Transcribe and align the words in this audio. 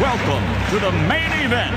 welcome 0.00 0.44
to 0.70 0.78
the 0.78 0.92
main 1.08 1.32
event. 1.44 1.74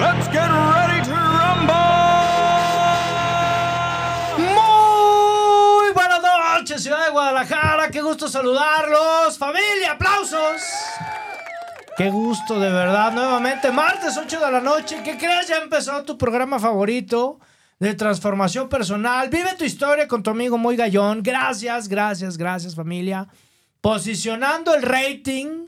Let's 0.00 0.28
get 0.28 0.48
ready 0.48 1.04
to 1.04 1.12
rumble! 1.12 1.74
Muy 4.38 5.92
buenas 5.92 6.22
noches, 6.22 6.82
ciudad 6.82 7.04
de 7.04 7.10
Guadalajara. 7.10 7.90
Qué 7.90 8.00
gusto 8.00 8.28
saludarlos. 8.28 9.36
Familia, 9.36 9.92
aplausos. 9.92 10.62
Qué 11.98 12.08
gusto, 12.08 12.58
de 12.58 12.70
verdad. 12.70 13.12
Nuevamente, 13.12 13.70
martes 13.70 14.16
8 14.16 14.40
de 14.40 14.50
la 14.50 14.60
noche. 14.60 15.02
¿Qué 15.04 15.18
crees? 15.18 15.48
Ya 15.48 15.58
empezó 15.58 16.02
tu 16.04 16.16
programa 16.16 16.58
favorito 16.58 17.40
de 17.78 17.94
transformación 17.94 18.68
personal. 18.68 19.28
Vive 19.28 19.54
tu 19.58 19.64
historia 19.64 20.08
con 20.08 20.22
tu 20.22 20.30
amigo 20.30 20.58
Muy 20.58 20.76
Gallón. 20.76 21.22
Gracias, 21.22 21.88
gracias, 21.88 22.36
gracias, 22.36 22.74
familia. 22.74 23.28
Posicionando 23.80 24.74
el 24.74 24.82
rating. 24.82 25.66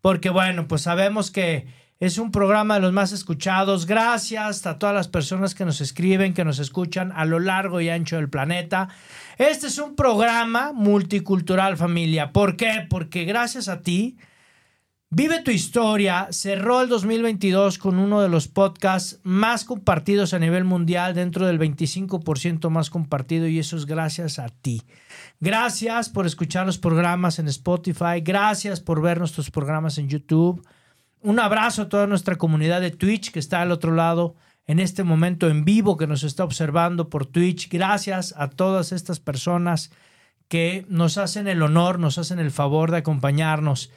Porque, 0.00 0.30
bueno, 0.30 0.66
pues 0.66 0.82
sabemos 0.82 1.30
que 1.30 1.66
es 1.98 2.16
un 2.16 2.30
programa 2.30 2.76
de 2.76 2.80
los 2.80 2.92
más 2.92 3.12
escuchados. 3.12 3.84
Gracias 3.84 4.66
a 4.66 4.78
todas 4.78 4.94
las 4.94 5.08
personas 5.08 5.54
que 5.54 5.66
nos 5.66 5.80
escriben, 5.82 6.32
que 6.32 6.44
nos 6.44 6.58
escuchan 6.58 7.12
a 7.12 7.26
lo 7.26 7.38
largo 7.38 7.80
y 7.80 7.90
ancho 7.90 8.16
del 8.16 8.30
planeta. 8.30 8.88
Este 9.36 9.66
es 9.66 9.78
un 9.78 9.96
programa 9.96 10.72
multicultural, 10.72 11.76
familia. 11.76 12.32
¿Por 12.32 12.56
qué? 12.56 12.86
Porque 12.88 13.24
gracias 13.24 13.68
a 13.68 13.82
ti. 13.82 14.16
Vive 15.12 15.42
tu 15.42 15.50
historia 15.50 16.28
cerró 16.30 16.82
el 16.82 16.88
2022 16.88 17.78
con 17.78 17.98
uno 17.98 18.20
de 18.20 18.28
los 18.28 18.46
podcasts 18.46 19.18
más 19.24 19.64
compartidos 19.64 20.34
a 20.34 20.38
nivel 20.38 20.62
mundial, 20.62 21.14
dentro 21.14 21.48
del 21.48 21.58
25% 21.58 22.70
más 22.70 22.90
compartido, 22.90 23.48
y 23.48 23.58
eso 23.58 23.76
es 23.76 23.86
gracias 23.86 24.38
a 24.38 24.50
ti. 24.50 24.82
Gracias 25.40 26.10
por 26.10 26.26
escuchar 26.26 26.64
los 26.64 26.78
programas 26.78 27.40
en 27.40 27.48
Spotify, 27.48 28.20
gracias 28.22 28.78
por 28.78 29.02
ver 29.02 29.18
nuestros 29.18 29.50
programas 29.50 29.98
en 29.98 30.08
YouTube. 30.08 30.64
Un 31.22 31.40
abrazo 31.40 31.82
a 31.82 31.88
toda 31.88 32.06
nuestra 32.06 32.36
comunidad 32.36 32.80
de 32.80 32.92
Twitch 32.92 33.32
que 33.32 33.40
está 33.40 33.62
al 33.62 33.72
otro 33.72 33.90
lado 33.90 34.36
en 34.68 34.78
este 34.78 35.02
momento 35.02 35.48
en 35.48 35.64
vivo, 35.64 35.96
que 35.96 36.06
nos 36.06 36.22
está 36.22 36.44
observando 36.44 37.08
por 37.08 37.26
Twitch. 37.26 37.68
Gracias 37.68 38.32
a 38.36 38.46
todas 38.46 38.92
estas 38.92 39.18
personas 39.18 39.90
que 40.46 40.86
nos 40.88 41.18
hacen 41.18 41.48
el 41.48 41.62
honor, 41.62 41.98
nos 41.98 42.16
hacen 42.16 42.38
el 42.38 42.52
favor 42.52 42.92
de 42.92 42.98
acompañarnos 42.98 43.90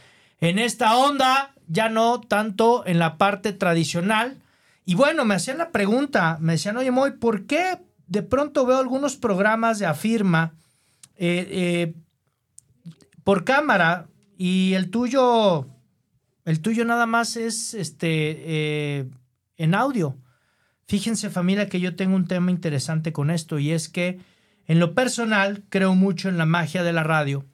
en 0.44 0.60
esta 0.60 0.98
onda, 0.98 1.54
ya 1.70 1.88
no 1.88 2.20
tanto 2.20 2.86
en 2.86 3.00
la 3.00 3.18
parte 3.18 3.54
tradicional. 3.54 4.42
Y 4.84 4.96
bueno, 4.96 5.24
me 5.24 5.36
hacían 5.36 5.58
la 5.58 5.72
pregunta, 5.72 6.38
me 6.42 6.54
decían, 6.54 6.76
oye, 6.76 6.92
Moy, 6.92 7.12
¿por 7.12 7.46
qué 7.46 7.78
de 8.08 8.24
pronto 8.24 8.66
veo 8.66 8.78
algunos 8.78 9.16
programas 9.16 9.80
de 9.80 9.86
afirma 9.86 10.54
eh, 11.16 11.48
eh, 11.50 11.94
por 13.24 13.46
cámara 13.46 14.08
y 14.38 14.74
el 14.74 14.90
tuyo, 14.90 15.66
el 16.44 16.60
tuyo 16.60 16.84
nada 16.84 17.06
más 17.06 17.38
es 17.38 17.74
este, 17.74 18.10
eh, 19.00 19.10
en 19.56 19.76
audio? 19.76 20.18
Fíjense 20.88 21.30
familia 21.30 21.70
que 21.70 21.80
yo 21.80 21.96
tengo 21.96 22.18
un 22.18 22.28
tema 22.28 22.52
interesante 22.52 23.14
con 23.14 23.32
esto 23.32 23.60
y 23.60 23.72
es 23.72 23.88
que 23.88 24.20
en 24.68 24.82
lo 24.82 24.94
personal 24.94 25.64
creo 25.70 25.96
mucho 25.96 26.28
en 26.28 26.38
la 26.38 26.46
magia 26.46 26.84
de 26.84 26.92
la 26.92 27.04
radio 27.04 27.46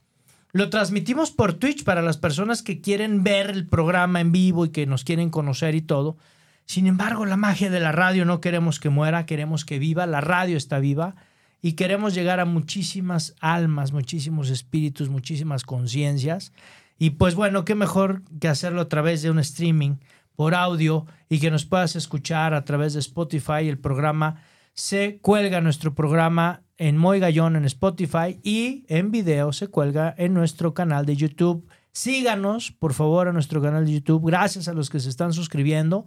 lo 0.51 0.69
transmitimos 0.69 1.31
por 1.31 1.53
Twitch 1.53 1.83
para 1.83 2.01
las 2.01 2.17
personas 2.17 2.63
que 2.63 2.81
quieren 2.81 3.23
ver 3.23 3.49
el 3.51 3.67
programa 3.67 4.19
en 4.19 4.31
vivo 4.31 4.65
y 4.65 4.69
que 4.69 4.85
nos 4.85 5.03
quieren 5.03 5.29
conocer 5.29 5.75
y 5.75 5.81
todo. 5.81 6.17
Sin 6.65 6.87
embargo, 6.87 7.25
la 7.25 7.37
magia 7.37 7.69
de 7.69 7.79
la 7.79 7.91
radio 7.91 8.25
no 8.25 8.41
queremos 8.41 8.79
que 8.79 8.89
muera, 8.89 9.25
queremos 9.25 9.65
que 9.65 9.79
viva. 9.79 10.05
La 10.05 10.21
radio 10.21 10.57
está 10.57 10.79
viva 10.79 11.15
y 11.61 11.73
queremos 11.73 12.13
llegar 12.13 12.39
a 12.39 12.45
muchísimas 12.45 13.35
almas, 13.41 13.91
muchísimos 13.91 14.49
espíritus, 14.49 15.09
muchísimas 15.09 15.63
conciencias. 15.63 16.51
Y 16.97 17.11
pues 17.11 17.35
bueno, 17.35 17.65
qué 17.65 17.75
mejor 17.75 18.23
que 18.39 18.47
hacerlo 18.47 18.81
a 18.81 18.89
través 18.89 19.21
de 19.21 19.31
un 19.31 19.39
streaming 19.39 19.95
por 20.35 20.55
audio 20.55 21.05
y 21.27 21.39
que 21.39 21.51
nos 21.51 21.65
puedas 21.65 21.95
escuchar 21.95 22.53
a 22.53 22.65
través 22.65 22.93
de 22.93 22.99
Spotify. 22.99 23.67
El 23.67 23.77
programa 23.77 24.41
se 24.73 25.19
cuelga 25.21 25.61
nuestro 25.61 25.93
programa 25.93 26.61
en 26.79 26.97
Moy 26.97 27.19
Gallón 27.19 27.57
en 27.57 27.65
Spotify 27.65 28.39
y 28.41 28.85
en 28.87 29.11
video 29.11 29.51
se 29.51 29.67
cuelga 29.67 30.15
en 30.17 30.33
nuestro 30.33 30.73
canal 30.73 31.05
de 31.05 31.17
YouTube. 31.17 31.67
Síganos, 31.91 32.71
por 32.71 32.93
favor, 32.93 33.27
a 33.27 33.33
nuestro 33.33 33.61
canal 33.61 33.85
de 33.85 33.93
YouTube. 33.93 34.27
Gracias 34.27 34.69
a 34.69 34.73
los 34.73 34.89
que 34.89 35.01
se 35.01 35.09
están 35.09 35.33
suscribiendo. 35.33 36.05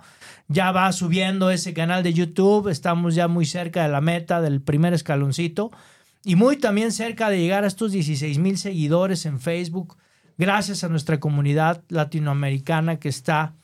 Ya 0.49 0.73
va 0.73 0.91
subiendo 0.93 1.51
ese 1.51 1.75
canal 1.75 2.03
de 2.03 2.15
YouTube. 2.15 2.69
Estamos 2.69 3.15
ya 3.15 3.29
muy 3.29 3.45
cerca 3.45 3.83
de 3.83 3.91
la 3.91 4.01
meta 4.01 4.41
del 4.41 4.63
primer 4.63 4.95
escaloncito. 4.95 5.71
Y 6.25 6.37
muy 6.37 6.57
también 6.57 6.91
cerca 6.91 7.29
de 7.29 7.39
llegar 7.39 7.65
a 7.65 7.67
estos 7.67 7.93
16 7.93 8.39
mil 8.39 8.57
seguidores 8.57 9.27
en 9.27 9.41
Facebook. 9.41 9.99
Gracias 10.39 10.85
a 10.85 10.89
nuestra 10.89 11.21
comunidad 11.21 11.83
latinoamericana 11.89 12.99
que 12.99 13.11
está 13.11 13.55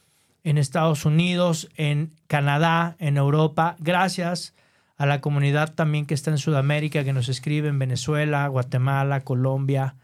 en 0.45 0.59
Estados 0.59 1.07
Unidos, 1.07 1.71
en 1.77 2.13
Canadá, 2.27 2.97
en 2.99 3.17
Europa. 3.17 3.77
Gracias 3.79 4.55
a 4.99 5.07
la 5.07 5.21
comunidad 5.21 5.75
también 5.75 6.05
que 6.07 6.15
está 6.15 6.31
en 6.31 6.39
Sudamérica, 6.39 7.05
que 7.05 7.13
nos 7.13 7.29
escribe 7.29 7.69
en 7.69 7.79
Venezuela, 7.79 8.47
Guatemala, 8.49 9.21
Colombia, 9.21 9.95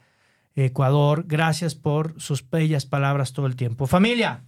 Ecuador. 0.54 1.24
Gracias 1.26 1.74
por 1.74 2.14
sus 2.20 2.48
bellas 2.48 2.86
palabras 2.86 3.32
todo 3.32 3.46
el 3.46 3.56
tiempo. 3.56 3.88
Familia, 3.88 4.44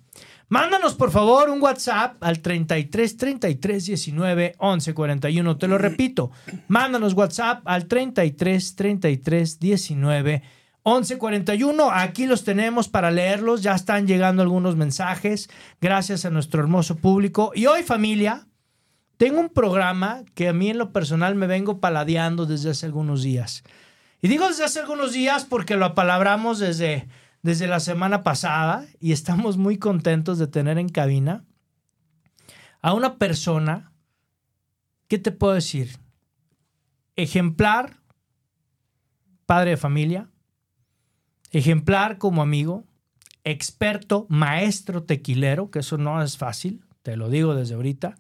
mándanos 0.49 0.95
por 0.95 1.11
favor 1.11 1.51
un 1.51 1.61
WhatsApp 1.61 2.23
al 2.23 2.41
33 2.41 3.17
33 3.17 3.87
19 3.87 4.55
11 4.59 4.95
41. 4.95 5.59
Te 5.59 5.67
lo 5.67 5.79
repito, 5.79 6.31
mándanos 6.69 7.15
WhatsApp 7.15 7.63
al 7.65 7.87
33 7.87 8.77
33 8.77 9.59
19 9.59 10.43
11 10.85 11.19
41. 11.19 11.91
Aquí 11.91 12.29
los 12.29 12.45
tenemos 12.45 12.89
para 12.89 13.11
leerlos. 13.11 13.63
Ya 13.63 13.75
están 13.75 14.07
llegando 14.07 14.43
algunos 14.43 14.77
mensajes. 14.77 15.51
Gracias 15.81 16.25
a 16.25 16.31
nuestro 16.31 16.61
hermoso 16.61 16.95
público. 16.99 17.51
Y 17.53 17.67
hoy, 17.67 17.83
familia, 17.83 18.47
tengo 19.17 19.41
un 19.41 19.49
programa 19.49 20.25
que 20.35 20.49
a 20.49 20.53
mí 20.53 20.71
en 20.71 20.79
lo 20.79 20.93
personal 20.93 21.35
me 21.35 21.47
vengo 21.47 21.81
paladeando 21.81 22.47
desde 22.47 22.71
hace 22.71 22.87
algunos 22.87 23.23
días. 23.23 23.65
Y 24.21 24.29
digo 24.29 24.47
desde 24.47 24.65
hace 24.65 24.81
algunos 24.81 25.13
días 25.13 25.45
porque 25.45 25.77
lo 25.77 25.87
apalabramos 25.87 26.59
desde, 26.59 27.09
desde 27.43 27.67
la 27.67 27.81
semana 27.81 28.23
pasada 28.23 28.87
y 29.01 29.13
estamos 29.13 29.57
muy 29.57 29.79
contentos 29.79 30.39
de 30.39 30.47
tener 30.47 30.79
en 30.79 30.89
cabina 30.89 31.45
a 32.83 32.93
una 32.93 33.17
persona, 33.19 33.93
¿qué 35.09 35.19
te 35.19 35.33
puedo 35.33 35.55
decir? 35.55 35.99
Ejemplar, 37.17 37.97
padre 39.47 39.71
de 39.71 39.77
familia, 39.79 40.29
ejemplar 41.53 42.19
como 42.19 42.43
amigo, 42.43 42.85
experto, 43.45 44.27
maestro 44.29 45.05
tequilero, 45.05 45.71
que 45.71 45.79
eso 45.79 45.97
no 45.97 46.23
es 46.23 46.37
fácil, 46.37 46.85
te 47.03 47.17
lo 47.17 47.31
digo 47.31 47.55
desde 47.55 47.77
ahorita 47.77 48.17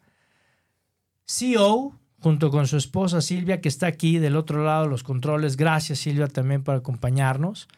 CEO, 1.27 1.99
junto 2.21 2.51
con 2.51 2.67
su 2.67 2.77
esposa 2.77 3.21
Silvia, 3.21 3.61
que 3.61 3.69
está 3.69 3.87
aquí 3.87 4.19
del 4.19 4.37
otro 4.37 4.65
lado 4.65 4.85
de 4.85 4.91
los 4.91 5.03
controles. 5.03 5.57
Gracias 5.57 5.99
Silvia 6.01 6.29
también 6.29 6.63
por 6.63 6.75
acompañarnos. 6.75 7.69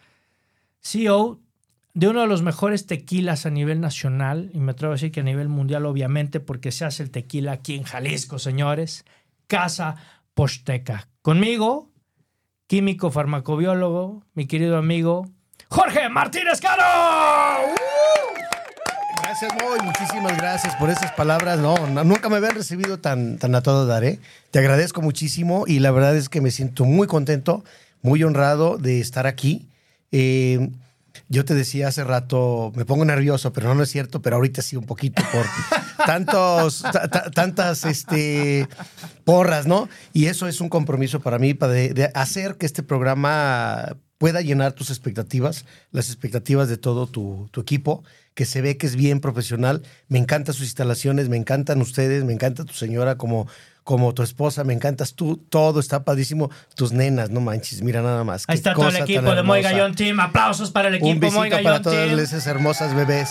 CEO 0.80 1.40
de 1.94 2.08
uno 2.08 2.20
de 2.20 2.26
los 2.28 2.42
mejores 2.42 2.86
tequilas 2.86 3.46
a 3.46 3.50
nivel 3.50 3.80
nacional, 3.80 4.50
y 4.54 4.60
me 4.60 4.72
atrevo 4.72 4.92
a 4.92 4.96
decir 4.96 5.10
que 5.10 5.20
a 5.20 5.24
nivel 5.24 5.48
mundial, 5.48 5.84
obviamente, 5.86 6.38
porque 6.38 6.70
se 6.70 6.84
hace 6.84 7.02
el 7.02 7.10
tequila 7.10 7.52
aquí 7.52 7.74
en 7.74 7.82
Jalisco, 7.82 8.38
señores. 8.38 9.04
Casa 9.48 9.96
Posteca. 10.34 11.08
Conmigo, 11.22 11.90
químico 12.68 13.10
farmacobiólogo, 13.10 14.22
mi 14.34 14.46
querido 14.46 14.76
amigo 14.76 15.26
Jorge 15.68 16.08
Martínez 16.08 16.60
Caro. 16.60 17.74
Gracias, 19.28 19.52
Moy. 19.62 19.78
Muchísimas 19.84 20.38
gracias 20.38 20.74
por 20.76 20.88
esas 20.88 21.12
palabras. 21.12 21.58
No, 21.58 21.76
nunca 22.02 22.30
me 22.30 22.36
habían 22.36 22.54
recibido 22.54 22.98
tan, 22.98 23.36
tan 23.36 23.54
a 23.54 23.60
todo 23.60 23.84
dar, 23.86 24.02
¿eh? 24.02 24.20
Te 24.50 24.58
agradezco 24.58 25.02
muchísimo 25.02 25.64
y 25.66 25.80
la 25.80 25.90
verdad 25.90 26.16
es 26.16 26.30
que 26.30 26.40
me 26.40 26.50
siento 26.50 26.86
muy 26.86 27.06
contento, 27.06 27.62
muy 28.00 28.22
honrado 28.24 28.78
de 28.78 29.00
estar 29.00 29.26
aquí. 29.26 29.68
Eh, 30.12 30.70
Yo 31.28 31.44
te 31.44 31.54
decía 31.54 31.88
hace 31.88 32.04
rato, 32.04 32.72
me 32.74 32.86
pongo 32.86 33.04
nervioso, 33.04 33.52
pero 33.52 33.68
no, 33.68 33.74
no 33.74 33.82
es 33.82 33.90
cierto, 33.90 34.22
pero 34.22 34.36
ahorita 34.36 34.62
sí 34.62 34.76
un 34.76 34.86
poquito 34.86 35.22
por 35.30 35.44
tantos, 36.06 36.80
ta- 36.80 37.08
ta- 37.08 37.30
tantas 37.30 37.84
este, 37.84 38.66
porras, 39.24 39.66
¿no? 39.66 39.90
Y 40.14 40.26
eso 40.26 40.48
es 40.48 40.62
un 40.62 40.70
compromiso 40.70 41.20
para 41.20 41.38
mí, 41.38 41.52
para 41.52 41.74
de, 41.74 41.92
de 41.92 42.10
hacer 42.14 42.56
que 42.56 42.64
este 42.64 42.82
programa 42.82 43.94
pueda 44.16 44.40
llenar 44.40 44.72
tus 44.72 44.88
expectativas, 44.90 45.64
las 45.92 46.06
expectativas 46.08 46.68
de 46.68 46.76
todo 46.78 47.06
tu, 47.06 47.48
tu 47.52 47.60
equipo, 47.60 48.02
que 48.38 48.44
se 48.44 48.60
ve 48.60 48.76
que 48.76 48.86
es 48.86 48.94
bien 48.94 49.18
profesional. 49.18 49.82
Me 50.06 50.16
encantan 50.16 50.54
sus 50.54 50.62
instalaciones, 50.62 51.28
me 51.28 51.36
encantan 51.36 51.80
ustedes, 51.80 52.22
me 52.22 52.32
encanta 52.32 52.64
tu 52.64 52.72
señora 52.72 53.16
como, 53.16 53.48
como 53.82 54.14
tu 54.14 54.22
esposa, 54.22 54.62
me 54.62 54.72
encantas 54.72 55.14
tú, 55.14 55.38
todo 55.50 55.80
está 55.80 56.04
padrísimo. 56.04 56.48
Tus 56.76 56.92
nenas, 56.92 57.30
no 57.30 57.40
manches, 57.40 57.82
mira 57.82 58.00
nada 58.00 58.22
más. 58.22 58.44
Ahí 58.46 58.54
está 58.54 58.74
todo 58.74 58.90
el 58.90 58.96
equipo 58.98 59.34
de 59.34 59.42
Moy. 59.42 59.60
Gallón 59.60 59.96
Team. 59.96 60.20
Aplausos 60.20 60.70
para 60.70 60.86
el 60.86 61.02
Un 61.02 61.08
equipo 61.08 61.32
Moy 61.32 61.50
besito 61.50 61.64
para 61.64 61.78
Gallón 61.78 61.82
todas 61.82 62.06
Team. 62.06 62.18
esas 62.20 62.46
hermosas 62.46 62.94
bebés. 62.94 63.28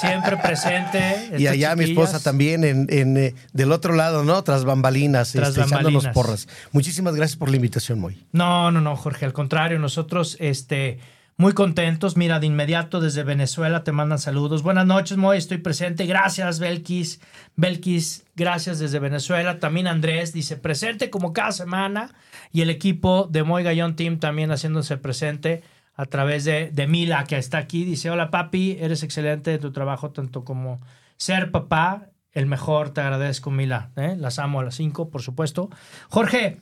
Siempre 0.00 0.36
presente. 0.38 1.30
Y 1.38 1.46
allá 1.46 1.76
mi 1.76 1.84
esposa 1.84 2.18
también, 2.18 2.64
en, 2.64 2.88
en, 2.90 3.16
eh, 3.16 3.34
del 3.52 3.70
otro 3.70 3.94
lado, 3.94 4.24
¿no? 4.24 4.42
Tras 4.42 4.64
bambalinas, 4.64 5.30
Tras 5.30 5.50
este, 5.50 5.60
echándonos 5.60 6.02
bambalinas. 6.06 6.14
porras. 6.14 6.48
Muchísimas 6.72 7.14
gracias 7.14 7.36
por 7.36 7.48
la 7.48 7.54
invitación, 7.54 8.00
Moy. 8.00 8.26
No, 8.32 8.72
no, 8.72 8.80
no, 8.80 8.96
Jorge, 8.96 9.24
al 9.24 9.32
contrario, 9.32 9.78
nosotros 9.78 10.36
este, 10.40 10.98
muy 11.40 11.54
contentos. 11.54 12.18
Mira, 12.18 12.38
de 12.38 12.46
inmediato 12.46 13.00
desde 13.00 13.22
Venezuela 13.22 13.82
te 13.82 13.92
mandan 13.92 14.18
saludos. 14.18 14.62
Buenas 14.62 14.84
noches, 14.84 15.16
Moy, 15.16 15.38
estoy 15.38 15.56
presente. 15.56 16.04
Gracias, 16.04 16.58
Belkis. 16.58 17.18
Belkis, 17.56 18.26
gracias 18.36 18.78
desde 18.78 18.98
Venezuela. 18.98 19.58
También 19.58 19.86
Andrés 19.86 20.34
dice 20.34 20.58
presente 20.58 21.08
como 21.08 21.32
cada 21.32 21.52
semana. 21.52 22.14
Y 22.52 22.60
el 22.60 22.68
equipo 22.68 23.26
de 23.30 23.42
Moy 23.42 23.62
Gallón 23.62 23.96
Team 23.96 24.18
también 24.18 24.50
haciéndose 24.50 24.98
presente 24.98 25.62
a 25.94 26.04
través 26.04 26.44
de, 26.44 26.70
de 26.72 26.86
Mila, 26.86 27.24
que 27.24 27.38
está 27.38 27.56
aquí. 27.56 27.86
Dice, 27.86 28.10
hola 28.10 28.30
papi, 28.30 28.76
eres 28.78 29.02
excelente 29.02 29.54
en 29.54 29.60
tu 29.60 29.72
trabajo, 29.72 30.10
tanto 30.10 30.44
como 30.44 30.82
ser 31.16 31.50
papá. 31.50 32.10
El 32.32 32.44
mejor, 32.44 32.90
te 32.90 33.00
agradezco, 33.00 33.50
Mila. 33.50 33.92
¿eh? 33.96 34.14
Las 34.18 34.38
amo 34.38 34.60
a 34.60 34.64
las 34.64 34.74
cinco, 34.74 35.08
por 35.08 35.22
supuesto. 35.22 35.70
Jorge, 36.10 36.60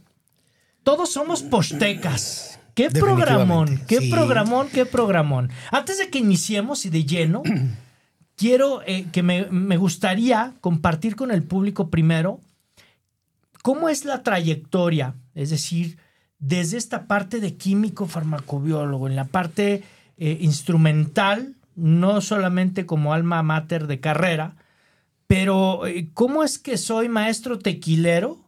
todos 0.85 1.13
somos 1.13 1.43
postecas. 1.43 2.58
¿Qué 2.79 2.91
programón? 2.91 3.81
¿Qué 3.89 3.99
sí. 3.99 4.09
programón? 4.09 4.69
¿Qué 4.69 4.87
programón? 4.87 5.51
Antes 5.73 5.99
de 5.99 6.11
que 6.11 6.21
iniciemos 6.21 6.87
y 6.87 6.91
de 6.91 7.05
lleno, 7.05 7.43
quiero 8.37 8.83
eh, 8.87 9.07
que 9.11 9.25
me, 9.25 9.47
me 9.47 9.77
gustaría 9.77 10.55
compartir 10.61 11.17
con 11.17 11.33
el 11.33 11.43
público 11.43 11.91
primero 11.91 12.39
cómo 13.63 13.89
es 13.89 14.05
la 14.05 14.23
trayectoria, 14.23 15.17
es 15.35 15.51
decir, 15.51 15.99
desde 16.39 16.77
esta 16.77 17.09
parte 17.09 17.41
de 17.41 17.57
químico 17.57 18.07
farmacobiólogo, 18.07 19.09
en 19.09 19.17
la 19.17 19.25
parte 19.25 19.83
eh, 20.17 20.39
instrumental, 20.41 21.57
no 21.75 22.21
solamente 22.21 22.87
como 22.87 23.13
alma 23.13 23.43
mater 23.43 23.89
de 23.89 23.99
carrera, 23.99 24.55
pero 25.27 25.85
eh, 25.85 26.11
cómo 26.15 26.45
es 26.45 26.61
que 26.61 26.79
soy 26.79 27.09
maestro 27.09 27.59
tequilero 27.59 28.39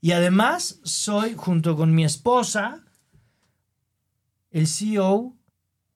y 0.00 0.12
además 0.12 0.80
soy, 0.84 1.34
junto 1.36 1.76
con 1.76 1.94
mi 1.94 2.06
esposa, 2.06 2.83
el 4.54 4.68
CEO 4.68 5.34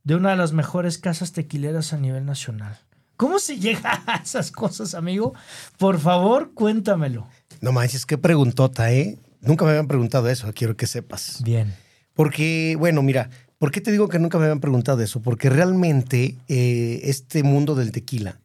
de 0.03 0.17
una 0.17 0.31
de 0.31 0.37
las 0.37 0.53
mejores 0.53 0.99
casas 0.99 1.33
tequileras 1.33 1.93
a 1.93 1.97
nivel 1.97 2.27
nacional. 2.27 2.77
¿Cómo 3.17 3.39
se 3.39 3.59
llega 3.59 4.03
a 4.07 4.17
esas 4.17 4.51
cosas, 4.51 4.95
amigo? 4.95 5.33
Por 5.79 5.99
favor, 5.99 6.53
cuéntamelo. 6.55 7.27
No 7.61 7.73
manches, 7.73 8.05
qué 8.05 8.19
preguntota, 8.19 8.93
¿eh? 8.93 9.17
Nunca 9.41 9.65
me 9.65 9.71
habían 9.71 9.87
preguntado 9.87 10.29
eso, 10.29 10.53
quiero 10.53 10.77
que 10.77 10.89
sepas. 10.89 11.41
Bien. 11.45 11.73
Porque, 12.15 12.75
bueno, 12.77 13.01
mira, 13.03 13.31
¿por 13.59 13.71
qué 13.71 13.81
te 13.81 13.93
digo 13.93 14.09
que 14.09 14.19
nunca 14.19 14.39
me 14.39 14.45
habían 14.45 14.61
preguntado 14.61 15.01
eso? 15.03 15.23
Porque 15.23 15.51
realmente 15.51 16.37
eh, 16.49 17.01
este 17.05 17.45
mundo 17.45 17.77
del 17.77 17.93
tequila 17.93 18.41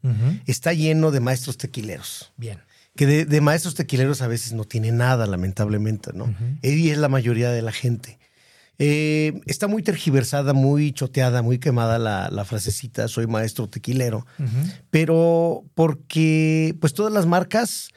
está 0.45 0.74
lleno 0.74 1.10
de 1.10 1.21
maestros 1.21 1.57
tequileros. 1.57 2.31
Bien. 2.38 2.60
Que 2.95 3.07
de, 3.07 3.25
de 3.25 3.42
maestros 3.42 3.74
tequileros 3.74 4.21
a 4.21 4.27
veces 4.27 4.54
no 4.54 4.65
tiene 4.65 4.92
nada, 4.92 5.25
lamentablemente, 5.25 6.12
¿no? 6.13 6.31
Y 6.62 6.92
es 6.92 7.00
la 7.00 7.10
mayoría 7.10 7.50
de 7.50 7.63
la 7.63 7.71
gente. 7.71 8.19
Eh, 8.80 9.40
está 9.46 9.68
muy 9.68 9.84
tergiversada, 9.84 10.54
muy 10.54 10.92
choteada, 10.92 11.42
muy 11.42 11.60
quemada 11.60 12.00
la, 12.00 12.30
la 12.31 12.44
frasecita, 12.44 13.08
soy 13.08 13.28
maestro 13.28 13.70
tequilero. 13.70 14.25
Pero 14.90 15.64
porque, 15.75 16.75
pues 16.81 16.94
todas 16.94 17.14
las 17.14 17.25
marcas 17.25 17.90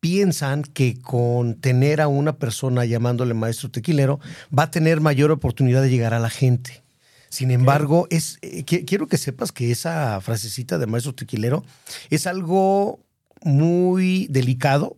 piensan 0.00 0.62
que 0.62 1.00
con 1.00 1.54
tener 1.60 2.00
a 2.00 2.08
una 2.08 2.38
persona 2.38 2.84
llamándole 2.84 3.34
maestro 3.34 3.70
tequilero 3.70 4.20
va 4.56 4.64
a 4.64 4.70
tener 4.70 5.00
mayor 5.00 5.30
oportunidad 5.30 5.82
de 5.82 5.90
llegar 5.90 6.12
a 6.14 6.18
la 6.20 6.30
gente. 6.30 6.82
Sin 7.28 7.50
embargo, 7.50 8.06
es, 8.10 8.38
eh, 8.42 8.64
qui- 8.64 8.84
quiero 8.86 9.08
que 9.08 9.18
sepas 9.18 9.52
que 9.52 9.70
esa 9.70 10.20
frasecita 10.20 10.78
de 10.78 10.86
maestro 10.86 11.14
tequilero 11.14 11.64
es 12.10 12.26
algo 12.26 13.00
muy 13.42 14.26
delicado 14.30 14.96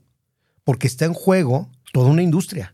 porque 0.64 0.86
está 0.86 1.04
en 1.04 1.14
juego 1.14 1.70
toda 1.92 2.10
una 2.10 2.22
industria. 2.22 2.72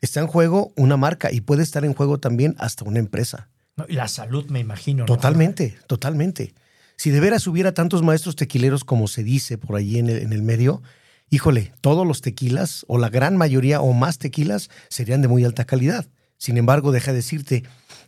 Está 0.00 0.20
en 0.20 0.26
juego 0.26 0.72
una 0.76 0.96
marca 0.96 1.32
y 1.32 1.40
puede 1.40 1.62
estar 1.62 1.84
en 1.84 1.94
juego 1.94 2.18
también 2.18 2.54
hasta 2.58 2.84
una 2.84 2.98
empresa. 2.98 3.48
Y 3.88 3.94
la 3.94 4.08
salud, 4.08 4.46
me 4.50 4.60
imagino. 4.60 5.00
¿no? 5.00 5.06
Totalmente, 5.06 5.76
totalmente. 5.86 6.54
Si 6.96 7.10
de 7.10 7.20
veras 7.20 7.46
hubiera 7.46 7.72
tantos 7.74 8.02
maestros 8.02 8.36
tequileros 8.36 8.84
como 8.84 9.06
se 9.06 9.22
dice 9.22 9.58
por 9.58 9.76
allí 9.76 9.98
en 9.98 10.08
el, 10.08 10.18
en 10.18 10.32
el 10.32 10.42
medio, 10.42 10.82
híjole, 11.30 11.72
todos 11.80 12.06
los 12.06 12.20
tequilas, 12.20 12.84
o 12.88 12.98
la 12.98 13.08
gran 13.08 13.36
mayoría 13.36 13.80
o 13.80 13.92
más 13.92 14.18
tequilas, 14.18 14.68
serían 14.88 15.22
de 15.22 15.28
muy 15.28 15.44
alta 15.44 15.64
calidad. 15.64 16.06
Sin 16.38 16.56
embargo, 16.56 16.92
deja 16.92 17.12
de 17.12 17.18
decirte 17.18 17.64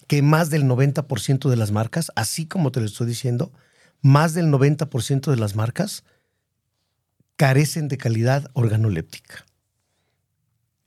que 0.07 0.23
más 0.23 0.51
del 0.51 0.65
90% 0.65 1.49
de 1.49 1.57
las 1.57 1.71
marcas, 1.71 2.11
así 2.17 2.47
como 2.47 2.73
te 2.73 2.81
lo 2.81 2.87
estoy 2.87 3.07
diciendo, 3.07 3.53
más 4.03 4.35
del 4.35 4.47
90% 4.47 5.31
de 5.31 5.37
las 5.37 5.55
marcas 5.55 6.05
carecen 7.37 7.89
de 7.89 7.97
calidad 7.97 8.51
organoléptica. 8.55 9.47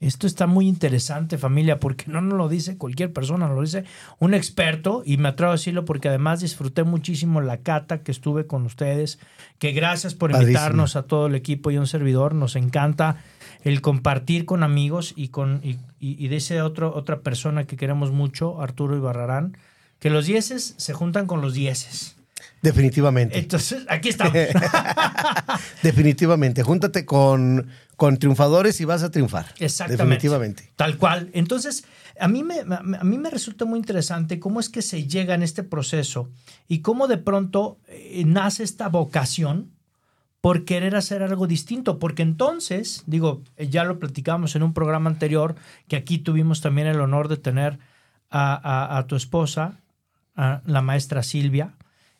Esto 0.00 0.26
está 0.26 0.46
muy 0.46 0.66
interesante, 0.68 1.38
familia, 1.38 1.80
porque 1.80 2.04
no 2.08 2.20
nos 2.20 2.36
lo 2.36 2.48
dice 2.48 2.76
cualquier 2.76 3.12
persona, 3.12 3.46
nos 3.46 3.56
lo 3.56 3.62
dice 3.62 3.84
un 4.18 4.34
experto, 4.34 5.02
y 5.06 5.16
me 5.16 5.28
atrevo 5.28 5.52
a 5.52 5.54
decirlo 5.54 5.84
porque 5.86 6.08
además 6.08 6.40
disfruté 6.40 6.82
muchísimo 6.82 7.40
la 7.40 7.58
cata 7.58 8.02
que 8.02 8.10
estuve 8.12 8.46
con 8.46 8.66
ustedes, 8.66 9.18
que 9.58 9.72
gracias 9.72 10.14
por 10.14 10.32
Padrísimo. 10.32 10.50
invitarnos 10.58 10.96
a 10.96 11.04
todo 11.04 11.26
el 11.28 11.34
equipo 11.34 11.70
y 11.70 11.76
a 11.76 11.80
un 11.80 11.86
servidor, 11.86 12.34
nos 12.34 12.54
encanta 12.56 13.22
el 13.62 13.80
compartir 13.80 14.44
con 14.44 14.62
amigos 14.62 15.14
y 15.16 15.28
con 15.28 15.60
y, 15.62 15.78
y- 16.00 16.22
y 16.22 16.28
de 16.28 16.36
ese 16.36 16.60
otro, 16.60 16.94
otra 16.94 17.20
persona 17.20 17.64
que 17.64 17.76
queremos 17.76 18.10
mucho, 18.10 18.60
Arturo 18.60 18.96
Ibarrarán, 18.96 19.56
que 20.00 20.10
los 20.10 20.26
dieces 20.26 20.74
se 20.76 20.92
juntan 20.92 21.26
con 21.26 21.40
los 21.40 21.54
dieces. 21.54 22.13
Definitivamente. 22.62 23.38
Entonces, 23.38 23.84
aquí 23.88 24.08
estamos. 24.08 24.32
Definitivamente. 25.82 26.62
Júntate 26.62 27.04
con, 27.04 27.68
con 27.96 28.16
triunfadores 28.18 28.80
y 28.80 28.84
vas 28.84 29.02
a 29.02 29.10
triunfar. 29.10 29.46
Exactamente. 29.58 30.02
Definitivamente. 30.04 30.70
Tal 30.76 30.96
cual. 30.96 31.30
Entonces, 31.34 31.84
a 32.18 32.28
mí, 32.28 32.42
me, 32.42 32.60
a 32.60 32.82
mí 33.04 33.18
me 33.18 33.30
resulta 33.30 33.64
muy 33.64 33.78
interesante 33.78 34.38
cómo 34.40 34.60
es 34.60 34.68
que 34.68 34.82
se 34.82 35.06
llega 35.06 35.34
en 35.34 35.42
este 35.42 35.62
proceso 35.62 36.30
y 36.68 36.80
cómo 36.80 37.06
de 37.06 37.18
pronto 37.18 37.78
eh, 37.88 38.22
nace 38.26 38.62
esta 38.62 38.88
vocación 38.88 39.70
por 40.40 40.64
querer 40.64 40.94
hacer 40.96 41.22
algo 41.22 41.46
distinto. 41.46 41.98
Porque 41.98 42.22
entonces, 42.22 43.02
digo, 43.06 43.42
eh, 43.56 43.68
ya 43.68 43.84
lo 43.84 43.98
platicamos 43.98 44.56
en 44.56 44.62
un 44.62 44.72
programa 44.74 45.10
anterior, 45.10 45.54
que 45.88 45.96
aquí 45.96 46.18
tuvimos 46.18 46.60
también 46.60 46.86
el 46.86 47.00
honor 47.00 47.28
de 47.28 47.36
tener 47.36 47.78
a, 48.30 48.54
a- 48.54 48.98
a 48.98 49.06
tu 49.06 49.16
esposa, 49.16 49.80
a 50.36 50.62
la 50.66 50.82
maestra 50.82 51.22
Silvia, 51.22 51.74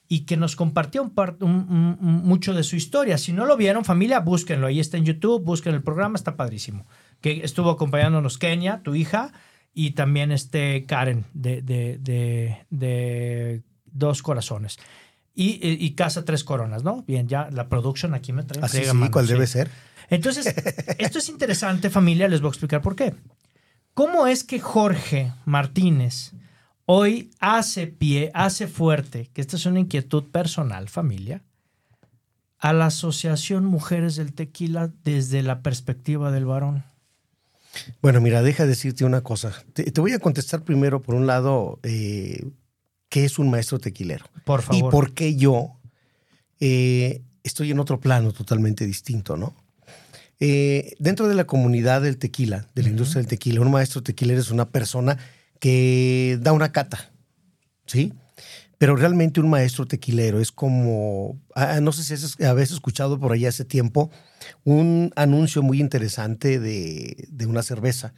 y 0.08 0.20
que 0.26 0.36
nos 0.36 0.54
compartió 0.56 1.02
un 1.02 1.10
par- 1.10 1.36
un- 1.40 1.50
un- 1.70 1.98
un- 2.00 2.22
mucho 2.24 2.52
de 2.54 2.62
su 2.62 2.76
historia. 2.76 3.16
Si 3.18 3.32
no 3.32 3.46
lo 3.46 3.56
vieron, 3.56 3.84
familia, 3.84 4.20
búsquenlo. 4.20 4.66
Ahí 4.66 4.80
está 4.80 4.96
en 4.98 5.04
YouTube, 5.04 5.42
busquen 5.44 5.74
el 5.74 5.82
programa, 5.82 6.16
está 6.16 6.36
padrísimo. 6.36 6.86
Que 7.20 7.42
estuvo 7.44 7.70
acompañándonos 7.70 8.36
Kenia, 8.38 8.82
tu 8.82 8.94
hija, 8.94 9.32
y 9.72 9.92
también 9.92 10.30
este 10.30 10.84
Karen 10.86 11.24
de, 11.32 11.62
de- 11.62 11.98
de- 11.98 12.66
de 12.70 13.62
Dos 13.86 14.22
Corazones. 14.22 14.78
Y, 15.34 15.58
y- 15.66 15.84
y 15.84 15.90
Casa 15.94 16.24
Tres 16.24 16.44
Coronas, 16.44 16.84
¿no? 16.84 17.02
Bien, 17.02 17.26
ya 17.26 17.48
la 17.50 17.68
producción 17.68 18.14
aquí 18.14 18.32
me 18.32 18.44
trae. 18.44 18.62
Así 18.64 18.76
friega, 18.76 18.92
sí, 18.92 18.98
mano, 18.98 19.10
cuál 19.10 19.26
sí. 19.26 19.32
debe 19.32 19.46
ser. 19.46 19.68
Entonces, 20.10 20.54
esto 20.98 21.18
es 21.18 21.28
interesante, 21.28 21.88
familia, 21.90 22.28
les 22.28 22.40
voy 22.40 22.48
a 22.48 22.50
explicar 22.50 22.82
por 22.82 22.94
qué. 22.94 23.14
¿Cómo 23.94 24.26
es 24.26 24.44
que 24.44 24.60
Jorge 24.60 25.32
Martínez 25.44 26.32
hoy 26.86 27.30
hace 27.40 27.86
pie, 27.86 28.30
hace 28.34 28.66
fuerte, 28.66 29.30
que 29.32 29.40
esta 29.40 29.56
es 29.56 29.66
una 29.66 29.80
inquietud 29.80 30.24
personal, 30.24 30.88
familia, 30.88 31.42
a 32.58 32.72
la 32.72 32.86
Asociación 32.86 33.66
Mujeres 33.66 34.16
del 34.16 34.32
Tequila 34.32 34.90
desde 35.04 35.42
la 35.42 35.62
perspectiva 35.62 36.30
del 36.30 36.46
varón? 36.46 36.84
Bueno, 38.00 38.20
mira, 38.20 38.42
deja 38.42 38.66
decirte 38.66 39.04
una 39.04 39.20
cosa. 39.22 39.52
Te, 39.72 39.84
te 39.90 40.00
voy 40.00 40.12
a 40.12 40.18
contestar 40.18 40.62
primero, 40.62 41.02
por 41.02 41.14
un 41.14 41.26
lado, 41.26 41.78
eh, 41.82 42.44
qué 43.08 43.24
es 43.24 43.38
un 43.38 43.50
maestro 43.50 43.78
tequilero. 43.78 44.26
Por 44.44 44.62
favor. 44.62 44.88
Y 44.88 44.90
por 44.90 45.12
qué 45.12 45.36
yo 45.36 45.76
eh, 46.60 47.22
estoy 47.42 47.70
en 47.70 47.80
otro 47.80 48.00
plano 48.00 48.32
totalmente 48.32 48.86
distinto, 48.86 49.36
¿no? 49.36 49.54
Eh, 50.40 50.94
dentro 50.98 51.28
de 51.28 51.34
la 51.34 51.44
comunidad 51.44 52.02
del 52.02 52.18
tequila, 52.18 52.68
de 52.74 52.82
la 52.82 52.88
industria 52.88 53.20
del 53.20 53.28
tequila, 53.28 53.60
un 53.60 53.70
maestro 53.70 54.02
tequilero 54.02 54.40
es 54.40 54.50
una 54.50 54.68
persona 54.68 55.18
que 55.60 56.38
da 56.40 56.52
una 56.52 56.72
cata, 56.72 57.12
¿sí? 57.86 58.12
Pero 58.78 58.96
realmente 58.96 59.40
un 59.40 59.48
maestro 59.48 59.86
tequilero 59.86 60.40
es 60.40 60.52
como, 60.52 61.40
ah, 61.54 61.80
no 61.80 61.92
sé 61.92 62.16
si 62.16 62.44
habéis 62.44 62.70
escuchado 62.70 63.18
por 63.18 63.32
ahí 63.32 63.46
hace 63.46 63.64
tiempo 63.64 64.10
un 64.64 65.12
anuncio 65.16 65.62
muy 65.62 65.80
interesante 65.80 66.58
de, 66.58 67.26
de 67.30 67.46
una 67.46 67.62
cerveza, 67.62 68.12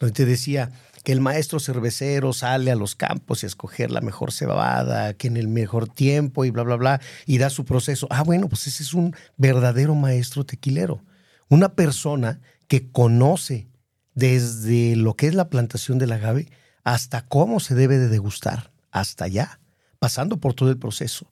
donde 0.00 0.14
te 0.14 0.24
decía 0.24 0.72
que 1.04 1.12
el 1.12 1.20
maestro 1.20 1.60
cervecero 1.60 2.32
sale 2.32 2.70
a 2.70 2.76
los 2.76 2.94
campos 2.94 3.42
y 3.42 3.46
a 3.46 3.48
escoger 3.48 3.90
la 3.90 4.00
mejor 4.00 4.32
cebada, 4.32 5.14
que 5.14 5.28
en 5.28 5.36
el 5.36 5.48
mejor 5.48 5.88
tiempo 5.88 6.44
y 6.44 6.50
bla, 6.50 6.62
bla, 6.62 6.76
bla, 6.76 7.00
y 7.26 7.38
da 7.38 7.50
su 7.50 7.64
proceso. 7.64 8.06
Ah, 8.10 8.22
bueno, 8.22 8.48
pues 8.48 8.66
ese 8.66 8.82
es 8.82 8.94
un 8.94 9.14
verdadero 9.36 9.94
maestro 9.94 10.44
tequilero. 10.44 11.02
Una 11.48 11.74
persona 11.74 12.40
que 12.66 12.90
conoce 12.90 13.68
desde 14.14 14.96
lo 14.96 15.14
que 15.14 15.28
es 15.28 15.34
la 15.34 15.48
plantación 15.48 15.98
del 15.98 16.12
agave 16.12 16.48
hasta 16.88 17.20
cómo 17.20 17.60
se 17.60 17.74
debe 17.74 17.98
de 17.98 18.08
degustar, 18.08 18.70
hasta 18.90 19.26
allá, 19.26 19.60
pasando 19.98 20.38
por 20.38 20.54
todo 20.54 20.70
el 20.70 20.78
proceso. 20.78 21.30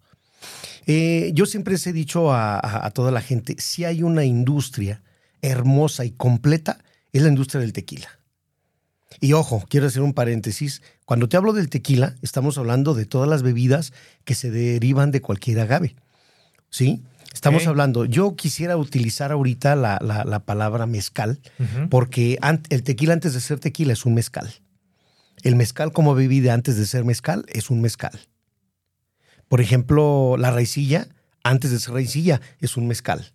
Eh, 0.84 1.30
yo 1.32 1.46
siempre 1.46 1.72
les 1.72 1.86
he 1.86 1.94
dicho 1.94 2.30
a, 2.30 2.90
toda 2.92 3.10
la 3.10 3.22
gente, 3.22 3.56
si 3.58 3.86
hay 3.86 4.02
una 4.02 4.26
industria 4.26 5.02
hermosa 5.40 6.04
y 6.04 6.10
completa, 6.10 6.84
es 7.14 7.22
la 7.22 7.30
industria 7.30 7.62
del 7.62 7.72
tequila. 7.72 8.20
Y 9.18 9.32
ojo, 9.32 9.64
quiero 9.70 9.86
hacer 9.86 10.02
un 10.02 10.12
paréntesis. 10.12 10.82
Cuando 11.06 11.26
te 11.26 11.38
hablo 11.38 11.54
del 11.54 11.70
tequila, 11.70 12.16
estamos 12.20 12.58
hablando 12.58 12.92
de 12.92 13.06
todas 13.06 13.28
las 13.28 13.42
bebidas 13.42 13.94
que 14.26 14.34
se 14.34 14.50
derivan 14.50 15.10
de 15.10 15.22
cualquier 15.22 15.60
agave. 15.60 15.96
¿Sí? 16.68 17.02
Estamos 17.32 17.66
hablando, 17.66 18.04
yo 18.04 18.36
quisiera 18.36 18.76
utilizar 18.76 19.32
ahorita 19.32 19.74
la, 19.74 20.42
palabra 20.44 20.84
mezcal, 20.84 21.40
porque 21.88 22.38
el 22.68 22.82
tequila 22.82 23.14
antes 23.14 23.32
de 23.32 23.40
ser 23.40 23.58
tequila 23.58 23.94
es 23.94 24.04
un 24.04 24.12
mezcal. 24.12 24.52
El 25.42 25.56
mezcal 25.56 25.92
como 25.92 26.14
bebida 26.14 26.54
antes 26.54 26.76
de 26.76 26.86
ser 26.86 27.04
mezcal 27.04 27.44
es 27.48 27.70
un 27.70 27.80
mezcal. 27.80 28.18
Por 29.48 29.60
ejemplo, 29.60 30.36
la 30.38 30.50
raicilla 30.50 31.08
antes 31.44 31.70
de 31.70 31.78
ser 31.78 31.94
raicilla 31.94 32.40
es 32.60 32.76
un 32.76 32.88
mezcal. 32.88 33.32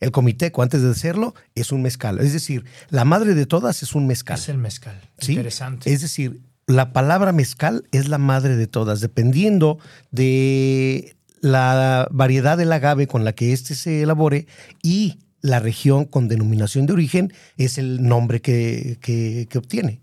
El 0.00 0.10
comiteco 0.10 0.62
antes 0.62 0.82
de 0.82 0.94
serlo 0.94 1.34
es 1.54 1.72
un 1.72 1.82
mezcal. 1.82 2.18
Es 2.18 2.32
decir, 2.32 2.64
la 2.90 3.04
madre 3.04 3.34
de 3.34 3.46
todas 3.46 3.82
es 3.82 3.94
un 3.94 4.06
mezcal. 4.06 4.38
Es 4.38 4.48
el 4.48 4.58
mezcal. 4.58 5.00
Interesante. 5.26 5.92
Es 5.92 6.00
decir, 6.00 6.42
la 6.66 6.92
palabra 6.92 7.32
mezcal 7.32 7.84
es 7.92 8.08
la 8.08 8.18
madre 8.18 8.56
de 8.56 8.66
todas, 8.66 9.00
dependiendo 9.00 9.78
de 10.10 11.16
la 11.40 12.08
variedad 12.10 12.56
del 12.56 12.72
agave 12.72 13.06
con 13.06 13.24
la 13.24 13.34
que 13.34 13.52
éste 13.52 13.74
se 13.74 14.02
elabore 14.02 14.46
y 14.82 15.18
la 15.42 15.60
región 15.60 16.06
con 16.06 16.26
denominación 16.26 16.86
de 16.86 16.94
origen 16.94 17.32
es 17.58 17.76
el 17.76 18.02
nombre 18.02 18.40
que, 18.40 18.96
que, 19.02 19.58
obtiene. 19.58 20.00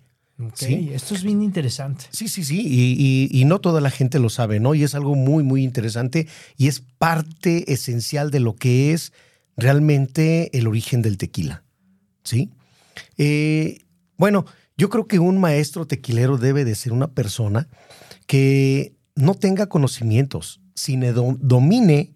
¿Sí? 0.54 0.92
Esto 0.94 1.16
es 1.16 1.24
bien 1.24 1.42
interesante. 1.42 2.06
Sí, 2.12 2.28
sí, 2.28 2.44
sí, 2.44 2.62
y, 2.66 3.30
y, 3.32 3.46
no 3.46 3.60
toda 3.60 3.82
la 3.82 3.90
gente 3.90 4.20
lo 4.20 4.30
sabe, 4.30 4.60
¿no? 4.60 4.76
Y 4.76 4.84
es 4.84 4.96
algo 4.96 5.16
muy, 5.16 5.44
muy 5.44 5.64
interesante 5.64 6.28
y 6.58 6.68
es 6.68 6.82
parte 6.98 7.72
esencial 7.72 8.32
de 8.32 8.40
lo 8.40 8.56
que 8.56 8.94
es 8.94 9.14
realmente 9.58 10.58
el 10.58 10.68
origen 10.68 11.02
del 11.02 11.18
tequila, 11.18 11.64
¿sí? 12.24 12.50
Eh, 13.18 13.80
bueno, 14.18 14.46
yo 14.78 14.90
creo 14.90 15.08
que 15.08 15.20
un 15.20 15.40
maestro 15.40 15.86
tequilero 15.86 16.38
debe 16.38 16.66
de 16.66 16.76
ser 16.76 16.94
una 16.94 17.12
persona 17.12 17.68
que 18.28 18.96
no 19.16 19.36
tenga 19.36 19.68
conocimientos, 19.68 20.62
sino 20.76 21.38
domine 21.40 22.14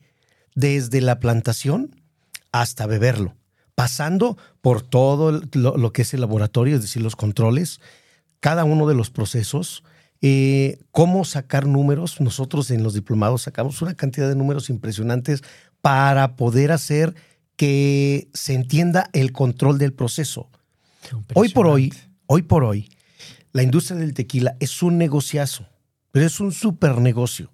desde 0.55 1.01
la 1.01 1.19
plantación 1.19 2.01
hasta 2.51 2.87
beberlo, 2.87 3.35
pasando 3.75 4.37
por 4.61 4.81
todo 4.81 5.41
lo, 5.53 5.93
que 5.93 6.03
es 6.03 6.13
el 6.13 6.21
laboratorio, 6.21 6.75
es 6.75 6.81
decir, 6.81 7.01
los 7.01 7.15
controles, 7.15 7.81
cada 8.45 8.63
uno 8.63 8.85
de 8.85 8.93
los 8.93 9.09
procesos, 9.09 9.83
eh, 10.21 10.77
cómo 10.91 11.25
sacar 11.25 11.65
números. 11.65 12.21
Nosotros 12.21 12.69
en 12.69 12.83
los 12.83 12.93
diplomados 12.93 13.41
sacamos 13.41 13.81
una 13.81 13.95
cantidad 13.95 14.29
de 14.29 14.35
números 14.35 14.69
impresionantes 14.69 15.41
para 15.81 16.35
poder 16.35 16.71
hacer 16.71 17.15
que 17.55 18.29
se 18.35 18.53
entienda 18.53 19.09
el 19.13 19.31
control 19.31 19.79
del 19.79 19.93
proceso. 19.93 20.51
Hoy 21.33 21.49
por 21.49 21.65
hoy, 21.65 21.91
hoy 22.27 22.43
por 22.43 22.63
hoy, 22.63 22.87
la 23.51 23.63
industria 23.63 23.97
del 23.97 24.13
tequila 24.13 24.55
es 24.59 24.83
un 24.83 24.99
negociazo, 24.99 25.67
pero 26.11 26.27
es 26.27 26.39
un 26.39 26.51
super 26.51 26.99
negocio 26.99 27.49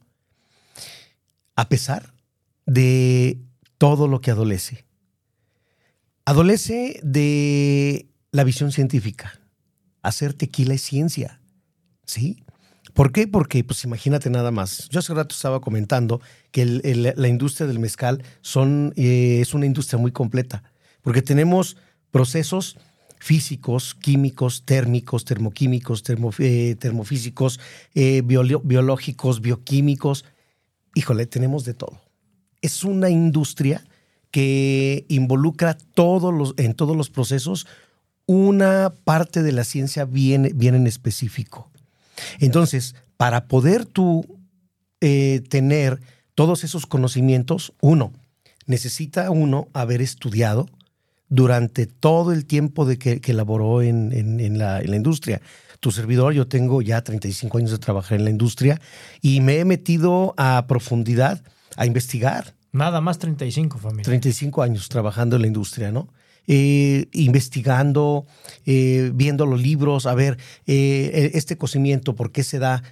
a 1.55 1.69
pesar 1.69 2.13
de 2.65 3.39
todo 3.77 4.09
lo 4.09 4.19
que 4.19 4.31
adolece. 4.31 4.83
Adolece 6.25 6.99
de 7.01 8.09
la 8.31 8.43
visión 8.43 8.73
científica. 8.73 9.40
Hacer 10.01 10.33
tequila 10.33 10.73
es 10.73 10.81
ciencia. 10.81 11.41
¿Sí? 12.05 12.43
¿Por 12.93 13.11
qué? 13.11 13.27
Porque, 13.27 13.63
pues 13.63 13.83
imagínate 13.83 14.29
nada 14.29 14.51
más. 14.51 14.89
Yo 14.89 14.99
hace 14.99 15.13
rato 15.13 15.33
estaba 15.33 15.61
comentando 15.61 16.21
que 16.51 16.65
la 16.65 17.27
industria 17.27 17.67
del 17.67 17.79
mezcal 17.79 18.23
eh, 18.95 19.39
es 19.41 19.53
una 19.53 19.65
industria 19.65 19.97
muy 19.97 20.11
completa, 20.11 20.63
porque 21.01 21.21
tenemos 21.21 21.77
procesos 22.11 22.77
físicos, 23.17 23.95
químicos, 23.95 24.63
térmicos, 24.65 25.25
termoquímicos, 25.25 26.03
eh, 26.39 26.75
termofísicos, 26.79 27.59
eh, 27.93 28.23
biológicos, 28.23 29.41
bioquímicos, 29.41 30.25
híjole, 30.95 31.27
tenemos 31.27 31.63
de 31.63 31.75
todo. 31.75 32.01
Es 32.61 32.83
una 32.83 33.09
industria 33.09 33.85
que 34.31 35.05
involucra 35.07 35.77
todos 35.93 36.33
los, 36.33 36.53
en 36.57 36.73
todos 36.73 36.97
los 36.97 37.09
procesos 37.09 37.67
una 38.31 38.93
parte 39.03 39.43
de 39.43 39.51
la 39.51 39.65
ciencia 39.65 40.05
bien, 40.05 40.55
en 40.57 40.87
específico. 40.87 41.69
Entonces, 42.39 42.95
para 43.17 43.47
poder 43.47 43.85
tú 43.85 44.39
eh, 45.01 45.41
tener 45.49 45.99
todos 46.33 46.63
esos 46.63 46.85
conocimientos, 46.85 47.73
uno, 47.81 48.13
necesita 48.67 49.31
uno 49.31 49.67
haber 49.73 50.01
estudiado 50.01 50.69
durante 51.27 51.87
todo 51.87 52.31
el 52.31 52.45
tiempo 52.45 52.85
de 52.85 52.97
que, 52.97 53.19
que 53.19 53.33
elaboró 53.33 53.81
en, 53.81 54.57
la, 54.57 54.79
en 54.79 54.91
la 54.91 54.95
industria 54.95 55.41
tu 55.81 55.91
servidor, 55.91 56.33
yo 56.33 56.47
tengo 56.47 56.81
ya 56.81 57.03
35 57.03 57.57
años 57.57 57.71
de 57.71 57.79
trabajar 57.79 58.17
en 58.19 58.23
la 58.23 58.29
industria 58.29 58.79
y 59.19 59.41
me 59.41 59.57
he 59.57 59.65
metido 59.65 60.33
a 60.37 60.63
profundidad 60.67 61.43
a 61.75 61.85
investigar. 61.85 62.53
Nada 62.71 63.01
más 63.01 63.17
35, 63.17 63.77
familia. 63.79 64.05
35 64.05 64.61
años 64.61 64.87
trabajando 64.87 65.35
en 65.35 65.41
la 65.41 65.47
industria, 65.47 65.91
¿no? 65.91 66.07
Eh, 66.47 67.07
investigando, 67.13 68.25
eh, 68.65 69.11
viendo 69.13 69.45
los 69.45 69.61
libros, 69.61 70.07
a 70.07 70.15
ver, 70.15 70.37
eh, 70.65 71.31
este 71.35 71.55
cocimiento, 71.55 72.15
¿por 72.15 72.31
qué 72.31 72.43
se 72.43 72.59
da? 72.59 72.83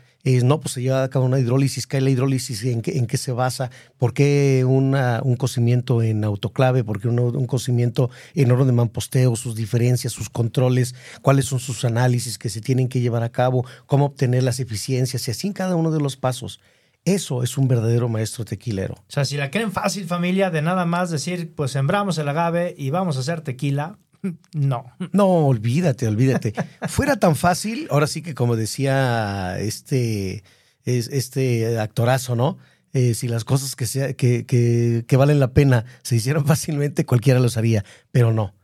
no, 0.43 0.59
pues 0.59 0.73
se 0.73 0.81
lleva 0.83 1.01
a 1.01 1.09
cabo 1.09 1.25
una 1.25 1.39
hidrólisis, 1.39 1.87
¿qué 1.87 1.97
es 1.97 2.03
la 2.03 2.11
hidrólisis? 2.11 2.63
¿En 2.63 2.83
qué, 2.83 2.99
en 2.99 3.07
qué 3.07 3.17
se 3.17 3.31
basa? 3.31 3.71
¿Por 3.97 4.13
qué 4.13 4.63
un 4.63 5.35
cocimiento 5.37 6.03
en 6.03 6.23
autoclave? 6.23 6.83
¿Por 6.83 7.01
qué 7.01 7.07
un, 7.07 7.47
cocimiento 7.47 8.11
en 8.35 8.51
oro 8.51 8.65
de 8.65 8.71
mamposteo? 8.71 9.35
Sus 9.35 9.55
diferencias, 9.55 10.13
sus 10.13 10.29
controles, 10.29 10.93
cuáles 11.23 11.45
son 11.45 11.59
sus 11.59 11.83
análisis 11.83 12.37
que 12.37 12.49
se 12.49 12.61
tienen 12.61 12.89
que 12.89 12.99
llevar 12.99 13.23
a 13.23 13.29
cabo, 13.29 13.65
cómo 13.87 14.05
obtener 14.05 14.43
las 14.43 14.59
eficiencias 14.59 15.27
y 15.27 15.31
así 15.31 15.47
en 15.47 15.53
cada 15.53 15.75
uno 15.75 15.89
de 15.89 15.99
los 15.99 16.15
pasos. 16.15 16.59
Eso 17.05 17.43
es 17.43 17.57
un 17.57 17.67
verdadero 17.67 18.09
maestro 18.09 18.45
tequilero. 18.45 18.95
O 18.95 19.11
sea, 19.11 19.25
si 19.25 19.37
la 19.37 19.51
creen 19.51 19.71
fácil, 19.71 20.05
familia, 20.05 20.49
de 20.49 20.61
nada 20.61 20.85
más 20.85 21.09
decir, 21.09 21.53
pues 21.55 21.71
sembramos 21.71 22.17
el 22.17 22.27
agave 22.27 22.75
y 22.77 22.89
vamos 22.89 23.17
a 23.17 23.21
hacer 23.21 23.41
tequila, 23.41 23.97
no. 24.53 24.85
No, 25.11 25.27
olvídate, 25.47 26.07
olvídate. 26.07 26.53
Fuera 26.87 27.17
tan 27.17 27.35
fácil, 27.35 27.87
ahora 27.89 28.07
sí 28.07 28.21
que 28.21 28.35
como 28.35 28.55
decía 28.55 29.59
este, 29.59 30.43
este 30.85 31.79
actorazo, 31.79 32.35
¿no? 32.35 32.57
Eh, 32.91 33.13
si 33.13 33.27
las 33.27 33.45
cosas 33.45 33.75
que, 33.75 33.85
sea, 33.85 34.13
que, 34.13 34.45
que, 34.45 35.17
valen 35.17 35.39
la 35.39 35.53
pena 35.53 35.85
se 36.01 36.15
hicieran 36.15 36.45
fácilmente, 36.47 37.05
cualquiera 37.05 37.39
los 37.39 37.57
haría, 37.57 37.85
pero 38.11 38.33
no. 38.33 38.55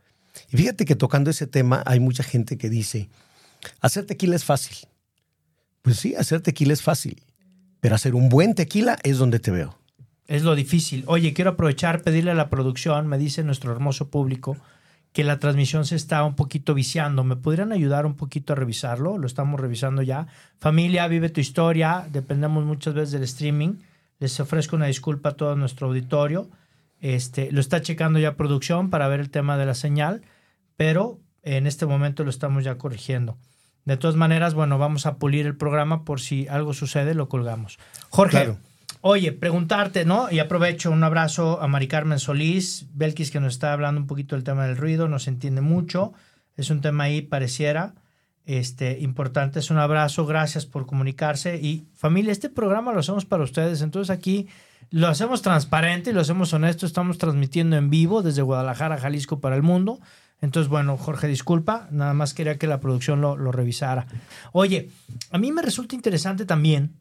Y 0.50 0.56
fíjate 0.56 0.84
que 0.84 0.96
tocando 0.96 1.30
ese 1.30 1.46
tema 1.46 1.82
hay 1.86 2.00
mucha 2.00 2.22
gente 2.22 2.58
que 2.58 2.68
dice, 2.68 3.08
hacer 3.80 4.04
tequila 4.04 4.36
es 4.36 4.44
fácil. 4.44 4.76
Pues 5.82 5.98
sí, 5.98 6.16
hacer 6.16 6.40
tequila 6.40 6.72
es 6.72 6.82
fácil, 6.82 7.22
pero 7.86 7.94
hacer 7.94 8.16
un 8.16 8.28
buen 8.28 8.56
tequila 8.56 8.98
es 9.04 9.18
donde 9.18 9.38
te 9.38 9.52
veo. 9.52 9.78
Es 10.26 10.42
lo 10.42 10.56
difícil. 10.56 11.04
Oye, 11.06 11.32
quiero 11.32 11.50
aprovechar, 11.52 12.02
pedirle 12.02 12.32
a 12.32 12.34
la 12.34 12.50
producción, 12.50 13.06
me 13.06 13.16
dice 13.16 13.44
nuestro 13.44 13.70
hermoso 13.70 14.10
público, 14.10 14.56
que 15.12 15.22
la 15.22 15.38
transmisión 15.38 15.86
se 15.86 15.94
está 15.94 16.24
un 16.24 16.34
poquito 16.34 16.74
viciando. 16.74 17.22
¿Me 17.22 17.36
podrían 17.36 17.70
ayudar 17.70 18.04
un 18.04 18.14
poquito 18.14 18.52
a 18.52 18.56
revisarlo? 18.56 19.18
Lo 19.18 19.28
estamos 19.28 19.60
revisando 19.60 20.02
ya. 20.02 20.26
Familia, 20.58 21.06
vive 21.06 21.28
tu 21.28 21.40
historia. 21.40 22.08
Dependemos 22.10 22.64
muchas 22.64 22.92
veces 22.92 23.12
del 23.12 23.22
streaming. 23.22 23.74
Les 24.18 24.40
ofrezco 24.40 24.74
una 24.74 24.86
disculpa 24.86 25.28
a 25.28 25.36
todo 25.36 25.54
nuestro 25.54 25.86
auditorio. 25.86 26.50
Este, 27.00 27.52
lo 27.52 27.60
está 27.60 27.82
checando 27.82 28.18
ya 28.18 28.34
producción 28.34 28.90
para 28.90 29.06
ver 29.06 29.20
el 29.20 29.30
tema 29.30 29.56
de 29.56 29.66
la 29.66 29.74
señal, 29.74 30.22
pero 30.76 31.20
en 31.44 31.68
este 31.68 31.86
momento 31.86 32.24
lo 32.24 32.30
estamos 32.30 32.64
ya 32.64 32.78
corrigiendo. 32.78 33.38
De 33.86 33.96
todas 33.96 34.16
maneras, 34.16 34.52
bueno, 34.52 34.76
vamos 34.76 35.06
a 35.06 35.16
pulir 35.16 35.46
el 35.46 35.56
programa 35.56 36.04
por 36.04 36.20
si 36.20 36.46
algo 36.48 36.74
sucede, 36.74 37.14
lo 37.14 37.30
colgamos. 37.30 37.78
Jorge, 38.10 38.56
Oye, 39.00 39.30
preguntarte, 39.30 40.04
¿no? 40.04 40.30
Y 40.32 40.40
aprovecho 40.40 40.90
un 40.90 41.04
abrazo 41.04 41.62
a 41.62 41.68
Mari 41.68 41.86
Carmen 41.86 42.18
Solís, 42.18 42.86
Belkis, 42.92 43.30
que 43.30 43.38
nos 43.38 43.52
está 43.54 43.72
hablando 43.72 44.00
un 44.00 44.08
poquito 44.08 44.34
del 44.34 44.42
tema 44.42 44.66
del 44.66 44.76
ruido, 44.76 45.06
nos 45.06 45.28
entiende 45.28 45.60
mucho. 45.60 46.12
Es 46.56 46.70
un 46.70 46.80
tema 46.80 47.04
ahí, 47.04 47.22
pareciera. 47.22 47.94
este, 48.46 48.98
importantes. 49.00 49.70
Un 49.70 49.78
abrazo, 49.78 50.24
gracias 50.24 50.66
por 50.66 50.86
comunicarse. 50.86 51.56
Y 51.56 51.86
familia, 51.94 52.32
este 52.32 52.48
programa 52.48 52.92
lo 52.92 53.00
hacemos 53.00 53.24
para 53.26 53.42
ustedes. 53.42 53.82
Entonces 53.82 54.10
aquí 54.10 54.48
lo 54.90 55.08
hacemos 55.08 55.42
transparente 55.42 56.10
y 56.10 56.12
lo 56.12 56.20
hacemos 56.20 56.52
honesto. 56.54 56.86
Estamos 56.86 57.18
transmitiendo 57.18 57.76
en 57.76 57.90
vivo 57.90 58.22
desde 58.22 58.42
Guadalajara, 58.42 58.98
Jalisco 58.98 59.40
para 59.40 59.56
el 59.56 59.62
mundo. 59.62 60.00
Entonces, 60.40 60.68
bueno, 60.68 60.96
Jorge, 60.96 61.28
disculpa, 61.28 61.88
nada 61.90 62.12
más 62.14 62.34
quería 62.34 62.58
que 62.58 62.66
la 62.66 62.80
producción 62.80 63.20
lo, 63.20 63.36
lo 63.36 63.52
revisara. 63.52 64.06
Oye, 64.52 64.90
a 65.30 65.38
mí 65.38 65.50
me 65.50 65.62
resulta 65.62 65.94
interesante 65.94 66.44
también 66.44 66.94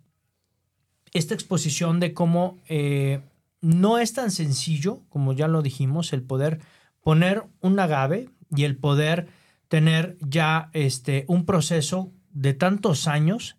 esta 1.15 1.34
exposición 1.34 2.00
de 2.00 2.13
cómo 2.13 2.58
eh, 2.68 3.22
no 3.62 4.00
es 4.00 4.13
tan 4.13 4.32
sencillo, 4.32 5.01
como 5.10 5.34
ya 5.34 5.48
lo 5.48 5.62
dijimos, 5.62 6.12
el 6.12 6.22
poder 6.22 6.60
poner 7.01 7.44
un 7.62 7.80
agave 7.80 8.30
y 8.54 8.65
el 8.65 8.75
poder 8.75 9.27
tener 9.70 10.18
ya 10.20 10.70
este, 10.74 11.24
un 11.27 11.46
proceso 11.46 12.12
de 12.32 12.54
tantos 12.54 13.08
años, 13.08 13.56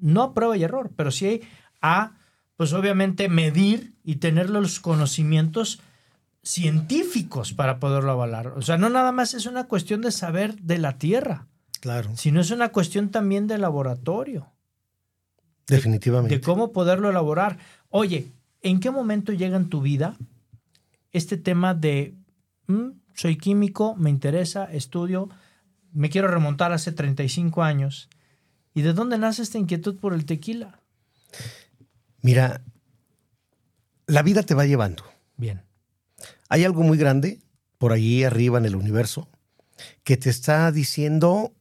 no 0.00 0.32
prueba 0.32 0.56
y 0.56 0.62
error, 0.62 0.90
pero 0.96 1.10
sí 1.10 1.42
a, 1.82 2.16
pues 2.56 2.72
obviamente, 2.72 3.28
medir 3.28 3.94
y 4.02 4.16
tener 4.16 4.48
los 4.48 4.80
conocimientos 4.80 5.80
científicos 6.48 7.52
para 7.52 7.78
poderlo 7.78 8.12
avalar. 8.12 8.48
O 8.56 8.62
sea, 8.62 8.78
no 8.78 8.88
nada 8.88 9.12
más 9.12 9.34
es 9.34 9.44
una 9.44 9.64
cuestión 9.64 10.00
de 10.00 10.10
saber 10.10 10.56
de 10.56 10.78
la 10.78 10.96
Tierra. 10.96 11.46
Claro. 11.80 12.16
Sino 12.16 12.40
es 12.40 12.50
una 12.50 12.70
cuestión 12.70 13.10
también 13.10 13.46
de 13.46 13.58
laboratorio. 13.58 14.50
Definitivamente. 15.66 16.36
De, 16.36 16.40
cómo 16.40 16.72
poderlo 16.72 17.10
elaborar. 17.10 17.58
Oye, 17.90 18.32
¿en 18.62 18.80
qué 18.80 18.90
momento 18.90 19.34
llega 19.34 19.58
en 19.58 19.68
tu 19.68 19.82
vida 19.82 20.16
este 21.12 21.36
tema 21.36 21.74
de 21.74 22.14
mm, 22.66 22.92
soy 23.14 23.36
químico, 23.36 23.94
me 23.96 24.08
interesa, 24.08 24.64
estudio, 24.72 25.28
me 25.92 26.08
quiero 26.08 26.28
remontar 26.28 26.72
hace 26.72 26.92
35 26.92 27.62
años? 27.62 28.08
¿Y 28.72 28.80
de 28.80 28.94
dónde 28.94 29.18
nace 29.18 29.42
esta 29.42 29.58
inquietud 29.58 29.98
por 29.98 30.14
el 30.14 30.24
tequila? 30.24 30.80
Mira, 32.22 32.62
la 34.06 34.22
vida 34.22 34.42
te 34.44 34.54
va 34.54 34.64
llevando. 34.64 35.04
Bien. 35.36 35.67
Hay 36.48 36.64
algo 36.64 36.82
muy 36.82 36.98
grande 36.98 37.40
por 37.78 37.92
allí 37.92 38.24
arriba 38.24 38.58
en 38.58 38.66
el 38.66 38.76
universo 38.76 39.28
que 40.04 40.16
te 40.16 40.30
está 40.30 40.72
diciendo, 40.72 41.52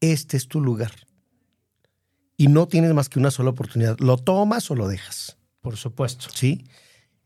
este 0.00 0.36
es 0.36 0.48
tu 0.48 0.60
lugar. 0.60 0.92
Y 2.36 2.48
no 2.48 2.68
tienes 2.68 2.92
más 2.92 3.08
que 3.08 3.18
una 3.18 3.30
sola 3.30 3.50
oportunidad. 3.50 3.98
¿Lo 3.98 4.18
tomas 4.18 4.70
o 4.70 4.74
lo 4.74 4.88
dejas? 4.88 5.36
Por 5.60 5.76
supuesto. 5.76 6.26
Sí. 6.34 6.66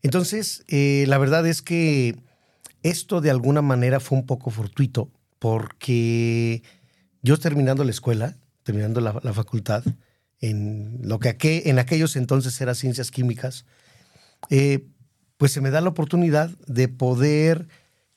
Entonces, 0.03 0.63
eh, 0.67 1.05
la 1.07 1.17
verdad 1.17 1.45
es 1.47 1.61
que 1.61 2.15
esto 2.83 3.21
de 3.21 3.29
alguna 3.29 3.61
manera 3.61 3.99
fue 3.99 4.17
un 4.17 4.25
poco 4.25 4.51
fortuito 4.51 5.11
porque 5.39 6.63
yo 7.21 7.37
terminando 7.37 7.83
la 7.83 7.91
escuela, 7.91 8.37
terminando 8.63 9.01
la, 9.01 9.19
la 9.23 9.33
facultad, 9.33 9.83
en 10.39 10.99
lo 11.03 11.19
que 11.19 11.29
aqu 11.29 11.61
en 11.65 11.79
aquellos 11.79 12.15
entonces 12.15 12.59
era 12.61 12.73
ciencias 12.73 13.11
químicas, 13.11 13.65
eh, 14.49 14.87
pues 15.41 15.53
se 15.53 15.59
me 15.59 15.71
da 15.71 15.81
la 15.81 15.89
oportunidad 15.89 16.51
de 16.67 16.87
poder 16.87 17.67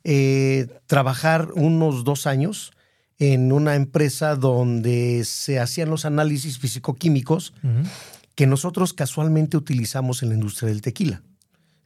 eh, 0.04 0.66
trabajar 0.84 1.52
unos 1.54 2.04
dos 2.04 2.26
años 2.26 2.72
en 3.18 3.50
una 3.50 3.76
empresa 3.76 4.36
donde 4.36 5.24
se 5.24 5.58
hacían 5.58 5.88
los 5.88 6.04
análisis 6.04 6.58
físico-químicos 6.58 7.54
que 8.34 8.46
nosotros 8.46 8.92
casualmente 8.92 9.56
utilizamos 9.56 10.22
en 10.22 10.28
la 10.28 10.34
industria 10.34 10.68
del 10.68 10.82
tequila. 10.82 11.22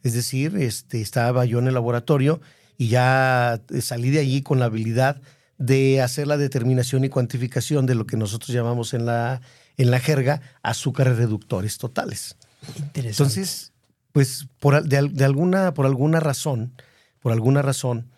Es 0.03 0.11
decir, 0.11 0.57
este, 0.57 0.99
estaba 0.99 1.45
yo 1.45 1.59
en 1.59 1.69
el 1.69 1.73
laboratorio 1.73 2.41
y 2.77 2.89
ya 2.89 3.61
salí 3.79 4.09
de 4.09 4.19
allí 4.19 4.41
con 4.41 4.59
la 4.59 4.65
habilidad 4.65 5.21
de 5.57 6.01
hacer 6.01 6.27
la 6.27 6.35
determinación 6.35 7.05
y 7.05 7.09
cuantificación 7.09 7.85
de 7.85 7.95
lo 7.95 8.05
que 8.05 8.17
nosotros 8.17 8.49
llamamos 8.49 8.93
en 8.93 9.05
la, 9.05 9.39
en 9.77 9.89
la 9.89 10.01
jerga 10.01 10.41
azúcares 10.63 11.15
reductores 11.15 11.77
totales. 11.77 12.35
Interesante. 12.75 13.07
Entonces, 13.07 13.71
pues 14.19 14.49
por, 14.59 14.83
de, 14.83 15.07
de 15.13 15.23
alguna, 15.23 15.73
por 15.73 15.85
alguna 15.85 16.19
razón, 16.19 16.73
por 17.21 17.31
alguna 17.31 17.61
razón, 17.61 18.09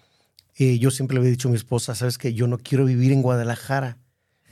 eh, 0.55 0.79
yo 0.79 0.89
siempre 0.89 1.13
le 1.13 1.19
había 1.19 1.29
dicho 1.29 1.47
a 1.47 1.51
mi 1.51 1.57
esposa, 1.57 1.93
sabes 1.93 2.17
que 2.17 2.33
yo 2.33 2.47
no 2.47 2.57
quiero 2.57 2.85
vivir 2.85 3.11
en 3.11 3.21
Guadalajara, 3.21 3.99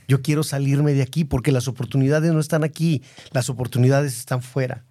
yo 0.06 0.22
quiero 0.22 0.44
salirme 0.44 0.94
de 0.94 1.02
aquí 1.02 1.24
porque 1.24 1.50
las 1.50 1.66
oportunidades 1.66 2.32
no 2.32 2.38
están 2.38 2.62
aquí, 2.62 3.02
las 3.32 3.50
oportunidades 3.50 4.16
están 4.16 4.42
fuera. 4.42 4.84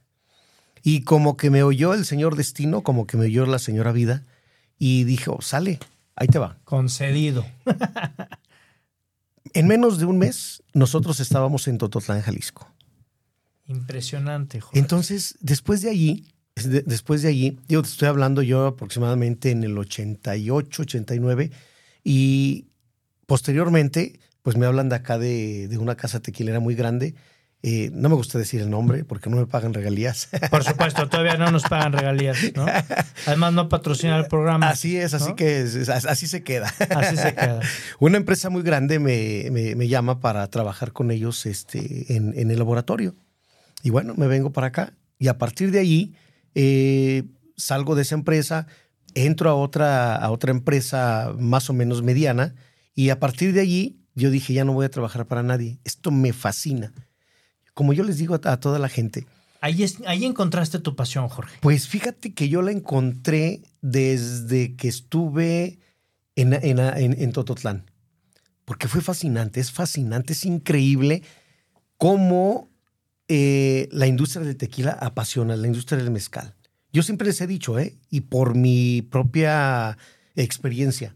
Y 0.83 1.03
como 1.03 1.37
que 1.37 1.49
me 1.49 1.63
oyó 1.63 1.93
el 1.93 2.03
señor 2.03 2.35
destino, 2.35 2.81
como 2.81 3.07
que 3.07 3.15
me 3.15 3.27
oyó 3.27 3.45
la 3.45 3.59
señora 3.59 3.93
vida, 3.93 4.25
y 4.77 5.05
dijo, 5.05 5.41
sale, 5.41 5.79
ahí 6.17 6.27
te 6.27 6.39
va. 6.39 6.57
Concedido. 6.65 7.45
en 9.53 9.65
menos 9.65 9.97
de 9.97 10.03
un 10.03 10.17
mes, 10.17 10.61
nosotros 10.73 11.21
estábamos 11.21 11.69
en 11.69 11.77
Tototlán, 11.77 12.21
Jalisco. 12.21 12.69
Impresionante, 13.65 14.59
Jorge. 14.59 14.77
Entonces, 14.77 15.37
después 15.39 15.81
de 15.81 15.91
allí, 15.91 16.33
de, 16.63 16.81
después 16.81 17.21
de 17.21 17.29
allí, 17.29 17.59
yo 17.67 17.81
te 17.81 17.89
estoy 17.89 18.07
hablando 18.07 18.41
yo 18.41 18.65
aproximadamente 18.67 19.51
en 19.51 19.63
el 19.63 19.77
88, 19.77 20.81
89, 20.81 21.51
y 22.03 22.65
posteriormente, 23.25 24.19
pues 24.41 24.57
me 24.57 24.65
hablan 24.65 24.89
de 24.89 24.95
acá 24.95 25.17
de, 25.17 25.67
de 25.67 25.77
una 25.77 25.95
casa 25.95 26.19
tequilera 26.19 26.59
muy 26.59 26.75
grande. 26.75 27.15
Eh, 27.61 27.91
no 27.93 28.07
me 28.07 28.15
gusta 28.15 28.39
decir 28.39 28.61
el 28.61 28.69
nombre 28.69 29.03
porque 29.03 29.29
no 29.29 29.35
me 29.35 29.45
pagan 29.45 29.73
regalías. 29.73 30.29
Por 30.49 30.63
supuesto, 30.63 31.09
todavía 31.09 31.35
no 31.35 31.51
nos 31.51 31.63
pagan 31.63 31.91
regalías, 31.91 32.37
¿no? 32.55 32.65
Además, 33.27 33.51
no 33.51 33.67
patrocina 33.67 34.17
el 34.17 34.27
programa. 34.27 34.69
Así 34.69 34.95
es, 34.97 35.13
así 35.13 35.31
¿no? 35.31 35.35
que 35.35 35.61
es, 35.61 35.89
así 35.89 36.27
se 36.27 36.41
queda. 36.41 36.73
Así 36.89 37.17
se 37.17 37.35
queda. 37.35 37.59
Una 37.99 38.15
empresa 38.15 38.49
muy 38.49 38.63
grande 38.63 38.99
me, 38.99 39.49
me, 39.51 39.75
me 39.75 39.87
llama 39.89 40.21
para 40.21 40.47
trabajar 40.47 40.93
con 40.93 41.11
ellos 41.11 41.45
este, 41.45 42.15
en, 42.15 42.33
en, 42.37 42.49
el 42.49 42.59
laboratorio. 42.59 43.15
Y 43.83 43.89
bueno, 43.89 44.13
me 44.15 44.27
vengo 44.27 44.51
para 44.51 44.67
acá. 44.67 44.93
Y 45.17 45.27
a 45.27 45.37
partir 45.37 45.71
de 45.71 45.79
allí, 45.79 46.15
eh, 46.55 47.23
salgo 47.57 47.95
de 47.95 48.01
esa 48.03 48.15
empresa, 48.15 48.67
entro 49.15 49.49
a 49.49 49.55
otra, 49.55 50.15
a 50.15 50.31
otra 50.31 50.51
empresa 50.51 51.33
más 51.37 51.69
o 51.69 51.73
menos 51.73 52.01
mediana. 52.03 52.55
Y 52.95 53.09
a 53.09 53.19
partir 53.19 53.53
de 53.53 53.61
allí, 53.61 53.99
yo 54.15 54.29
dije, 54.31 54.53
ya 54.53 54.65
no 54.65 54.73
voy 54.73 54.85
a 54.85 54.89
trabajar 54.91 55.25
para 55.25 55.43
nadie. 55.43 55.79
Esto 55.83 56.11
me 56.11 56.33
fascina. 56.33 56.93
Como 57.73 57.93
yo 57.93 58.03
les 58.03 58.17
digo 58.17 58.35
a, 58.35 58.51
a 58.51 58.59
toda 58.59 58.79
la 58.79 58.89
gente, 58.89 59.25
Ahí, 59.61 59.83
es, 59.83 59.97
ahí 60.07 60.23
encontraste 60.23 60.79
tu 60.79 60.95
pasión, 60.95 61.27
Jorge. 61.27 61.57
pues 61.59 61.89
fíjate 61.89 62.33
que 62.33 62.47
yo 62.47 62.61
la 62.61 62.71
encontré 62.71 63.61
desde 63.81 64.77
que 64.77 64.87
estuve 64.87 65.79
en, 66.37 66.53
en, 66.53 66.79
en, 66.79 67.21
en 67.21 67.31
Tototlán. 67.33 67.91
Porque 68.63 68.87
fue 68.87 69.01
fascinante, 69.01 69.59
es 69.59 69.71
fascinante, 69.71 70.31
es 70.31 70.45
increíble 70.45 71.23
cómo 71.97 72.68
eh, 73.29 73.87
la 73.91 74.07
industria 74.07 74.43
del 74.43 74.57
tequila 74.57 74.91
apasiona, 74.91 75.55
la 75.55 75.67
industria 75.67 75.97
del 75.97 76.11
mezcal. 76.11 76.55
Yo 76.91 77.03
siempre 77.03 77.27
les 77.27 77.39
he 77.39 77.47
dicho, 77.47 77.79
¿eh? 77.79 77.97
y 78.09 78.21
por 78.21 78.55
mi 78.55 79.03
propia 79.03 79.97
experiencia, 80.35 81.15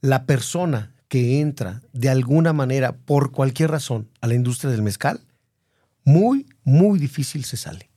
la 0.00 0.26
persona 0.26 0.94
que 1.08 1.40
entra 1.40 1.80
de 1.92 2.10
alguna 2.10 2.52
manera, 2.52 2.96
por 2.96 3.32
cualquier 3.32 3.70
razón, 3.70 4.08
a 4.20 4.26
la 4.26 4.34
industria 4.34 4.70
del 4.70 4.82
mezcal, 4.82 5.20
muy, 6.04 6.46
muy 6.64 6.98
difícil 6.98 7.44
se 7.44 7.56
sale. 7.56 7.90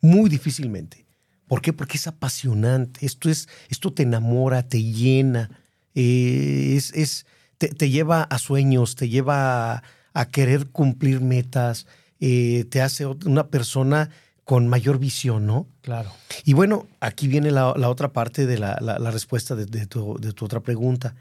Muy 0.00 0.30
difícilmente. 0.30 1.06
¿Por 1.46 1.60
qué? 1.60 1.72
Porque 1.72 1.96
es 1.96 2.06
apasionante. 2.06 3.04
Esto, 3.04 3.28
es, 3.28 3.48
esto 3.68 3.92
te 3.92 4.04
enamora, 4.04 4.68
te 4.68 4.82
llena, 4.82 5.50
eh, 5.94 6.74
es, 6.76 6.92
es, 6.92 7.26
te, 7.58 7.90
lleva 7.90 8.22
a 8.22 8.38
sueños, 8.38 8.94
te 8.94 9.08
lleva 9.08 9.82
a 10.12 10.28
querer 10.30 10.68
cumplir 10.68 11.20
metas, 11.20 11.86
eh, 12.20 12.64
te 12.70 12.80
hace 12.82 13.06
una 13.06 13.48
persona 13.48 14.10
con 14.44 14.66
mayor 14.66 14.98
visión, 14.98 15.44
¿no? 15.46 15.68
Claro. 15.82 16.10
Y 16.44 16.54
bueno, 16.54 16.86
aquí 17.00 17.28
viene 17.28 17.50
la, 17.50 17.74
la 17.76 17.90
otra 17.90 18.14
parte 18.14 18.46
de 18.46 18.58
la, 18.58 18.78
la, 18.80 18.98
la 18.98 19.10
respuesta 19.10 19.54
de, 19.54 19.66
de, 19.66 19.86
tu, 19.86 20.16
de, 20.18 20.32
tu, 20.32 20.46
otra 20.46 20.60
pregunta. 20.60 21.14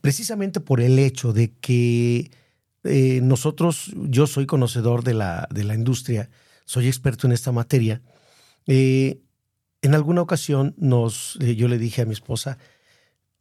Precisamente 0.00 0.60
por 0.60 0.80
el 0.80 0.98
hecho 1.00 1.32
de 1.32 1.52
que 1.60 2.30
eh, 2.84 3.20
nosotros, 3.22 3.90
yo 3.96 4.26
soy 4.26 4.46
conocedor 4.46 5.02
de 5.02 5.14
la, 5.14 5.48
de 5.50 5.64
la 5.64 5.74
industria, 5.74 6.30
soy 6.64 6.86
experto 6.86 7.26
en 7.26 7.32
esta 7.32 7.50
materia. 7.50 8.02
Eh, 8.66 9.20
en 9.82 9.94
alguna 9.94 10.22
ocasión 10.22 10.74
nos, 10.78 11.38
eh, 11.40 11.56
yo 11.56 11.66
le 11.66 11.78
dije 11.78 12.02
a 12.02 12.06
mi 12.06 12.12
esposa, 12.12 12.58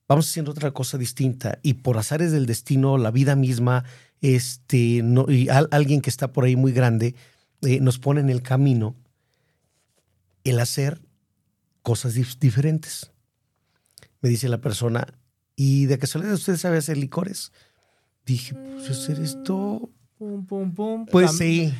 vamos 0.07 0.27
haciendo 0.27 0.51
otra 0.51 0.71
cosa 0.71 0.97
distinta 0.97 1.59
y 1.61 1.75
por 1.75 1.97
azares 1.97 2.31
del 2.31 2.47
destino, 2.47 2.97
la 2.97 3.11
vida 3.11 3.35
misma, 3.35 3.83
este, 4.21 5.01
no, 5.03 5.25
y 5.29 5.49
al, 5.49 5.67
alguien 5.71 6.01
que 6.01 6.09
está 6.09 6.31
por 6.31 6.43
ahí 6.43 6.55
muy 6.55 6.71
grande, 6.71 7.15
eh, 7.61 7.79
nos 7.79 7.99
pone 7.99 8.21
en 8.21 8.29
el 8.29 8.41
camino 8.41 8.95
el 10.43 10.59
hacer 10.59 11.01
cosas 11.81 12.13
dif 12.13 12.37
diferentes. 12.39 13.11
Me 14.21 14.29
dice 14.29 14.49
la 14.49 14.59
persona, 14.59 15.07
¿y 15.55 15.85
de 15.85 15.97
casualidad 15.97 16.33
usted 16.33 16.57
sabe 16.57 16.77
hacer 16.77 16.97
licores? 16.97 17.51
Dije, 18.25 18.53
pues 18.53 18.89
hacer 18.89 19.19
esto. 19.19 19.89
Pum, 20.17 20.45
pum, 20.45 20.73
pum. 20.73 21.05
Pues 21.05 21.37
sí. 21.37 21.73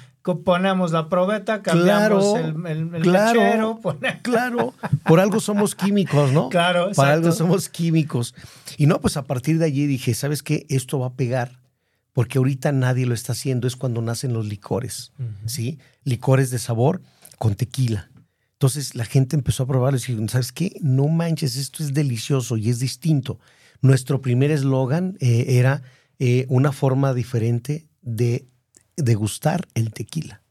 Ponemos 0.43 0.91
la 0.91 1.09
probeta, 1.09 1.63
cambiamos 1.63 2.33
claro, 2.33 2.37
el, 2.37 2.67
el, 2.67 2.95
el 2.95 3.01
claro, 3.01 3.41
mechero, 3.41 3.79
pone... 3.81 4.21
claro. 4.21 4.75
Por 5.05 5.19
algo 5.19 5.39
somos 5.39 5.73
químicos, 5.73 6.31
¿no? 6.31 6.49
Claro, 6.49 6.81
Para 6.81 6.89
exacto. 6.89 7.11
algo 7.11 7.31
somos 7.31 7.67
químicos. 7.67 8.35
Y 8.77 8.85
no, 8.85 9.01
pues 9.01 9.17
a 9.17 9.23
partir 9.23 9.57
de 9.57 9.65
allí 9.65 9.87
dije, 9.87 10.13
¿sabes 10.13 10.43
qué? 10.43 10.67
Esto 10.69 10.99
va 10.99 11.07
a 11.07 11.13
pegar 11.13 11.59
porque 12.13 12.37
ahorita 12.37 12.71
nadie 12.71 13.05
lo 13.05 13.13
está 13.13 13.33
haciendo, 13.33 13.67
es 13.67 13.75
cuando 13.75 14.01
nacen 14.01 14.33
los 14.33 14.45
licores, 14.45 15.13
¿sí? 15.45 15.79
Licores 16.03 16.49
de 16.49 16.59
sabor 16.59 17.01
con 17.37 17.55
tequila. 17.55 18.09
Entonces 18.53 18.95
la 18.95 19.05
gente 19.05 19.35
empezó 19.35 19.63
a 19.63 19.67
probarlo 19.67 19.97
y 19.97 20.01
dijo, 20.13 20.27
¿sabes 20.27 20.51
qué? 20.51 20.75
No 20.81 21.07
manches, 21.07 21.55
esto 21.55 21.81
es 21.83 21.93
delicioso 21.93 22.57
y 22.57 22.69
es 22.69 22.79
distinto. 22.79 23.39
Nuestro 23.81 24.21
primer 24.21 24.51
eslogan 24.51 25.15
eh, 25.21 25.45
era 25.47 25.81
eh, 26.19 26.45
una 26.49 26.73
forma 26.73 27.13
diferente 27.13 27.87
de 28.01 28.45
degustar 28.97 29.65
el 29.75 29.93
tequila. 29.93 30.41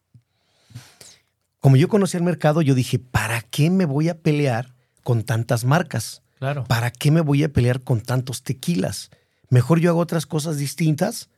Como 1.60 1.76
yo 1.76 1.88
conocí 1.88 2.16
el 2.16 2.22
mercado, 2.22 2.62
yo 2.62 2.74
dije, 2.74 2.98
¿para 2.98 3.42
qué 3.42 3.68
me 3.68 3.84
voy 3.84 4.08
a 4.08 4.18
pelear 4.18 4.74
con 5.02 5.24
tantas 5.24 5.64
marcas? 5.64 6.22
Claro. 6.38 6.64
¿Para 6.64 6.90
qué 6.90 7.10
me 7.10 7.20
voy 7.20 7.42
a 7.42 7.52
pelear 7.52 7.82
con 7.82 8.00
tantos 8.00 8.42
tequilas? 8.42 9.10
Mejor 9.50 9.80
yo 9.80 9.90
hago 9.90 10.00
otras 10.00 10.24
cosas 10.24 10.56
distintas 10.56 11.28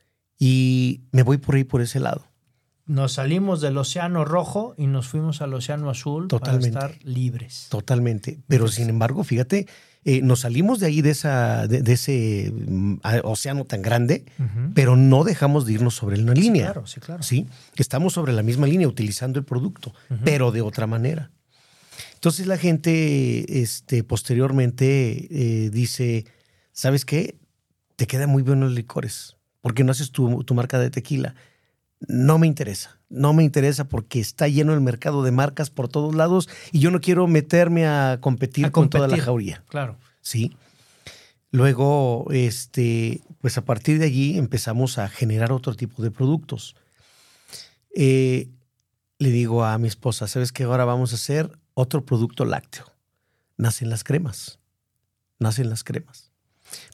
y 0.43 1.01
me 1.11 1.21
voy 1.21 1.37
por 1.37 1.53
ahí 1.53 1.63
por 1.63 1.81
ese 1.81 1.99
lado. 1.99 2.25
Nos 2.87 3.13
salimos 3.13 3.61
del 3.61 3.77
océano 3.77 4.25
rojo 4.25 4.73
y 4.75 4.87
nos 4.87 5.07
fuimos 5.07 5.39
al 5.39 5.53
océano 5.53 5.87
azul 5.91 6.27
Totalmente. 6.27 6.71
para 6.71 6.87
estar 6.87 7.05
libres. 7.05 7.67
Totalmente. 7.69 8.39
Pero 8.47 8.67
sin 8.67 8.89
embargo, 8.89 9.23
fíjate, 9.23 9.67
eh, 10.03 10.23
nos 10.23 10.39
salimos 10.39 10.79
de 10.79 10.87
ahí, 10.87 11.03
de, 11.03 11.11
esa, 11.11 11.67
de, 11.67 11.83
de 11.83 11.93
ese 11.93 12.51
mm, 12.51 12.95
océano 13.23 13.65
tan 13.65 13.83
grande, 13.83 14.25
pero 14.73 14.95
no 14.95 15.23
dejamos 15.23 15.67
de 15.67 15.73
irnos 15.73 15.93
sobre 15.93 16.19
una 16.19 16.33
línea. 16.33 16.71
Claro, 16.71 16.87
sí, 16.87 16.99
claro. 16.99 17.21
Sí, 17.21 17.45
estamos 17.75 18.13
sobre 18.13 18.33
la 18.33 18.41
misma 18.41 18.65
línea 18.65 18.87
utilizando 18.87 19.37
el 19.37 19.45
producto, 19.45 19.93
pero 20.23 20.51
de 20.51 20.61
otra 20.61 20.87
manera. 20.87 21.29
Entonces 22.15 22.47
la 22.47 22.57
gente 22.57 23.61
este, 23.61 24.03
posteriormente 24.03 25.27
eh, 25.29 25.69
dice, 25.69 26.25
¿sabes 26.71 27.05
qué? 27.05 27.37
Te 27.95 28.07
quedan 28.07 28.31
muy 28.31 28.41
buenos 28.41 28.69
los 28.69 28.75
licores. 28.75 29.35
¿Por 29.61 29.73
qué 29.73 29.83
no 29.83 29.91
haces 29.91 30.11
tu, 30.11 30.43
tu 30.43 30.53
marca 30.53 30.79
de 30.79 30.89
tequila? 30.89 31.35
No 31.99 32.37
me 32.39 32.47
interesa. 32.47 32.99
No 33.09 33.33
me 33.33 33.43
interesa 33.43 33.87
porque 33.87 34.19
está 34.19 34.47
lleno 34.47 34.73
el 34.73 34.81
mercado 34.81 35.23
de 35.23 35.31
marcas 35.31 35.69
por 35.69 35.87
todos 35.87 36.15
lados 36.15 36.49
y 36.71 36.79
yo 36.79 36.91
no 36.91 36.99
quiero 36.99 37.27
meterme 37.27 37.85
a 37.85 38.17
competir, 38.21 38.65
A 38.65 38.71
con 38.71 38.89
toda 38.89 39.07
la 39.07 39.17
jauría. 39.17 39.63
Claro. 39.67 39.97
¿sí? 40.21 40.55
Luego, 41.51 42.27
este, 42.31 43.21
pues 43.41 43.57
a 43.57 43.65
partir 43.65 43.99
de 43.99 44.05
allí 44.05 44.37
empezamos 44.37 44.97
a 44.97 45.09
generar 45.09 45.51
otro 45.51 45.75
tipo 45.75 46.01
de 46.01 46.11
productos. 46.11 46.75
Eh, 47.93 48.47
le 49.19 49.29
digo 49.29 49.65
a 49.65 49.77
mi 49.77 49.87
esposa, 49.87 50.27
¿sabes 50.27 50.51
qué? 50.53 50.63
Ahora 50.63 50.85
vamos 50.85 51.11
a 51.11 51.15
hacer 51.15 51.51
otro 51.73 52.05
producto 52.05 52.45
lácteo. 52.45 52.85
Nacen 53.57 53.89
las 53.89 54.03
cremas. 54.03 54.59
Nacen 55.39 55.69
las 55.69 55.83
cremas. 55.83 56.30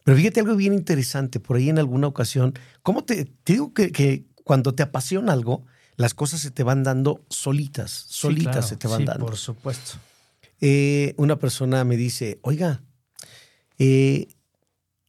Pero 0.03 0.17
fíjate 0.17 0.39
algo 0.39 0.55
bien 0.55 0.73
interesante, 0.73 1.39
por 1.39 1.57
ahí 1.57 1.69
en 1.69 1.79
alguna 1.79 2.07
ocasión, 2.07 2.53
¿cómo 2.83 3.03
te, 3.03 3.25
te 3.25 3.53
digo 3.53 3.73
que, 3.73 3.91
que 3.91 4.25
cuando 4.43 4.73
te 4.73 4.83
apasiona 4.83 5.33
algo, 5.33 5.65
las 5.97 6.13
cosas 6.13 6.39
se 6.41 6.51
te 6.51 6.63
van 6.63 6.83
dando 6.83 7.21
solitas, 7.29 7.91
solitas 7.91 8.43
Sí, 8.43 8.51
claro. 8.51 8.67
se 8.67 8.77
te 8.77 8.87
van 8.87 8.99
Sí, 9.01 9.05
dando? 9.05 9.25
Por 9.25 9.37
supuesto. 9.37 9.93
eh, 10.61 11.13
una 11.17 11.37
persona 11.37 11.83
me 11.83 11.97
dice, 11.97 12.39
oiga, 12.43 12.81
eh, 13.79 14.27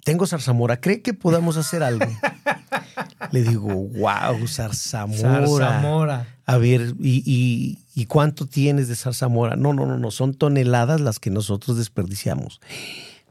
tengo 0.04 0.26
zarzamora, 0.26 0.81
¿cree 0.81 1.02
que 1.02 1.14
podamos 1.14 1.57
hacer 1.57 1.83
algo? 1.83 2.07
Le 3.33 3.42
digo, 3.42 3.68
wow, 3.74 4.46
zarzamora. 4.48 5.46
Zarzamora. 5.46 6.26
A 6.46 6.57
ver, 6.57 6.94
¿y, 7.00 7.22
y, 7.26 7.78
y 7.94 8.07
cuánto 8.07 8.46
tienes 8.46 8.88
de 8.88 8.96
zarzamora? 8.96 9.57
No, 9.57 9.72
no, 9.74 9.85
no, 9.87 9.98
no, 9.98 10.11
son 10.11 10.33
toneladas 10.35 11.00
las 11.00 11.18
que 11.18 11.31
nosotros 11.31 11.76
desperdiciamos. 11.78 12.61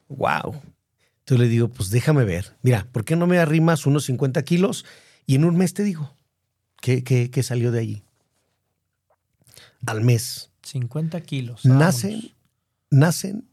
Wow. 0.09 0.55
Entonces 1.27 1.45
le 1.45 1.51
digo, 1.51 1.67
pues 1.67 1.89
déjame 1.89 2.23
ver. 2.23 2.55
Mira, 2.61 2.87
¿por 2.93 3.03
qué 3.03 3.17
no 3.17 3.27
me 3.27 3.37
arrimas 3.37 3.85
unos 3.85 4.05
50 4.05 4.41
kilos? 4.43 4.85
Y 5.25 5.35
en 5.35 5.43
un 5.43 5.57
mes 5.57 5.73
te 5.73 5.83
digo, 5.83 6.15
¿qué, 6.79 7.03
qué, 7.03 7.29
qué 7.29 7.43
salió 7.43 7.73
de 7.73 7.81
allí? 7.81 8.03
Al 9.85 10.05
mes. 10.05 10.51
50 10.61 11.19
kilos. 11.23 11.65
Nacen, 11.65 12.31
nacen 12.89 13.49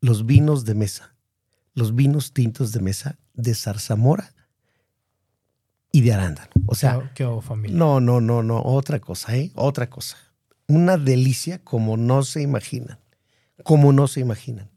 los 0.00 0.24
vinos 0.24 0.64
de 0.64 0.74
mesa, 0.74 1.14
los 1.74 1.94
vinos 1.94 2.32
tintos 2.32 2.72
de 2.72 2.80
mesa 2.80 3.18
de 3.34 3.54
zarzamora 3.54 4.32
y 5.92 6.00
de 6.00 6.14
arándano. 6.14 6.48
O 6.64 6.74
sea, 6.74 7.10
¿Qué, 7.14 7.26
qué 7.26 7.40
familia? 7.42 7.76
no, 7.76 8.00
no, 8.00 8.22
no, 8.22 8.42
no, 8.42 8.62
otra 8.62 8.98
cosa, 8.98 9.36
¿eh? 9.36 9.52
Otra 9.56 9.90
cosa. 9.90 10.16
Una 10.68 10.96
delicia 10.96 11.58
como 11.58 11.98
no 11.98 12.22
se 12.22 12.40
imaginan, 12.40 12.98
como 13.62 13.92
no 13.92 14.08
se 14.08 14.20
imaginan. 14.20 14.70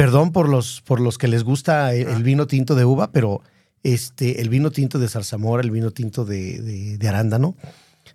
Perdón 0.00 0.32
por 0.32 0.48
los, 0.48 0.80
por 0.80 0.98
los 0.98 1.18
que 1.18 1.28
les 1.28 1.44
gusta 1.44 1.92
el, 1.94 2.08
el 2.08 2.22
vino 2.22 2.46
tinto 2.46 2.74
de 2.74 2.86
uva, 2.86 3.12
pero 3.12 3.42
este, 3.82 4.40
el 4.40 4.48
vino 4.48 4.70
tinto 4.70 4.98
de 4.98 5.08
zarzamora, 5.08 5.62
el 5.62 5.70
vino 5.70 5.90
tinto 5.90 6.24
de, 6.24 6.58
de- 6.62 6.96
de 6.96 7.08
arándano, 7.08 7.54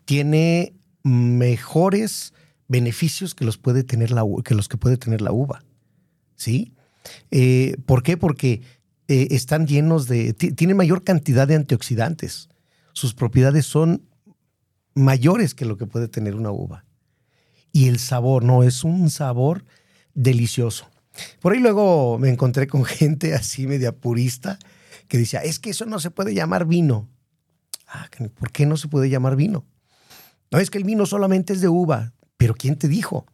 tiene 0.04 0.74
mejores 1.04 2.34
beneficios 2.68 3.36
que 3.36 3.46
los, 3.46 3.60
puede 3.60 3.84
tener 3.84 4.10
la, 4.10 4.24
que 4.44 4.56
los 4.56 4.68
que 4.68 4.78
puede 4.78 4.98
tener 4.98 5.22
la 5.22 5.32
uva. 5.32 5.64
¿Sí? 6.36 6.74
Eh, 7.30 7.78
¿Por 7.86 8.02
qué? 8.02 8.18
Porque 8.18 8.62
eh, 9.08 9.28
están 9.30 9.68
llenos 9.68 10.08
de. 10.08 10.34
ti- 10.34 10.54
Tienen 10.54 10.78
mayor 10.78 11.04
cantidad 11.04 11.48
de 11.48 11.54
antioxidantes. 11.54 12.50
Sus 12.94 13.14
propiedades 13.14 13.68
son 13.68 14.02
mayores 14.96 15.54
que 15.54 15.66
lo 15.66 15.78
que 15.78 15.86
puede 15.86 16.08
tener 16.08 16.34
una 16.34 16.50
uva. 16.50 16.84
Y 17.72 17.90
el 17.90 18.00
sabor, 18.00 18.44
no, 18.44 18.64
es 18.64 18.84
un 18.84 19.12
sabor 19.12 19.66
delicioso. 20.16 20.88
Por 21.40 21.54
ahí 21.54 21.60
luego 21.60 22.18
me 22.20 22.30
encontré 22.30 22.68
con 22.68 22.86
gente 22.86 23.34
así 23.34 23.68
media 23.68 23.92
purista 23.92 24.60
que 25.08 25.18
decía, 25.18 25.42
es 25.42 25.60
que 25.60 25.70
eso 25.70 25.86
no 25.86 26.00
se 26.00 26.12
puede 26.12 26.34
llamar 26.34 26.66
vino. 26.66 27.10
Ah, 27.88 28.10
¿por 28.36 28.52
qué 28.52 28.66
no 28.66 28.78
se 28.78 28.88
puede 28.88 29.10
llamar 29.10 29.36
vino? 29.36 29.66
No, 30.52 30.60
es 30.60 30.70
que 30.70 30.78
el 30.78 30.84
vino 30.84 31.06
solamente 31.06 31.54
es 31.54 31.62
de 31.62 31.68
uva. 31.68 32.14
Pero 32.38 32.56
¿quién 32.56 32.78
te 32.78 32.88
dijo? 32.88 33.26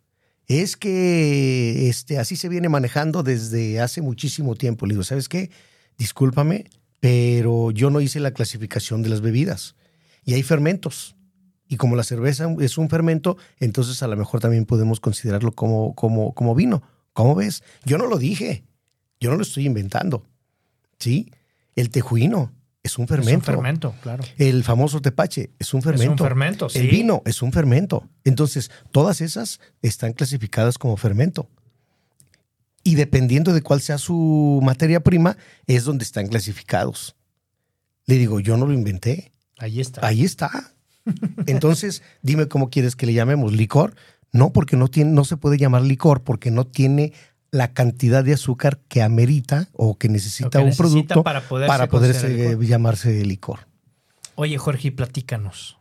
Es 0.47 0.75
que 0.75 1.89
este, 1.89 2.19
así 2.19 2.35
se 2.35 2.49
viene 2.49 2.69
manejando 2.69 3.23
desde 3.23 3.79
hace 3.79 4.01
muchísimo 4.01 4.55
tiempo. 4.55 4.85
Le 4.85 4.93
digo, 4.93 5.03
¿sabes 5.03 5.29
qué? 5.29 5.49
Discúlpame, 5.97 6.69
pero 6.99 7.71
yo 7.71 7.89
no 7.89 8.01
hice 8.01 8.19
la 8.19 8.31
clasificación 8.31 9.01
de 9.01 9.09
las 9.09 9.21
bebidas. 9.21 9.75
Y 10.23 10.33
hay 10.33 10.43
fermentos. 10.43 11.15
Y 11.67 11.77
como 11.77 11.95
la 11.95 12.03
cerveza 12.03 12.53
es 12.59 12.77
un 12.77 12.89
fermento, 12.89 13.37
entonces 13.57 14.03
a 14.03 14.07
lo 14.07 14.17
mejor 14.17 14.41
también 14.41 14.65
podemos 14.65 14.99
considerarlo 14.99 15.53
como, 15.53 15.95
como, 15.95 16.33
como 16.33 16.53
vino. 16.53 16.83
¿Cómo 17.13 17.35
ves? 17.35 17.63
Yo 17.85 17.97
no 17.97 18.07
lo 18.07 18.17
dije. 18.17 18.63
Yo 19.19 19.29
no 19.31 19.35
lo 19.37 19.43
estoy 19.43 19.65
inventando. 19.65 20.25
¿Sí? 20.99 21.31
El 21.75 21.89
tejuino 21.89 22.51
es 22.83 22.97
un 22.97 23.03
Es 23.03 23.09
fermento. 23.09 23.37
un 23.51 23.55
fermento, 23.55 23.95
claro. 24.01 24.23
El 24.37 24.63
famoso 24.63 25.01
tepache 25.01 25.51
es 25.59 25.73
un 25.73 25.81
fermento. 25.81 26.23
fermento, 26.23 26.69
sí. 26.69 26.79
El 26.79 26.87
vino 26.89 27.21
es 27.25 27.41
un 27.41 27.51
fermento. 27.51 28.09
Entonces, 28.23 28.71
todas 28.91 29.21
esas 29.21 29.59
están 29.81 30.13
clasificadas 30.13 30.77
como 30.77 30.97
fermento. 30.97 31.47
Y 32.83 32.95
dependiendo 32.95 33.53
de 33.53 33.61
cuál 33.61 33.81
sea 33.81 33.99
su 33.99 34.59
materia 34.63 35.01
prima, 35.01 35.37
es 35.67 35.83
donde 35.83 36.03
están 36.03 36.27
clasificados. 36.27 37.15
Le 38.07 38.15
digo, 38.15 38.39
yo 38.39 38.57
no 38.57 38.65
lo 38.65 38.73
inventé. 38.73 39.31
Ahí 39.59 39.79
está. 39.79 40.05
Ahí 40.05 40.23
está. 40.23 40.73
Entonces, 41.45 42.01
dime 42.23 42.47
cómo 42.47 42.69
quieres 42.71 42.95
que 42.95 43.05
le 43.05 43.13
llamemos 43.13 43.53
licor. 43.53 43.93
No, 44.31 44.53
porque 44.53 44.77
no, 44.77 44.87
tiene, 44.87 45.11
no 45.11 45.23
se 45.25 45.37
puede 45.37 45.57
llamar 45.57 45.81
licor, 45.81 46.23
porque 46.23 46.51
no 46.51 46.65
tiene 46.65 47.13
la 47.51 47.73
cantidad 47.73 48.23
de 48.23 48.33
azúcar 48.33 48.79
que 48.87 49.01
amerita 49.01 49.67
o 49.73 49.97
que 49.97 50.07
necesita 50.07 50.49
que 50.49 50.57
un 50.59 50.65
necesita 50.67 50.87
producto 51.15 51.23
para 51.23 51.41
poderse 51.41 51.67
para 51.67 51.87
considerar 51.87 52.31
licor. 52.51 52.65
llamarse 52.65 53.25
licor. 53.25 53.59
Oye, 54.35 54.57
Jorge, 54.57 54.91
platícanos. 54.93 55.77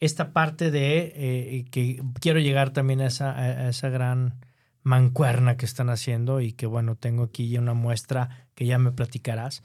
Esta 0.00 0.32
parte 0.32 0.70
de 0.70 1.12
eh, 1.16 1.64
que 1.70 2.02
quiero 2.20 2.38
llegar 2.40 2.70
también 2.70 3.00
a 3.02 3.06
esa, 3.06 3.36
a 3.38 3.68
esa 3.68 3.88
gran 3.90 4.34
mancuerna 4.82 5.56
que 5.56 5.66
están 5.66 5.90
haciendo 5.90 6.40
y 6.40 6.52
que 6.52 6.66
bueno, 6.66 6.96
tengo 6.96 7.24
aquí 7.24 7.48
ya 7.48 7.60
una 7.60 7.74
muestra 7.74 8.46
que 8.54 8.64
ya 8.66 8.78
me 8.78 8.92
platicarás. 8.92 9.62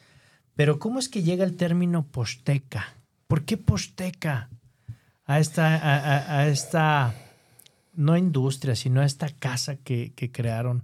Pero 0.55 0.79
¿cómo 0.79 0.99
es 0.99 1.07
que 1.09 1.23
llega 1.23 1.45
el 1.45 1.55
término 1.55 2.05
posteca? 2.07 2.87
¿Por 3.27 3.43
qué 3.45 3.55
posteca? 3.55 4.49
A 5.25 5.39
esta, 5.39 5.75
a, 5.77 5.97
a- 5.97 6.39
a 6.39 6.47
esta 6.47 7.13
no 8.01 8.17
industria, 8.17 8.75
sino 8.75 9.01
a 9.01 9.05
esta 9.05 9.29
casa 9.29 9.75
que, 9.77 10.13
que 10.15 10.31
crearon 10.31 10.83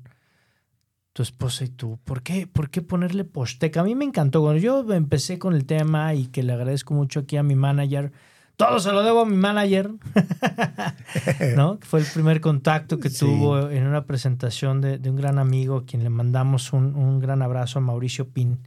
tu 1.13 1.23
esposa 1.23 1.65
y 1.65 1.69
tú. 1.69 1.99
¿Por 2.03 2.21
qué, 2.21 2.45
¿Por 2.47 2.69
qué 2.69 2.81
ponerle 2.81 3.23
posteca? 3.23 3.81
A 3.81 3.83
mí 3.83 3.95
me 3.95 4.05
encantó. 4.05 4.41
Cuando 4.41 4.61
yo 4.61 4.93
empecé 4.93 5.39
con 5.39 5.55
el 5.55 5.65
tema 5.65 6.13
y 6.13 6.27
que 6.27 6.43
le 6.43 6.53
agradezco 6.53 6.93
mucho 6.93 7.21
aquí 7.21 7.37
a 7.37 7.43
mi 7.43 7.55
manager, 7.55 8.11
todo 8.55 8.79
se 8.79 8.91
lo 8.91 9.03
debo 9.03 9.21
a 9.21 9.25
mi 9.25 9.35
manager, 9.35 9.91
¿no? 11.55 11.79
Que 11.79 11.85
fue 11.85 11.99
el 12.01 12.05
primer 12.05 12.41
contacto 12.41 12.99
que 12.99 13.09
Sí. 13.09 13.25
tuvo 13.25 13.69
en 13.69 13.85
una 13.87 14.05
presentación 14.05 14.81
de, 14.81 14.97
de 14.97 15.09
un 15.09 15.15
gran 15.15 15.39
amigo, 15.39 15.77
a 15.77 15.85
quien 15.85 16.03
le 16.03 16.09
mandamos 16.09 16.73
un, 16.73 16.95
un 16.95 17.19
gran 17.19 17.41
abrazo 17.41 17.79
a 17.79 17.81
Mauricio 17.81 18.29
Pin 18.29 18.59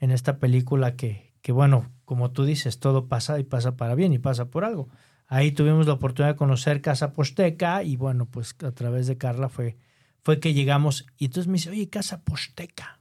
en 0.00 0.10
esta 0.10 0.38
película 0.38 0.96
que, 0.96 1.32
que, 1.42 1.52
bueno, 1.52 1.86
como 2.04 2.30
tú 2.30 2.44
dices, 2.44 2.78
todo 2.78 3.06
pasa 3.06 3.38
y 3.38 3.44
pasa 3.44 3.76
para 3.76 3.94
bien 3.94 4.12
y 4.12 4.18
pasa 4.18 4.46
por 4.46 4.64
algo. 4.64 4.88
Ahí 5.26 5.52
tuvimos 5.52 5.86
la 5.86 5.94
oportunidad 5.94 6.34
de 6.34 6.38
conocer 6.38 6.82
Casa 6.82 7.12
Posteca 7.12 7.82
y 7.82 7.96
bueno, 7.96 8.26
pues 8.26 8.54
a 8.62 8.72
través 8.72 9.06
de 9.06 9.16
Carla 9.16 9.48
fue, 9.48 9.76
fue 10.22 10.40
que 10.40 10.54
llegamos 10.54 11.06
y 11.18 11.26
entonces 11.26 11.48
me 11.48 11.54
dice, 11.54 11.70
oye, 11.70 11.88
Casa 11.88 12.22
Posteca, 12.22 13.00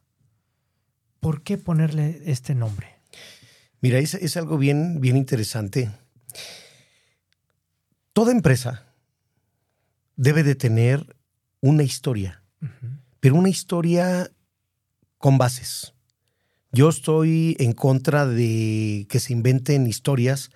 ¿por 1.19 1.43
qué 1.43 1.57
ponerle 1.57 2.21
este 2.25 2.55
nombre? 2.55 2.87
Mira, 3.81 3.99
es, 3.99 4.13
es 4.13 4.37
algo 4.37 4.57
bien, 4.57 5.01
bien 5.01 5.17
interesante. 5.17 5.91
Toda 8.13 8.31
empresa 8.31 8.85
debe 10.15 10.43
de 10.43 10.55
tener 10.55 11.15
una 11.61 11.83
historia, 11.83 12.43
pero 13.19 13.35
una 13.35 13.49
historia 13.49 14.31
con 15.17 15.37
bases. 15.37 15.93
Yo 16.71 16.89
estoy 16.89 17.55
en 17.59 17.73
contra 17.73 18.25
de 18.25 19.05
que 19.09 19.19
se 19.19 19.33
inventen 19.33 19.87
historias 19.87 20.51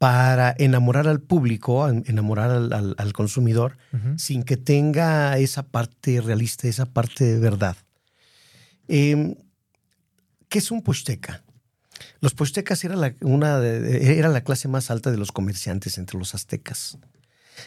para 0.00 0.54
enamorar 0.56 1.06
al 1.08 1.20
público, 1.20 1.86
en- 1.86 2.04
enamorar 2.06 2.50
al, 2.50 2.72
al- 2.72 2.94
al 2.96 3.12
consumidor, 3.12 3.76
sin 4.16 4.44
que 4.44 4.56
tenga 4.56 5.36
esa 5.36 5.62
parte 5.62 6.22
realista, 6.22 6.66
esa 6.68 6.86
parte 6.86 7.22
de 7.24 7.38
verdad. 7.38 7.76
Eh, 8.88 9.36
¿Qué 10.48 10.58
es 10.58 10.70
un 10.70 10.80
posteca? 10.82 11.44
Los 12.22 12.32
pochtecas 12.32 12.82
era 12.82 12.96
la, 12.96 13.14
una 13.20 13.60
de- 13.60 14.18
era 14.18 14.30
la 14.30 14.40
clase 14.42 14.68
más 14.68 14.90
alta 14.90 15.10
de 15.10 15.18
los 15.18 15.32
comerciantes 15.32 15.98
entre 15.98 16.18
los 16.18 16.34
aztecas. 16.34 16.96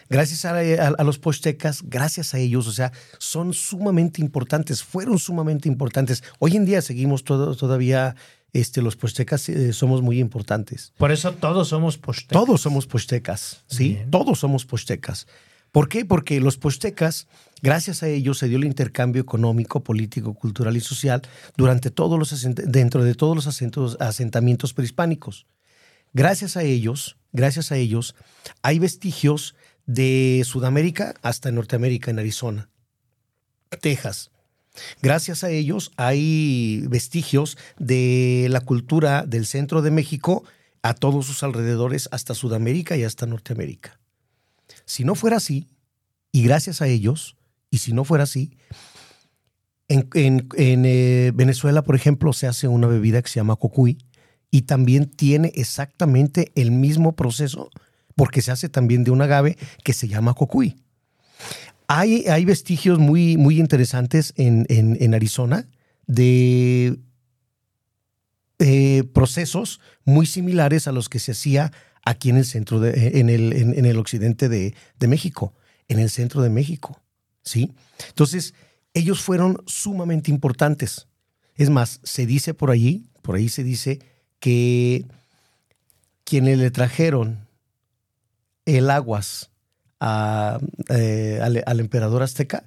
Gracias 0.10 0.44
a, 0.46 0.56
a- 0.58 0.96
a 0.98 1.04
los 1.04 1.20
pochtecas, 1.20 1.84
gracias 1.84 2.34
a 2.34 2.40
ellos, 2.40 2.66
o 2.66 2.72
sea, 2.72 2.92
son 3.20 3.54
sumamente 3.54 4.22
importantes, 4.22 4.82
fueron 4.84 5.20
sumamente 5.20 5.70
importantes. 5.70 6.24
Hoy 6.40 6.56
en 6.56 6.66
día 6.66 6.82
seguimos 6.82 7.24
todo- 7.24 7.56
todavía, 7.56 8.16
este, 8.54 8.82
los 8.82 8.96
pochtecas 8.96 9.50
eh, 9.50 9.74
somos 9.74 10.02
muy 10.02 10.20
importantes. 10.20 10.94
Por 10.98 11.12
eso 11.12 11.34
todos 11.34 11.68
somos 11.70 11.98
postecas. 11.98 12.34
Todos 12.46 12.62
somos 12.62 12.88
pochtecas, 12.88 13.64
¿sí? 13.68 13.96
Bien. 13.96 14.12
Todos 14.12 14.40
somos 14.40 14.66
pochtecas. 14.66 15.28
¿Por 15.72 15.90
qué? 15.90 16.06
Porque 16.06 16.40
los 16.40 16.58
pochtecas, 16.58 17.28
gracias 17.64 18.04
a 18.04 18.08
ellos, 18.08 18.38
se 18.38 18.48
dio 18.48 18.58
el 18.60 18.64
intercambio 18.66 19.24
económico, 19.24 19.84
político, 19.84 20.36
cultural 20.36 20.78
y 20.78 20.82
social 20.82 21.24
durante 21.58 21.90
todos 21.90 22.20
los 22.20 22.46
dentro 22.56 23.04
de 23.04 23.16
todos 23.16 23.36
los 23.36 23.48
acentos- 23.48 23.98
asentamientos 24.00 24.72
prehispánicos. 24.74 25.48
Gracias 26.14 26.58
a 26.58 26.62
ellos, 26.64 27.18
gracias 27.32 27.72
a 27.72 27.78
ellos, 27.78 28.14
hay 28.62 28.78
vestigios 28.78 29.56
de 29.88 30.44
Sudamérica 30.46 31.16
hasta 31.24 31.52
Norteamérica, 31.52 32.12
en 32.12 32.20
Arizona, 32.20 32.70
Texas. 33.82 34.30
Gracias 35.02 35.44
a 35.44 35.50
ellos 35.50 35.92
hay 35.98 36.86
vestigios 36.88 37.58
de 37.78 38.48
la 38.50 38.62
cultura 38.62 39.24
del 39.26 39.46
centro 39.46 39.82
de 39.82 39.92
México 39.92 40.44
a 40.82 40.94
todos 40.94 41.26
sus 41.26 41.44
alrededores, 41.44 42.10
hasta 42.12 42.34
Sudamérica 42.34 42.98
y 42.98 43.04
hasta 43.04 43.26
Norteamérica. 43.26 44.00
Si 44.86 45.04
no 45.04 45.16
fuera 45.16 45.38
así, 45.38 45.70
y 46.32 46.44
gracias 46.44 46.82
a 46.82 46.88
ellos, 46.88 47.38
y 47.70 47.78
si 47.78 47.94
no 47.94 48.04
fuera 48.04 48.24
así, 48.24 48.58
en, 49.88 50.50
eh, 50.58 51.32
Venezuela, 51.36 51.84
por 51.84 51.96
ejemplo, 51.96 52.34
se 52.34 52.48
hace 52.48 52.68
una 52.68 52.88
bebida 52.88 53.22
que 53.22 53.30
se 53.30 53.40
llama 53.40 53.56
cocuy 53.56 53.98
y 54.50 54.64
también 54.64 55.10
tiene 55.10 55.52
exactamente 55.56 56.52
el 56.56 56.72
mismo 56.72 57.16
proceso, 57.16 57.70
porque 58.16 58.42
se 58.42 58.52
hace 58.52 58.70
también 58.70 59.04
de 59.04 59.12
un 59.12 59.22
agave 59.22 59.58
que 59.84 59.94
se 59.94 60.08
llama 60.08 60.34
cocuy. 60.34 60.76
Hay, 61.96 62.26
hay 62.28 62.44
vestigios 62.44 62.98
muy, 62.98 63.38
muy 63.38 63.60
interesantes 63.60 64.34
en, 64.36 64.66
en- 64.70 65.14
Arizona 65.14 65.70
de 66.08 66.98
eh, 68.58 69.04
procesos 69.14 69.80
muy 70.04 70.26
similares 70.26 70.88
a 70.88 70.92
los 70.92 71.08
que 71.08 71.20
se 71.20 71.34
hacía 71.34 71.72
aquí 72.04 72.30
en 72.32 72.38
el 72.38 72.46
centro 72.46 72.80
de, 72.80 73.20
en 73.20 73.30
el, 73.30 73.54
en 73.54 73.86
el 73.86 73.98
occidente 74.00 74.50
de, 74.50 74.74
de 75.00 75.08
México, 75.08 75.54
en 75.88 76.00
el 76.00 76.10
centro 76.10 76.42
de 76.42 76.50
México. 76.50 77.00
¿Sí? 77.44 77.74
Entonces, 78.08 78.56
ellos 78.96 79.22
fueron 79.22 79.62
sumamente 79.68 80.32
importantes. 80.32 81.08
Es 81.56 81.70
más, 81.70 82.00
se 82.04 82.26
dice 82.26 82.56
por 82.56 82.72
allí, 82.72 83.06
por 83.22 83.36
ahí 83.36 83.50
se 83.50 83.64
dice 83.64 84.00
que 84.40 85.06
quienes 86.24 86.58
le 86.58 86.72
trajeron 86.72 87.48
el 88.66 88.90
aguas 88.90 89.52
a, 90.06 90.60
eh, 90.90 91.40
al, 91.42 91.64
al 91.66 91.80
emperador 91.80 92.22
azteca, 92.24 92.64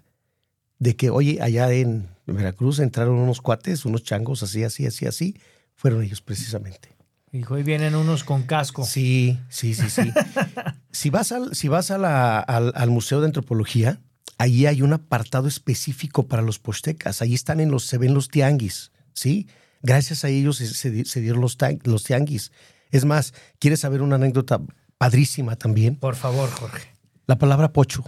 de 0.79 0.97
que, 0.97 1.11
oye, 1.11 1.39
allá 1.43 1.71
en 1.73 2.09
Veracruz 2.27 2.79
entraron 2.81 3.17
unos 3.17 3.41
cuates, 3.41 3.85
unos 3.85 4.03
changos, 4.03 4.43
así, 4.43 4.65
así, 4.65 4.87
así, 4.87 5.07
así, 5.07 5.37
fueron 5.75 6.03
ellos 6.03 6.21
precisamente. 6.23 6.89
Hijo, 7.33 7.55
hoy 7.55 7.63
vienen 7.63 7.95
unos 7.95 8.25
con 8.25 8.45
casco. 8.45 8.85
Sí, 8.85 9.39
sí, 9.51 9.75
sí, 9.75 9.91
sí. 9.91 10.13
si 10.93 11.11
vas, 11.11 11.33
al, 11.33 11.55
si 11.55 11.69
vas 11.69 11.91
a 11.91 11.99
la- 11.99 12.39
al, 12.41 12.73
al 12.75 12.91
Museo 12.91 13.21
de 13.21 13.27
Antropología, 13.27 14.01
allí 14.39 14.67
hay 14.67 14.81
un 14.83 14.93
apartado 14.95 15.47
específico 15.49 16.27
para 16.27 16.43
los 16.43 16.59
postecas. 16.59 17.21
Allí 17.23 17.35
están 17.35 17.61
en 17.61 17.71
los, 17.71 17.85
se 17.85 17.99
ven 17.99 18.15
los 18.15 18.29
tianguis, 18.29 18.91
¿sí? 19.13 19.49
Gracias 19.83 20.25
a 20.25 20.29
ellos 20.29 20.57
se, 20.57 20.67
se 20.67 20.91
di- 20.91 21.05
se 21.05 21.21
dieron 21.21 21.41
los 21.43 22.05
tianguis. 22.05 22.53
Es 22.91 23.05
más, 23.05 23.35
¿quieres 23.59 23.81
saber 23.81 24.01
una 24.03 24.17
anécdota 24.17 24.61
padrísima 24.99 25.57
también? 25.57 25.97
Por 25.97 26.17
favor, 26.17 26.51
Jorge. 26.51 26.89
La 27.27 27.39
palabra 27.39 27.73
pocho, 27.73 28.05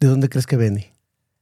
¿de 0.00 0.06
dónde 0.06 0.28
crees 0.28 0.46
que 0.46 0.58
viene? 0.58 0.92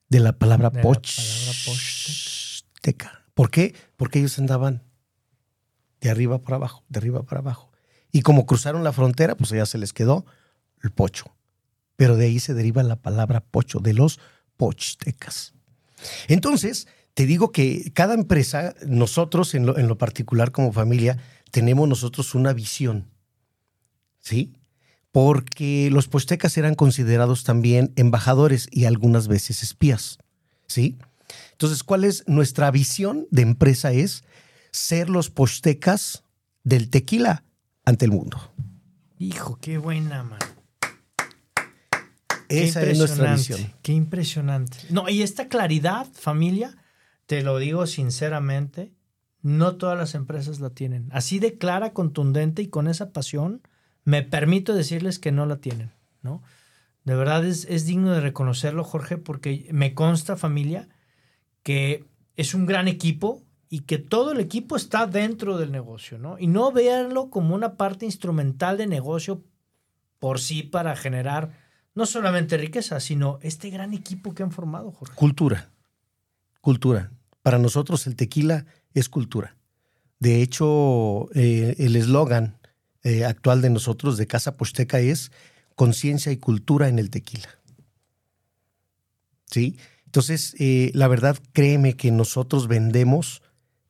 De 0.09 0.21
la 0.21 0.39
palabra 0.39 0.71
De 0.71 0.77
la 0.77 0.83
palabra 0.83 1.53
posteca. 1.67 3.25
¿Por 3.35 3.51
qué? 3.51 3.75
Porque 3.97 4.21
ellos 4.21 4.39
andaban 4.39 4.85
de 6.01 6.11
arriba 6.11 6.39
para 6.39 6.59
abajo, 6.59 6.85
de 6.89 6.99
arriba 6.99 7.25
para 7.25 7.41
abajo. 7.41 7.73
Y 8.13 8.21
como 8.21 8.47
cruzaron 8.47 8.85
la 8.85 8.93
frontera, 8.93 9.37
pues 9.37 9.51
allá 9.51 9.67
se 9.67 9.79
les 9.79 9.93
quedó 9.93 10.27
el 10.81 10.93
pocho. 10.93 11.35
Pero 11.97 12.17
de 12.17 12.27
ahí 12.27 12.39
se 12.39 12.55
deriva 12.55 12.85
la 12.85 12.95
palabra 12.95 13.41
pocho, 13.41 13.81
de 13.81 13.95
los 13.95 14.21
pochtecas. 14.57 15.55
Entonces, 16.29 16.87
te 17.15 17.27
digo 17.27 17.51
que 17.51 17.91
cada 17.95 18.15
empresa, 18.15 18.77
nosotros 18.87 19.57
en 19.57 19.67
lo, 19.67 19.77
en 19.77 19.89
lo 19.89 19.99
particular 19.99 20.53
como 20.53 20.73
familia, 20.73 21.19
tenemos 21.51 21.89
nosotros 21.89 22.37
una 22.37 22.53
visión. 22.53 23.09
¿Sí? 24.21 24.55
Porque 25.13 25.91
los 25.93 26.09
pochtecas 26.09 26.57
eran 26.57 26.75
considerados 26.75 27.45
también 27.45 27.93
embajadores 27.97 28.67
y 28.71 28.87
algunas 28.87 29.29
veces 29.29 29.63
espías. 29.63 30.19
¿Sí? 30.67 30.99
Entonces, 31.53 31.83
¿cuál 31.83 32.05
es 32.05 32.25
nuestra 32.27 32.71
visión 32.71 33.27
de 33.31 33.43
empresa? 33.43 33.93
Es 33.93 34.25
ser 34.71 35.11
los 35.11 35.31
pochtecas 35.31 36.25
del 36.65 36.91
tequila 36.91 37.45
ante 37.85 38.07
el 38.07 38.11
mundo. 38.11 38.53
Hijo, 39.19 39.59
qué 39.61 39.79
buena, 39.79 40.23
man. 40.23 40.39
Qué 42.49 42.65
Esa 42.65 42.83
es 42.83 42.99
nuestra 42.99 43.31
impresionante, 43.31 43.55
visión. 43.55 43.81
Qué 43.83 43.93
impresionante. 43.93 44.79
No, 44.91 45.09
y 45.09 45.23
esta 45.23 45.49
claridad, 45.49 46.07
familia, 46.13 46.77
te 47.27 47.43
lo 47.43 47.59
digo 47.59 47.87
sinceramente, 47.87 48.93
no 49.43 49.77
todas 49.77 49.97
las 49.97 50.15
empresas 50.15 50.61
la 50.61 50.71
tienen. 50.71 51.09
Así 51.13 51.39
de 51.39 51.57
clara, 51.57 51.93
contundente 51.93 52.63
y 52.63 52.69
con 52.69 52.89
esa 52.89 53.13
pasión, 53.13 53.63
me 54.05 54.23
permito 54.23 54.75
decirles 54.75 55.19
que 55.19 55.33
no 55.33 55.47
la 55.47 55.57
tienen, 55.57 55.93
¿no? 56.23 56.43
De 57.05 57.17
verdad 57.17 57.45
es, 57.45 57.87
digno 57.87 58.13
de 58.13 58.21
reconocerlo, 58.21 58.85
Jorge, 58.85 59.19
porque 59.19 59.69
me 59.73 59.93
consta, 59.95 60.37
familia, 60.37 60.89
que 61.63 62.05
es 62.37 62.55
un 62.55 62.67
gran 62.67 62.87
equipo 62.87 63.43
y 63.69 63.81
que 63.81 63.99
todo 63.99 64.33
el 64.33 64.41
equipo 64.41 64.77
está 64.77 65.07
dentro 65.07 65.59
del 65.59 65.73
negocio, 65.73 66.19
¿no? 66.19 66.39
Y 66.39 66.47
no 66.47 66.71
véanlo 66.71 67.29
como 67.29 67.55
una 67.55 67.77
parte 67.77 68.05
instrumental 68.05 68.77
de 68.77 68.87
negocio 68.87 69.43
por 70.21 70.39
sí 70.39 70.63
para 70.63 70.95
generar 70.95 71.59
no 71.95 72.07
solamente 72.07 72.57
riqueza, 72.57 73.01
sino 73.01 73.39
este 73.43 73.71
gran 73.71 73.93
equipo 73.93 74.35
que 74.35 74.45
han 74.45 74.53
formado, 74.53 74.93
Jorge. 74.93 75.15
Cultura. 75.17 75.71
Cultura. 76.61 77.11
Para 77.43 77.59
nosotros 77.59 78.07
el 78.07 78.15
tequila 78.15 78.67
es 78.95 79.09
cultura. 79.09 79.57
De 80.21 80.41
hecho, 80.41 81.29
eh, 81.35 81.75
el 81.79 81.97
eslogan 81.97 82.59
eh, 83.05 83.25
actual 83.25 83.63
de 83.63 83.71
nosotros 83.71 84.17
de 84.17 84.27
Casa 84.27 84.57
Posteca 84.57 85.01
es 85.01 85.33
conciencia 85.75 86.33
y 86.33 86.37
cultura 86.37 86.89
en 86.89 86.99
el 86.99 87.11
tequila. 87.11 87.49
¿Sí? 89.47 89.77
Entonces, 90.07 90.55
eh, 90.59 90.91
la 90.95 91.09
verdad, 91.09 91.39
créeme 91.53 91.95
que 91.97 92.11
nosotros 92.11 92.69
vendemos 92.69 93.43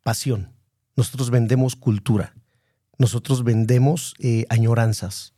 pasión, 0.02 0.52
nosotros 0.96 1.30
vendemos 1.30 1.76
cultura, 1.76 2.34
nosotros 2.98 3.44
vendemos 3.44 4.14
eh, 4.18 4.46
añoranzas 4.48 5.34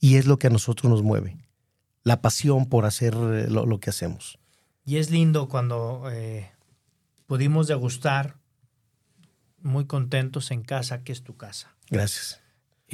y 0.00 0.16
es 0.16 0.26
lo 0.26 0.38
que 0.38 0.46
a 0.46 0.50
nosotros 0.50 0.90
nos 0.90 1.02
mueve, 1.02 1.36
la 2.02 2.22
pasión 2.22 2.66
por 2.66 2.86
hacer 2.86 3.14
lo, 3.14 3.66
lo 3.66 3.80
que 3.80 3.90
hacemos. 3.90 4.38
Y 4.86 4.96
es 4.96 5.10
lindo 5.10 5.48
cuando 5.48 6.10
eh, 6.10 6.50
pudimos 7.26 7.66
degustar 7.66 8.36
muy 9.60 9.86
contentos 9.86 10.50
en 10.50 10.62
casa, 10.62 11.02
que 11.04 11.12
es 11.12 11.22
tu 11.22 11.36
casa. 11.36 11.74
Gracias. 11.90 12.40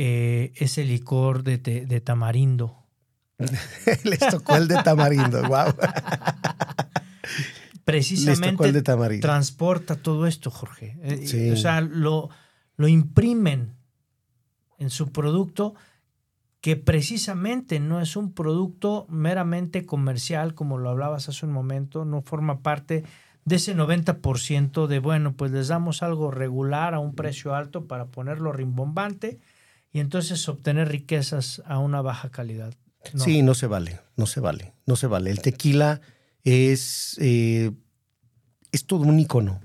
Eh, 0.03 0.53
ese 0.57 0.83
licor 0.85 1.43
de, 1.43 1.59
te- 1.59 1.85
de 1.85 2.01
tamarindo. 2.01 2.87
Les 4.05 4.19
tocó 4.19 4.57
el 4.57 4.67
de 4.67 4.83
tamarindo, 4.83 5.43
wow. 5.47 5.75
Precisamente 7.85 8.73
de 8.73 8.83
tamarindo. 8.83 9.27
transporta 9.27 9.97
todo 9.97 10.27
esto, 10.27 10.51
Jorge. 10.51 10.97
Eh, 11.03 11.27
Sí. 11.27 11.51
O 11.51 11.57
sea, 11.57 11.81
lo, 11.81 12.29
lo 12.77 12.89
imprimen 12.89 13.75
en 14.79 14.91
su 14.91 15.11
producto 15.13 15.75
que 16.61 16.77
precisamente 16.77 17.81
no 17.81 18.01
es 18.01 18.17
un 18.17 18.33
producto 18.33 19.07
meramente 19.09 19.87
comercial, 19.87 20.55
como 20.55 20.79
lo 20.79 20.91
hablabas 20.91 21.29
hace 21.29 21.47
un 21.47 21.53
momento, 21.53 22.05
no 22.05 22.21
forma 22.23 22.61
parte 22.61 23.05
de 23.47 23.57
ese 23.57 23.75
90% 23.75 24.87
de, 24.87 24.99
bueno, 24.99 25.33
pues 25.33 25.51
les 25.53 25.69
damos 25.69 26.03
algo 26.03 26.31
regular 26.31 26.93
a 26.95 26.99
un 27.01 27.15
precio 27.15 27.55
alto 27.55 27.87
para 27.87 28.07
ponerlo 28.07 28.53
rimbombante 28.53 29.41
y 29.93 30.01
entonces 30.01 30.49
obtener 30.49 30.89
riquezas 30.89 31.63
a 31.67 31.79
una 31.79 32.01
baja 32.01 32.31
calidad. 32.31 32.75
Sí, 33.17 33.43
no 33.43 33.55
se 33.55 33.67
vale, 33.67 34.01
no 34.17 34.27
se 34.27 34.41
vale, 34.41 34.75
no 34.87 34.97
se 34.97 35.07
vale. 35.07 35.31
El 35.31 35.41
tequila 35.41 36.01
es, 36.45 37.17
eh, 37.19 37.71
es 38.73 38.85
todo 38.85 39.05
un 39.05 39.19
icono 39.19 39.61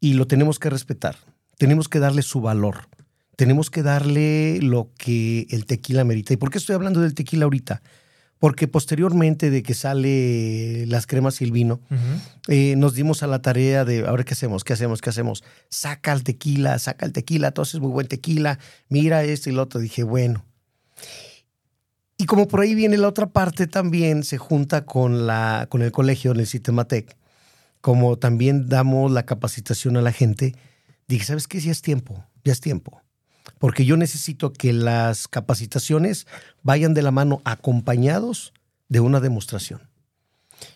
y 0.00 0.14
lo 0.14 0.26
tenemos 0.26 0.58
que 0.58 0.70
respetar. 0.70 1.16
Tenemos 1.58 1.88
que 1.88 1.98
darle 1.98 2.22
su 2.22 2.40
valor. 2.40 2.88
Tenemos 3.36 3.70
que 3.70 3.82
darle 3.82 4.60
lo 4.62 4.90
que 4.96 5.46
el 5.50 5.66
tequila 5.66 6.04
merita. 6.04 6.32
¿Y 6.32 6.38
por 6.38 6.50
qué 6.50 6.58
estoy 6.58 6.74
hablando 6.74 7.00
del 7.00 7.14
tequila 7.14 7.44
ahorita? 7.44 7.82
Porque 8.40 8.66
posteriormente 8.66 9.50
de 9.50 9.62
que 9.62 9.74
sale 9.74 10.86
las 10.86 11.06
cremas 11.06 11.40
y 11.40 11.44
el 11.44 11.52
vino, 11.52 11.80
eh, 12.48 12.74
nos 12.76 12.94
dimos 12.94 13.22
a 13.22 13.28
la 13.28 13.42
tarea 13.42 13.84
de, 13.84 14.06
ahora 14.06 14.24
qué 14.24 14.32
hacemos, 14.32 14.64
qué 14.64 14.72
hacemos, 14.72 15.00
qué 15.00 15.10
hacemos. 15.10 15.44
Saca 15.68 16.12
el 16.12 16.24
tequila, 16.24 16.78
saca 16.78 17.06
el 17.06 17.12
tequila, 17.12 17.48
entonces 17.48 17.74
es 17.74 17.80
muy 17.80 17.92
buen 17.92 18.08
tequila, 18.08 18.58
mira 18.88 19.22
esto 19.22 19.50
y 19.50 19.52
lo 19.52 19.62
otro. 19.62 19.78
Dije, 19.78 20.02
bueno. 20.02 20.44
Y 22.16 22.24
como 22.26 22.48
por 22.48 22.60
ahí 22.60 22.74
viene 22.74 22.96
la 22.96 23.08
otra 23.08 23.28
parte 23.28 23.66
también, 23.66 24.24
se 24.24 24.38
junta 24.38 24.84
con, 24.84 25.26
la, 25.26 25.66
con 25.70 25.82
el 25.82 25.92
colegio, 25.92 26.32
en 26.32 26.40
el 26.40 26.46
sistema 26.46 26.84
TEC, 26.84 27.16
como 27.80 28.18
también 28.18 28.68
damos 28.68 29.10
la 29.12 29.24
capacitación 29.24 29.96
a 29.96 30.02
la 30.02 30.12
gente, 30.12 30.54
dije, 31.08 31.24
¿sabes 31.24 31.46
qué? 31.46 31.60
Ya 31.60 31.72
es 31.72 31.82
tiempo, 31.82 32.24
ya 32.44 32.52
es 32.52 32.60
tiempo. 32.60 33.02
Porque 33.58 33.84
yo 33.84 33.96
necesito 33.96 34.52
que 34.52 34.72
las 34.72 35.28
capacitaciones 35.28 36.26
vayan 36.62 36.94
de 36.94 37.02
la 37.02 37.10
mano 37.10 37.42
acompañados 37.44 38.52
de 38.88 39.00
una 39.00 39.20
demostración. 39.20 39.80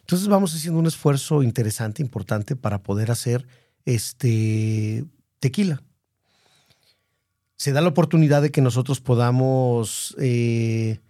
Entonces 0.01 0.29
vamos 0.29 0.55
haciendo 0.55 0.81
un 0.81 0.87
esfuerzo 0.87 1.43
interesante, 1.43 2.03
importante 2.03 2.57
para 2.57 2.83
poder 2.83 3.11
hacer 3.11 3.47
este 3.85 5.05
tequila. 5.41 5.83
Se 7.57 7.73
da 7.73 7.81
la 7.81 7.89
oportunidad 7.89 8.43
de 8.43 8.51
que 8.51 8.61
nosotros 8.61 9.01
podamos 9.01 10.15
eh, 10.19 11.01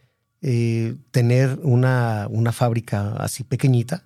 eh, 0.43 0.97
tener 1.11 1.59
una, 1.63 2.27
una 2.31 2.53
fábrica 2.53 3.15
así 3.17 3.45
pequeñita, 3.45 4.05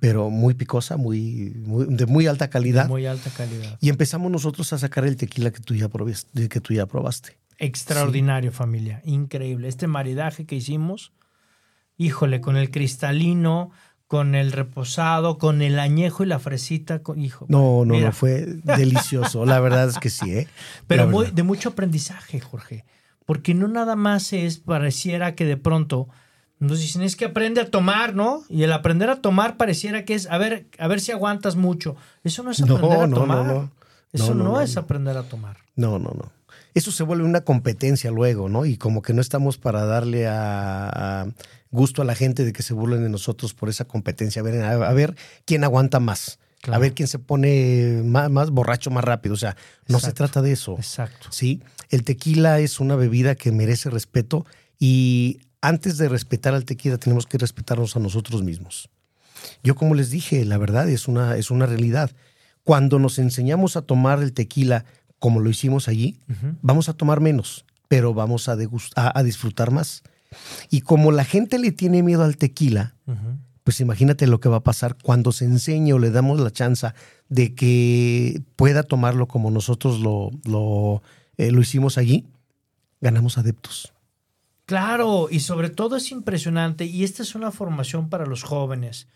pero 0.00 0.30
muy 0.30 0.54
picosa, 0.54 0.96
muy, 0.96 1.52
de 1.88 2.06
muy 2.06 2.26
alta 2.26 2.48
calidad. 2.48 2.88
muy 2.88 3.06
alta 3.06 3.30
calidad. 3.30 3.78
Y 3.80 3.88
empezamos 3.88 4.30
nosotros 4.30 4.72
a 4.72 4.78
sacar 4.78 5.04
el 5.04 5.16
tequila 5.16 5.50
que 5.50 5.60
tú 5.60 5.74
ya 5.74 5.88
probaste. 5.88 6.48
Que 6.48 6.60
tú 6.60 6.72
ya 6.72 6.86
probaste. 6.86 7.36
Extraordinario, 7.58 8.52
familia. 8.52 9.02
Increíble. 9.04 9.68
Este 9.68 9.86
maridaje 9.86 10.46
que 10.46 10.56
hicimos, 10.56 11.12
híjole, 11.96 12.40
con 12.40 12.56
el 12.56 12.70
cristalino, 12.70 13.70
con 14.06 14.34
el 14.34 14.52
reposado, 14.52 15.38
con 15.38 15.62
el 15.62 15.78
añejo 15.78 16.22
y 16.22 16.26
la 16.26 16.38
fresita. 16.38 17.02
Con, 17.02 17.18
hijo, 17.20 17.46
no, 17.48 17.84
no, 17.84 17.98
no, 17.98 18.12
fue 18.12 18.46
delicioso. 18.46 19.44
la 19.46 19.58
verdad 19.58 19.88
es 19.88 19.98
que 19.98 20.10
sí, 20.10 20.32
¿eh? 20.32 20.48
Pero 20.86 21.08
muy, 21.08 21.30
de 21.30 21.42
mucho 21.42 21.70
aprendizaje, 21.70 22.40
Jorge. 22.40 22.84
Porque 23.24 23.54
no 23.54 23.66
nada 23.66 23.96
más 23.96 24.32
es, 24.32 24.58
pareciera 24.58 25.34
que 25.34 25.44
de 25.44 25.56
pronto 25.56 26.08
nos 26.58 26.80
dicen, 26.80 27.02
es 27.02 27.16
que 27.16 27.26
aprende 27.26 27.60
a 27.60 27.70
tomar, 27.70 28.14
¿no? 28.14 28.42
Y 28.48 28.62
el 28.62 28.72
aprender 28.72 29.10
a 29.10 29.16
tomar 29.16 29.56
pareciera 29.56 30.04
que 30.04 30.14
es, 30.14 30.26
a 30.26 30.38
ver, 30.38 30.66
a 30.78 30.88
ver 30.88 31.00
si 31.00 31.12
aguantas 31.12 31.56
mucho. 31.56 31.96
Eso 32.24 32.42
no 32.42 32.50
es 32.50 32.62
aprender 32.62 33.00
a 33.00 33.10
tomar. 33.10 33.46
No, 33.46 33.70
Eso 34.12 34.34
no, 34.34 34.60
es 34.60 34.76
aprender 34.76 35.16
a 35.16 35.24
tomar. 35.24 35.58
No, 35.74 35.98
no, 35.98 36.10
no. 36.10 36.32
Eso 36.74 36.90
se 36.90 37.02
vuelve 37.02 37.24
una 37.24 37.42
competencia 37.42 38.10
luego, 38.10 38.48
¿no? 38.48 38.64
Y 38.64 38.76
como 38.76 39.02
que 39.02 39.12
no 39.12 39.20
estamos 39.20 39.58
para 39.58 39.84
darle 39.84 40.26
a, 40.28 41.26
gusto 41.70 42.02
a 42.02 42.04
la 42.04 42.14
gente 42.14 42.44
de 42.44 42.52
que 42.52 42.62
se 42.62 42.74
burlen 42.74 43.02
de 43.02 43.10
nosotros 43.10 43.52
por 43.52 43.68
esa 43.68 43.84
competencia. 43.84 44.40
A 44.40 44.44
ver, 44.44 44.62
a, 44.62 44.92
ver 44.92 45.14
quién 45.44 45.64
aguanta 45.64 46.00
más. 46.00 46.38
A 46.70 46.78
ver 46.78 46.94
quién 46.94 47.06
se 47.06 47.18
pone 47.18 48.02
más, 48.04 48.30
más 48.30 48.50
borracho 48.50 48.90
más 48.90 49.04
rápido. 49.04 49.34
O 49.34 49.38
sea, 49.38 49.56
no 49.88 50.00
se 50.00 50.12
trata 50.12 50.42
de 50.42 50.52
eso. 50.52 50.74
Exacto. 50.76 51.28
Sí, 51.30 51.62
el 51.90 52.02
tequila 52.02 52.58
es 52.60 52.80
una 52.80 52.96
bebida 52.96 53.34
que 53.36 53.52
merece 53.52 53.88
respeto 53.88 54.46
y 54.78 55.38
antes 55.66 55.98
de 55.98 56.08
respetar 56.08 56.54
al 56.54 56.64
tequila 56.64 56.96
tenemos 56.96 57.26
que 57.26 57.38
respetarnos 57.38 57.96
a 57.96 58.00
nosotros 58.00 58.44
mismos. 58.44 58.88
Yo 59.64 59.74
como 59.74 59.94
les 59.94 60.10
dije, 60.10 60.44
la 60.44 60.58
verdad 60.58 60.88
es 60.88 61.08
una, 61.08 61.36
es 61.36 61.50
una 61.50 61.66
realidad. 61.66 62.12
Cuando 62.62 63.00
nos 63.00 63.18
enseñamos 63.18 63.76
a 63.76 63.82
tomar 63.82 64.22
el 64.22 64.32
tequila 64.32 64.84
como 65.18 65.40
lo 65.40 65.50
hicimos 65.50 65.88
allí, 65.88 66.18
vamos 66.62 66.88
a 66.88 66.92
tomar 66.92 67.20
menos, 67.20 67.64
pero 67.88 68.14
vamos 68.14 68.48
a, 68.48 68.56
a, 68.94 69.22
disfrutar 69.24 69.72
más. 69.72 70.02
Y 70.70 70.82
como 70.82 71.10
la 71.10 71.24
gente 71.24 71.58
le 71.58 71.72
tiene 71.72 72.02
miedo 72.02 72.22
al 72.22 72.36
tequila, 72.36 72.94
pues 73.64 73.80
imagínate 73.80 74.28
lo 74.28 74.38
que 74.38 74.48
va 74.48 74.58
a 74.58 74.64
pasar 74.64 74.96
cuando 75.02 75.32
se 75.32 75.46
enseñe 75.46 75.92
o 75.94 75.98
le 75.98 76.10
damos 76.10 76.38
la 76.38 76.52
chance 76.52 76.88
de 77.28 77.54
que 77.54 78.40
pueda 78.54 78.84
tomarlo 78.84 79.26
como 79.26 79.50
nosotros 79.50 79.98
lo, 79.98 80.30
lo, 80.44 81.02
eh, 81.38 81.50
lo 81.50 81.60
hicimos 81.60 81.98
allí, 81.98 82.24
ganamos 83.00 83.38
adeptos. 83.38 83.95
Claro, 84.66 85.28
y 85.30 85.40
sobre 85.40 85.70
todo 85.70 85.96
es 85.96 86.10
impresionante, 86.10 86.84
y 86.84 87.04
esta 87.04 87.22
es 87.22 87.36
una 87.36 87.52
formación 87.52 88.08
para 88.08 88.26
los 88.26 88.42
jóvenes, 88.42 89.06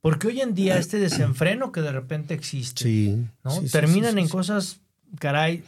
porque 0.00 0.28
hoy 0.28 0.40
en 0.40 0.54
día 0.54 0.78
este 0.78 0.98
desenfreno 0.98 1.70
que 1.70 1.82
de 1.82 1.92
repente 1.92 2.32
existe, 2.32 3.14
¿no? 3.44 3.60
terminan 3.70 4.18
en 4.18 4.26
cosas, 4.28 4.80
caray, 5.18 5.62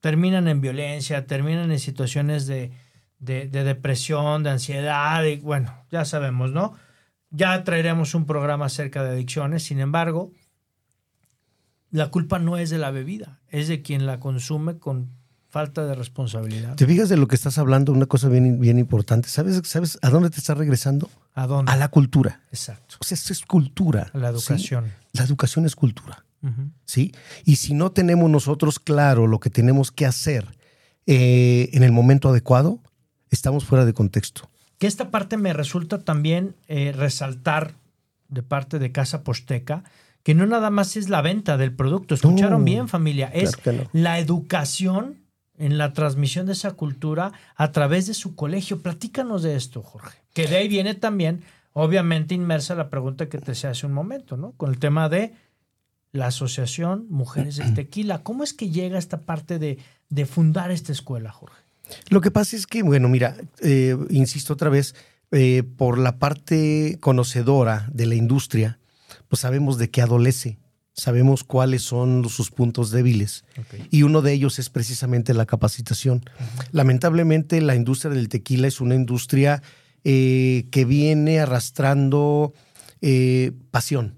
terminan 0.00 0.48
en 0.48 0.62
violencia, 0.62 1.26
terminan 1.26 1.70
en 1.70 1.78
situaciones 1.78 2.46
de, 2.46 2.72
de, 3.18 3.48
depresión, 3.48 4.42
de 4.42 4.50
ansiedad, 4.50 5.24
y 5.24 5.36
bueno, 5.36 5.84
ya 5.90 6.06
sabemos, 6.06 6.50
¿no? 6.52 6.74
Ya 7.28 7.62
traeremos 7.64 8.14
un 8.14 8.24
programa 8.24 8.64
acerca 8.64 9.04
de 9.04 9.10
adicciones, 9.10 9.62
sin 9.62 9.78
embargo, 9.80 10.32
la 11.90 12.10
culpa 12.10 12.38
no 12.38 12.56
es 12.56 12.70
de 12.70 12.78
la 12.78 12.90
bebida, 12.90 13.40
es 13.48 13.68
de 13.68 13.82
quien 13.82 14.06
la 14.06 14.20
consume 14.20 14.78
con 14.78 15.19
falta 15.50 15.84
de 15.84 15.94
responsabilidad. 15.94 16.76
¿Te 16.76 16.86
fijas 16.86 17.08
de 17.08 17.16
lo 17.16 17.26
que 17.26 17.34
estás 17.34 17.58
hablando? 17.58 17.92
Una 17.92 18.06
cosa 18.06 18.28
bien, 18.28 18.60
bien 18.60 18.78
importante. 18.78 19.28
¿Sabes, 19.28 19.60
¿Sabes 19.64 19.98
a 20.00 20.08
dónde 20.08 20.30
te 20.30 20.38
estás 20.38 20.56
regresando? 20.56 21.10
¿A 21.34 21.46
dónde? 21.46 21.70
A 21.70 21.76
la 21.76 21.88
cultura. 21.88 22.40
Exacto. 22.52 22.96
O 23.00 23.04
sea, 23.04 23.16
esto 23.16 23.32
es 23.32 23.44
cultura. 23.44 24.10
La 24.14 24.28
educación. 24.28 24.92
La 25.12 25.24
educación 25.24 25.66
es 25.66 25.76
cultura. 25.76 26.24
¿Sí? 26.86 27.12
Y 27.44 27.56
si 27.56 27.74
no 27.74 27.92
tenemos 27.92 28.30
nosotros 28.30 28.78
claro 28.78 29.26
lo 29.26 29.40
que 29.40 29.50
tenemos 29.50 29.90
que 29.90 30.06
hacer 30.06 30.56
eh, 31.06 31.68
en 31.74 31.82
el 31.82 31.92
momento 31.92 32.30
adecuado, 32.30 32.78
estamos 33.28 33.66
fuera 33.66 33.84
de 33.84 33.92
contexto. 33.92 34.48
Que 34.78 34.86
esta 34.86 35.10
parte 35.10 35.36
me 35.36 35.52
resulta 35.52 35.98
también 35.98 36.54
eh, 36.66 36.92
resaltar 36.92 37.74
de 38.28 38.42
parte 38.42 38.78
de 38.78 38.90
Casa 38.90 39.22
Posteca, 39.22 39.84
que 40.22 40.34
no 40.34 40.46
nada 40.46 40.70
más 40.70 40.96
es 40.96 41.10
la 41.10 41.20
venta 41.20 41.58
del 41.58 41.74
producto. 41.74 42.14
Escucharon 42.14 42.64
bien, 42.64 42.88
familia. 42.88 43.26
Es 43.26 43.52
la 43.92 44.18
educación 44.18 45.18
en 45.60 45.78
la 45.78 45.92
transmisión 45.92 46.46
de 46.46 46.52
esa 46.52 46.72
cultura 46.72 47.32
a 47.54 47.70
través 47.70 48.06
de 48.06 48.14
su 48.14 48.34
colegio. 48.34 48.82
Platícanos 48.82 49.42
de 49.42 49.54
esto, 49.54 49.82
Jorge. 49.82 50.18
Que 50.32 50.46
de 50.46 50.56
ahí 50.56 50.68
viene 50.68 50.94
también, 50.94 51.42
obviamente, 51.74 52.34
inmersa 52.34 52.74
la 52.74 52.88
pregunta 52.88 53.28
que 53.28 53.38
te 53.38 53.54
se 53.54 53.68
hace 53.68 53.86
un 53.86 53.92
momento, 53.92 54.36
¿no? 54.36 54.52
Con 54.52 54.70
el 54.70 54.78
tema 54.78 55.08
de 55.08 55.34
la 56.12 56.28
Asociación 56.28 57.06
Mujeres 57.10 57.56
del 57.56 57.74
Tequila. 57.74 58.22
¿Cómo 58.22 58.42
es 58.42 58.54
que 58.54 58.70
llega 58.70 58.98
esta 58.98 59.20
parte 59.20 59.58
de, 59.58 59.78
de 60.08 60.26
fundar 60.26 60.70
esta 60.70 60.92
escuela, 60.92 61.30
Jorge? 61.30 61.62
Lo 62.08 62.20
que 62.20 62.30
pasa 62.30 62.56
es 62.56 62.66
que, 62.66 62.82
bueno, 62.82 63.08
mira, 63.08 63.36
eh, 63.60 63.96
insisto 64.08 64.54
otra 64.54 64.70
vez, 64.70 64.94
eh, 65.30 65.62
por 65.76 65.98
la 65.98 66.18
parte 66.18 66.98
conocedora 67.00 67.88
de 67.92 68.06
la 68.06 68.14
industria, 68.14 68.78
pues 69.28 69.40
sabemos 69.40 69.78
de 69.78 69.90
qué 69.90 70.02
adolece 70.02 70.58
sabemos 71.00 71.44
cuáles 71.44 71.82
son 71.82 72.28
sus 72.28 72.50
puntos 72.50 72.90
débiles 72.90 73.44
y 73.90 74.02
uno 74.02 74.20
de 74.22 74.32
ellos 74.32 74.58
es 74.58 74.68
precisamente 74.68 75.34
la 75.34 75.46
capacitación. 75.46 76.22
Lamentablemente 76.72 77.60
la 77.60 77.74
industria 77.74 78.12
del 78.12 78.28
tequila 78.28 78.68
es 78.68 78.80
una 78.80 78.94
industria 78.94 79.62
eh, 80.04 80.66
que 80.70 80.84
viene 80.84 81.40
arrastrando 81.40 82.52
eh, 83.00 83.52
pasión, 83.70 84.16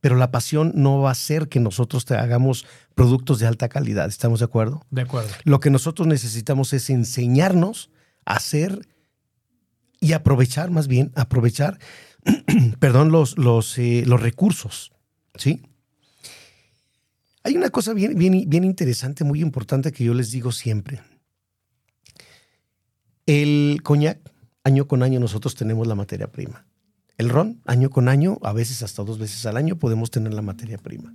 pero 0.00 0.16
la 0.16 0.30
pasión 0.30 0.72
no 0.74 1.00
va 1.00 1.08
a 1.08 1.12
hacer 1.12 1.48
que 1.48 1.60
nosotros 1.60 2.04
te 2.04 2.14
hagamos 2.14 2.66
productos 2.94 3.38
de 3.38 3.46
alta 3.46 3.68
calidad, 3.68 4.08
¿estamos 4.08 4.40
de 4.40 4.44
acuerdo? 4.44 4.84
De 4.90 5.02
acuerdo. 5.02 5.30
Lo 5.44 5.60
que 5.60 5.70
nosotros 5.70 6.06
necesitamos 6.06 6.72
es 6.74 6.90
enseñarnos 6.90 7.90
a 8.26 8.36
hacer 8.36 8.86
y 9.98 10.12
aprovechar, 10.12 10.70
más 10.70 10.88
bien, 10.88 11.12
aprovechar, 11.14 11.78
perdón, 12.80 13.12
los, 13.12 13.38
los, 13.38 13.78
eh, 13.78 14.04
los 14.06 14.20
recursos, 14.20 14.92
¿sí? 15.36 15.62
Hay 17.44 17.56
una 17.56 17.70
cosa 17.70 17.92
bien, 17.92 18.16
bien, 18.16 18.44
bien 18.48 18.64
interesante, 18.64 19.24
muy 19.24 19.40
importante 19.40 19.92
que 19.92 20.04
yo 20.04 20.14
les 20.14 20.30
digo 20.30 20.52
siempre. 20.52 21.00
El 23.26 23.80
coñac, 23.82 24.18
año 24.64 24.86
con 24.86 25.02
año 25.02 25.20
nosotros 25.20 25.54
tenemos 25.54 25.86
la 25.86 25.94
materia 25.94 26.30
prima. 26.30 26.66
El 27.18 27.28
ron, 27.28 27.60
año 27.66 27.90
con 27.90 28.08
año, 28.08 28.38
a 28.42 28.52
veces 28.52 28.82
hasta 28.82 29.04
dos 29.04 29.18
veces 29.18 29.44
al 29.46 29.56
año 29.56 29.76
podemos 29.76 30.10
tener 30.10 30.34
la 30.34 30.42
materia 30.42 30.78
prima. 30.78 31.14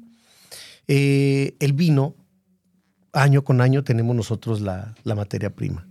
Eh, 0.87 1.55
el 1.59 1.73
vino, 1.73 2.15
año 3.13 3.43
con 3.43 3.61
año 3.61 3.83
tenemos 3.83 4.15
nosotros 4.15 4.61
la, 4.61 4.95
la 5.03 5.15
materia 5.15 5.55
prima. 5.55 5.87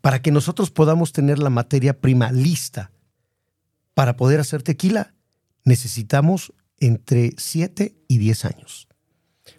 Para 0.00 0.22
que 0.22 0.30
nosotros 0.30 0.70
podamos 0.70 1.12
tener 1.12 1.38
la 1.38 1.50
materia 1.50 2.00
prima 2.00 2.32
lista 2.32 2.92
para 3.94 4.16
poder 4.16 4.40
hacer 4.40 4.62
tequila, 4.62 5.14
necesitamos 5.64 6.52
entre 6.78 7.32
7 7.36 7.96
y 8.06 8.18
10 8.18 8.44
años. 8.44 8.87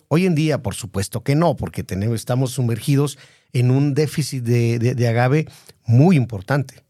Hoy 0.10 0.26
en 0.26 0.36
día, 0.36 0.62
por 0.62 0.76
supuesto 0.76 1.24
que 1.24 1.36
no, 1.36 1.55
porque 1.55 1.84
tenemos, 1.84 2.16
estamos 2.16 2.51
sumergidos 2.51 3.18
en 3.53 3.72
un 3.72 3.93
déficit 3.93 4.43
de, 4.43 5.07
agave 5.07 5.47
muy 5.86 6.16
importante. 6.16 6.84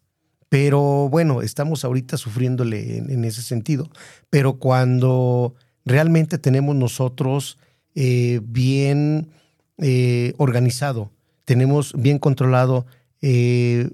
Pero 0.50 1.10
bueno, 1.10 1.42
estamos 1.44 1.86
ahorita 1.86 2.18
sufriéndole 2.18 2.98
en, 2.98 3.12
en 3.12 3.26
ese 3.26 3.44
sentido. 3.44 3.90
Pero 4.30 4.58
cuando 4.58 5.54
realmente 5.86 6.38
tenemos 6.38 6.76
nosotros 6.76 7.58
eh, 7.96 8.40
bien 8.44 9.30
eh, 9.78 10.34
organizado, 10.38 11.12
tenemos 11.44 11.94
bien 11.98 12.20
controlado 12.20 12.86
eh, 13.22 13.90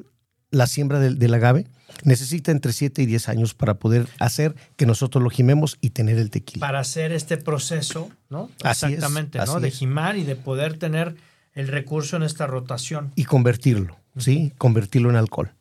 la 0.51 0.67
siembra 0.67 0.99
del, 0.99 1.19
del 1.19 1.33
agave, 1.33 1.65
necesita 2.03 2.51
entre 2.51 2.73
7 2.73 3.01
y 3.01 3.05
10 3.05 3.29
años 3.29 3.53
para 3.53 3.75
poder 3.75 4.07
hacer 4.19 4.55
que 4.75 4.85
nosotros 4.85 5.23
lo 5.23 5.29
gimemos 5.29 5.77
y 5.81 5.91
tener 5.91 6.17
el 6.17 6.29
tequila. 6.29 6.65
Para 6.65 6.79
hacer 6.79 7.11
este 7.11 7.37
proceso, 7.37 8.09
¿no? 8.29 8.49
Así 8.63 8.87
Exactamente, 8.87 9.39
¿no? 9.45 9.59
De 9.59 9.71
gimar 9.71 10.17
y 10.17 10.23
de 10.23 10.35
poder 10.35 10.77
tener 10.77 11.15
el 11.53 11.67
recurso 11.67 12.17
en 12.17 12.23
esta 12.23 12.47
rotación. 12.47 13.11
y 13.15 13.23
convertirlo, 13.23 13.97
¿sí? 14.17 14.53
Convertirlo 14.57 15.09
en 15.09 15.15
alcohol. 15.15 15.53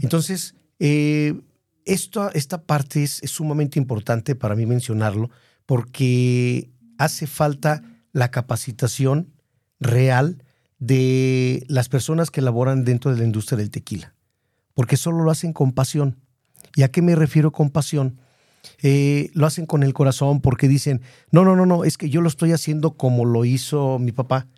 Entonces, 0.00 0.54
eh, 0.80 1.34
esto, 1.84 2.30
esta 2.32 2.62
parte 2.62 3.02
es, 3.02 3.22
es 3.22 3.30
sumamente 3.30 3.78
importante 3.78 4.34
para 4.34 4.56
mí 4.56 4.64
mencionarlo 4.64 5.30
porque 5.66 6.70
hace 6.98 7.26
falta 7.26 7.82
la 8.12 8.30
capacitación 8.30 9.34
real 9.78 10.42
de 10.78 11.64
las 11.68 11.88
personas 11.88 12.30
que 12.30 12.40
laboran 12.40 12.84
dentro 12.84 13.12
de 13.12 13.18
la 13.18 13.24
industria 13.24 13.58
del 13.58 13.70
tequila, 13.70 14.14
porque 14.76 14.98
solo 14.98 15.24
lo 15.24 15.30
hacen 15.30 15.54
con 15.54 15.72
pasión. 15.72 16.18
¿Y 16.74 16.82
a 16.82 16.88
qué 16.88 17.00
me 17.00 17.16
refiero 17.16 17.50
con 17.50 17.70
pasión? 17.70 18.20
Eh, 18.82 19.30
lo 19.32 19.46
hacen 19.46 19.64
con 19.64 19.82
el 19.82 19.94
corazón 19.94 20.42
porque 20.42 20.68
dicen, 20.68 21.00
no, 21.30 21.46
no, 21.46 21.56
no, 21.56 21.64
no, 21.64 21.84
es 21.84 21.96
que 21.96 22.10
yo 22.10 22.20
lo 22.20 22.28
estoy 22.28 22.52
haciendo 22.52 22.92
como 22.92 23.24
lo 23.24 23.46
hizo 23.46 23.98
mi 23.98 24.12
papá. 24.12 24.48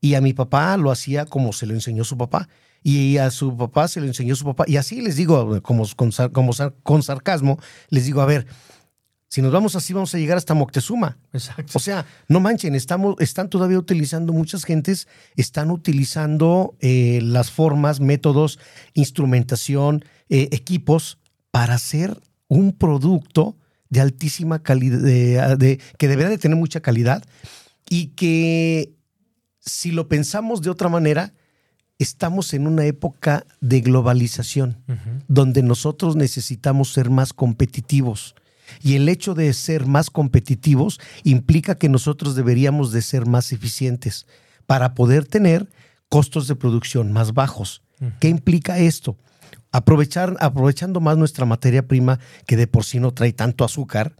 Y 0.00 0.14
a 0.14 0.20
mi 0.20 0.32
papá 0.32 0.76
lo 0.76 0.90
hacía 0.90 1.26
como 1.26 1.52
se 1.52 1.64
lo 1.66 1.74
enseñó 1.74 2.02
su 2.02 2.18
papá. 2.18 2.48
Y 2.82 3.18
a 3.18 3.30
su 3.30 3.56
papá 3.56 3.86
se 3.86 4.00
lo 4.00 4.06
enseñó 4.06 4.34
su 4.34 4.44
papá. 4.44 4.64
Y 4.66 4.78
así 4.78 5.00
les 5.00 5.14
digo, 5.14 5.62
como 5.62 5.84
con, 5.94 6.10
sarcasmo, 6.10 7.60
les 7.88 8.04
digo, 8.04 8.20
a 8.20 8.26
ver, 8.26 8.48
si 9.30 9.42
nos 9.42 9.52
vamos 9.52 9.76
así, 9.76 9.92
vamos 9.92 10.14
a 10.14 10.18
llegar 10.18 10.38
hasta 10.38 10.54
Moctezuma. 10.54 11.18
Exacto. 11.32 11.72
O 11.74 11.78
sea, 11.78 12.06
no 12.28 12.40
manchen, 12.40 12.74
estamos, 12.74 13.14
están 13.20 13.50
todavía 13.50 13.78
utilizando, 13.78 14.32
muchas 14.32 14.64
gentes 14.64 15.06
están 15.36 15.70
utilizando 15.70 16.74
eh, 16.80 17.20
las 17.22 17.50
formas, 17.50 18.00
métodos, 18.00 18.58
instrumentación, 18.94 20.04
eh, 20.28 20.48
equipos 20.52 21.18
para 21.50 21.74
hacer 21.74 22.20
un 22.48 22.72
producto 22.72 23.56
de 23.90 24.00
altísima 24.00 24.62
calidad, 24.62 24.98
de- 24.98 25.56
de- 25.56 25.80
que 25.98 26.08
deberá 26.08 26.28
de 26.30 26.38
tener 26.38 26.56
mucha 26.56 26.80
calidad 26.80 27.22
y 27.90 28.08
que 28.08 28.94
si 29.60 29.90
lo 29.90 30.08
pensamos 30.08 30.62
de 30.62 30.70
otra 30.70 30.88
manera, 30.88 31.32
estamos 31.98 32.54
en 32.54 32.66
una 32.66 32.84
época 32.84 33.44
de 33.60 33.80
globalización 33.80 34.78
donde 35.26 35.62
nosotros 35.62 36.16
necesitamos 36.16 36.92
ser 36.92 37.10
más 37.10 37.32
competitivos. 37.32 38.34
Y 38.82 38.94
el 38.96 39.08
hecho 39.08 39.34
de 39.34 39.52
ser 39.52 39.86
más 39.86 40.10
competitivos 40.10 41.00
implica 41.24 41.76
que 41.76 41.88
nosotros 41.88 42.34
deberíamos 42.34 42.92
de 42.92 43.02
ser 43.02 43.26
más 43.26 43.52
eficientes 43.52 44.26
para 44.66 44.94
poder 44.94 45.26
tener 45.26 45.68
costos 46.08 46.48
de 46.48 46.56
producción 46.56 47.12
más 47.12 47.34
bajos. 47.34 47.82
¿Qué 48.20 48.28
implica 48.28 48.78
esto? 48.78 49.16
Aprovechar, 49.72 50.36
aprovechando 50.40 51.00
más 51.00 51.16
nuestra 51.16 51.44
materia 51.44 51.86
prima 51.86 52.20
que 52.46 52.56
de 52.56 52.66
por 52.66 52.84
sí 52.84 53.00
no 53.00 53.12
trae 53.12 53.32
tanto 53.32 53.64
azúcar, 53.64 54.14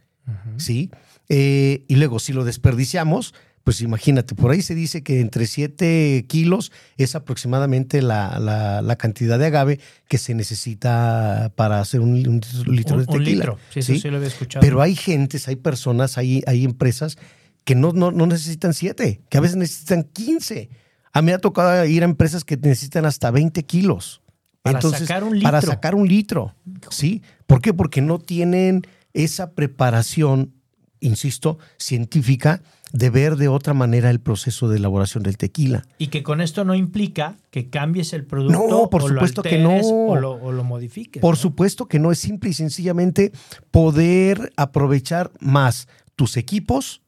¿sí? 0.56 0.90
Eh, 1.28 1.84
y 1.88 1.96
luego, 1.96 2.18
si 2.18 2.32
lo 2.32 2.44
desperdiciamos, 2.44 3.34
pues 3.68 3.82
imagínate, 3.82 4.34
por 4.34 4.50
ahí 4.50 4.62
se 4.62 4.74
dice 4.74 5.02
que 5.02 5.20
entre 5.20 5.46
7 5.46 6.24
kilos 6.26 6.72
es 6.96 7.14
aproximadamente 7.14 8.00
la, 8.00 8.38
la- 8.38 8.80
la 8.80 8.96
cantidad 8.96 9.38
de 9.38 9.44
agave 9.44 9.78
que 10.08 10.16
se 10.16 10.32
necesita 10.34 11.52
para 11.54 11.78
hacer 11.78 12.00
un, 12.00 12.12
un 12.26 12.40
litro 12.74 12.96
Un- 12.96 13.04
de 13.04 13.12
un 13.12 13.18
tequila. 13.18 13.30
litro. 13.30 13.58
Sí, 13.70 13.80
eso 13.80 13.94
sí 13.94 14.08
lo 14.08 14.16
había 14.16 14.28
escuchado. 14.28 14.62
Pero 14.62 14.80
hay 14.80 14.96
gentes, 14.96 15.48
hay 15.48 15.56
personas, 15.56 16.16
hay, 16.16 16.42
hay 16.46 16.64
empresas 16.64 17.18
que 17.64 17.74
no, 17.74 17.92
no, 17.92 18.10
no 18.10 18.26
necesitan 18.26 18.72
7, 18.72 19.20
que 19.28 19.36
a 19.36 19.40
veces 19.42 19.58
necesitan 19.58 20.04
15. 20.04 20.70
A 21.12 21.20
mí 21.20 21.26
me 21.26 21.34
ha 21.34 21.38
tocado 21.38 21.84
ir 21.84 22.02
a 22.02 22.06
empresas 22.06 22.44
que 22.44 22.56
necesitan 22.56 23.04
hasta 23.04 23.30
20 23.30 23.62
kilos. 23.64 24.22
Para 24.62 24.80
sacar 24.80 25.24
un 25.24 25.40
Para 25.42 25.58
litro. 25.58 25.72
sacar 25.74 25.94
un 25.94 26.08
litro. 26.08 26.54
¿Sí? 26.88 27.20
¿Por 27.46 27.60
qué? 27.60 27.74
Porque 27.74 28.00
no 28.00 28.18
tienen 28.18 28.80
esa 29.12 29.50
preparación, 29.52 30.54
insisto, 31.00 31.58
científica 31.76 32.62
de 32.92 33.10
ver 33.10 33.36
de 33.36 33.48
otra 33.48 33.74
manera 33.74 34.10
el 34.10 34.20
proceso 34.20 34.68
de 34.68 34.78
elaboración 34.78 35.22
del 35.22 35.36
tequila. 35.36 35.84
Y 35.98 36.08
que 36.08 36.22
con 36.22 36.40
esto 36.40 36.64
no 36.64 36.74
implica 36.74 37.36
que 37.50 37.68
cambies 37.68 38.12
el 38.12 38.24
producto. 38.24 38.66
No, 38.68 38.90
por 38.90 39.02
o 39.02 39.08
lo 39.08 39.14
supuesto 39.14 39.42
que 39.42 39.58
no. 39.58 39.76
O 39.78 40.16
lo, 40.16 40.32
o 40.32 40.52
lo 40.52 40.64
modifiques. 40.64 41.20
Por 41.20 41.34
¿no? 41.34 41.40
supuesto 41.40 41.86
que 41.86 41.98
no 41.98 42.12
es 42.12 42.18
simple 42.18 42.50
y 42.50 42.54
sencillamente 42.54 43.32
poder 43.70 44.52
aprovechar 44.56 45.30
más 45.40 45.88
tus 46.16 46.36
equipos 46.36 47.02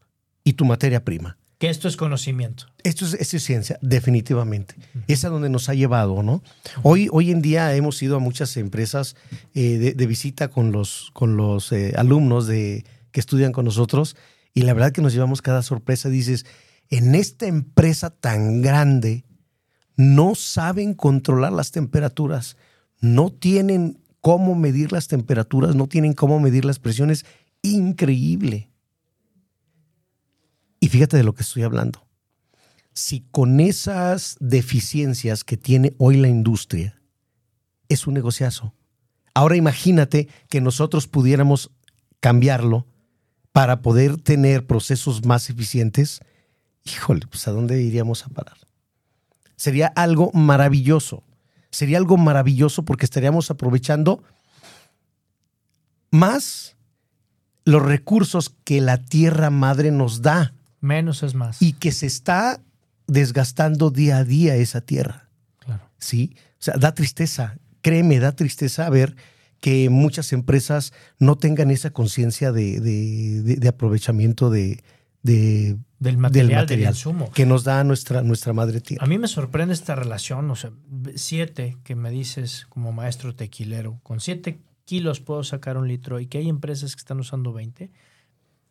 y 0.45 0.55
tu 0.55 0.64
materia 0.64 1.05
prima. 1.05 1.37
Que 1.59 1.68
esto 1.68 1.89
es 1.89 1.97
conocimiento. 1.99 2.64
Esto 2.85 3.05
es, 3.05 3.12
esto 3.14 3.37
es 3.37 3.45
ciencia, 3.45 3.78
definitivamente. 3.83 4.76
Es 5.09 5.26
a 5.26 5.28
donde 5.28 5.51
nos 5.51 5.68
ha 5.68 5.74
llevado, 5.74 6.22
¿no? 6.22 6.43
Hoy, 6.83 7.09
hoy 7.12 7.31
en 7.31 7.43
día 7.43 7.74
hemos 7.74 8.03
ido 8.03 8.16
a 8.16 8.18
muchas 8.18 8.57
empresas 8.57 9.14
eh, 9.55 9.76
de, 9.76 9.93
de 9.93 10.07
visita 10.07 10.49
con 10.49 10.72
los, 10.72 11.11
con 11.12 11.37
los 11.37 11.70
eh, 11.72 11.93
alumnos 11.99 12.47
de, 12.47 12.87
que 13.12 13.20
estudian 13.20 13.53
con 13.53 13.66
nosotros 13.66 14.16
y 14.55 14.63
la 14.63 14.75
verdad 14.75 14.93
que 14.93 15.03
nos 15.03 15.13
llevamos 15.13 15.43
cada 15.43 15.63
sorpresa. 15.63 16.09
Dices, 16.09 16.47
en 16.89 17.15
esta 17.15 17.47
empresa 17.47 18.11
tan 18.11 18.63
grande 18.63 19.25
no 19.97 20.35
saben 20.35 20.95
controlar 20.95 21.53
las 21.53 21.71
temperaturas, 21.71 22.57
no 23.01 23.31
tienen 23.31 24.03
cómo 24.21 24.55
medir 24.55 24.93
las 24.93 25.09
temperaturas, 25.09 25.75
no 25.75 25.87
tienen 25.87 26.15
cómo 26.15 26.41
medir 26.41 26.65
las 26.65 26.79
presiones. 26.79 27.25
Increíble. 27.63 28.71
Y 30.81 30.89
fíjate 30.89 31.17
de 31.17 31.25
lo 31.25 31.35
que 31.35 31.43
estoy 31.43 31.63
hablando. 31.63 32.07
Si 32.93 33.21
con 33.31 33.61
esas 33.61 34.37
deficiencias 34.41 35.45
que 35.45 35.57
tiene 35.57 35.95
hoy 35.99 36.17
la 36.17 36.29
industria 36.29 37.01
es 37.89 38.07
un 38.07 38.15
negociazo, 38.15 38.75
ahora 39.35 39.57
imagínate 39.57 40.29
que 40.49 40.61
nosotros 40.61 41.07
pudiéramos 41.07 41.71
cambiarlo 42.19 42.87
para 43.61 43.83
poder 43.83 44.17
tener 44.17 44.67
procesos 44.67 45.27
más 45.27 45.51
eficientes. 45.51 46.21
Híjole, 46.83 47.27
pues 47.27 47.47
¿a 47.47 47.51
dónde 47.51 47.83
iríamos 47.83 48.25
a 48.25 48.31
parar? 48.31 48.57
Sería 49.55 49.89
algo 49.89 50.31
maravilloso. 50.33 51.23
Sería 51.71 51.99
algo 51.99 52.17
maravilloso 52.17 52.87
porque 52.87 53.05
estaríamos 53.05 53.51
aprovechando 53.51 54.23
más 56.11 56.75
los 57.67 57.83
recursos 57.83 58.51
que 58.65 58.81
la 58.81 58.97
tierra 58.97 59.51
madre 59.51 59.91
nos 59.91 60.23
da 60.23 60.55
Menos 60.81 61.23
es 61.23 61.35
más. 61.35 61.61
y 61.61 61.75
que 61.75 61.93
se 61.93 62.07
está 62.07 62.63
desgastando 63.09 63.91
día 63.91 64.17
a 64.17 64.25
día 64.25 64.57
esa 64.57 64.81
tierra. 64.81 65.29
Claro. 65.59 65.83
¿sí? 65.99 66.35
O 66.53 66.63
sea, 66.63 66.79
da 66.79 66.95
tristeza, 66.95 67.59
créeme, 67.83 68.21
da 68.21 68.33
tristeza 68.33 68.89
ver 68.89 69.17
que 69.61 69.91
muchas 69.91 70.33
empresas 70.33 70.93
no 71.19 71.37
tengan 71.37 71.71
esa 71.71 71.91
conciencia 71.91 72.51
de, 72.53 72.81
de- 72.81 73.43
de- 73.43 73.57
de 73.57 73.69
aprovechamiento 73.69 74.49
de, 74.51 74.83
de- 75.23 75.77
Del 75.99 76.17
material, 76.17 76.67
del 76.67 76.81
insumo. 76.83 77.31
que 77.33 77.45
nos 77.45 77.63
da 77.65 77.85
nuestra, 77.85 78.23
nuestra 78.23 78.53
madre 78.55 78.81
tierra. 78.81 79.05
A 79.05 79.09
mí 79.09 79.19
me 79.19 79.29
sorprende 79.29 79.75
esta 79.75 79.95
relación, 79.95 80.51
o 80.51 80.57
sea, 80.57 80.71
siete 81.15 81.77
que 81.85 81.95
me 81.95 82.11
dices 82.11 82.67
como 82.71 82.93
maestro 82.93 83.35
tequilero, 83.37 84.01
con 84.03 84.21
siete 84.21 84.61
kilos 84.87 85.21
puedo 85.21 85.45
sacar 85.45 85.77
un 85.77 85.87
litro 85.89 86.19
y 86.21 86.27
que 86.27 86.39
hay 86.39 86.49
empresas 86.49 86.97
que 86.97 87.01
están 87.01 87.21
usando 87.21 87.53
20, 87.53 87.91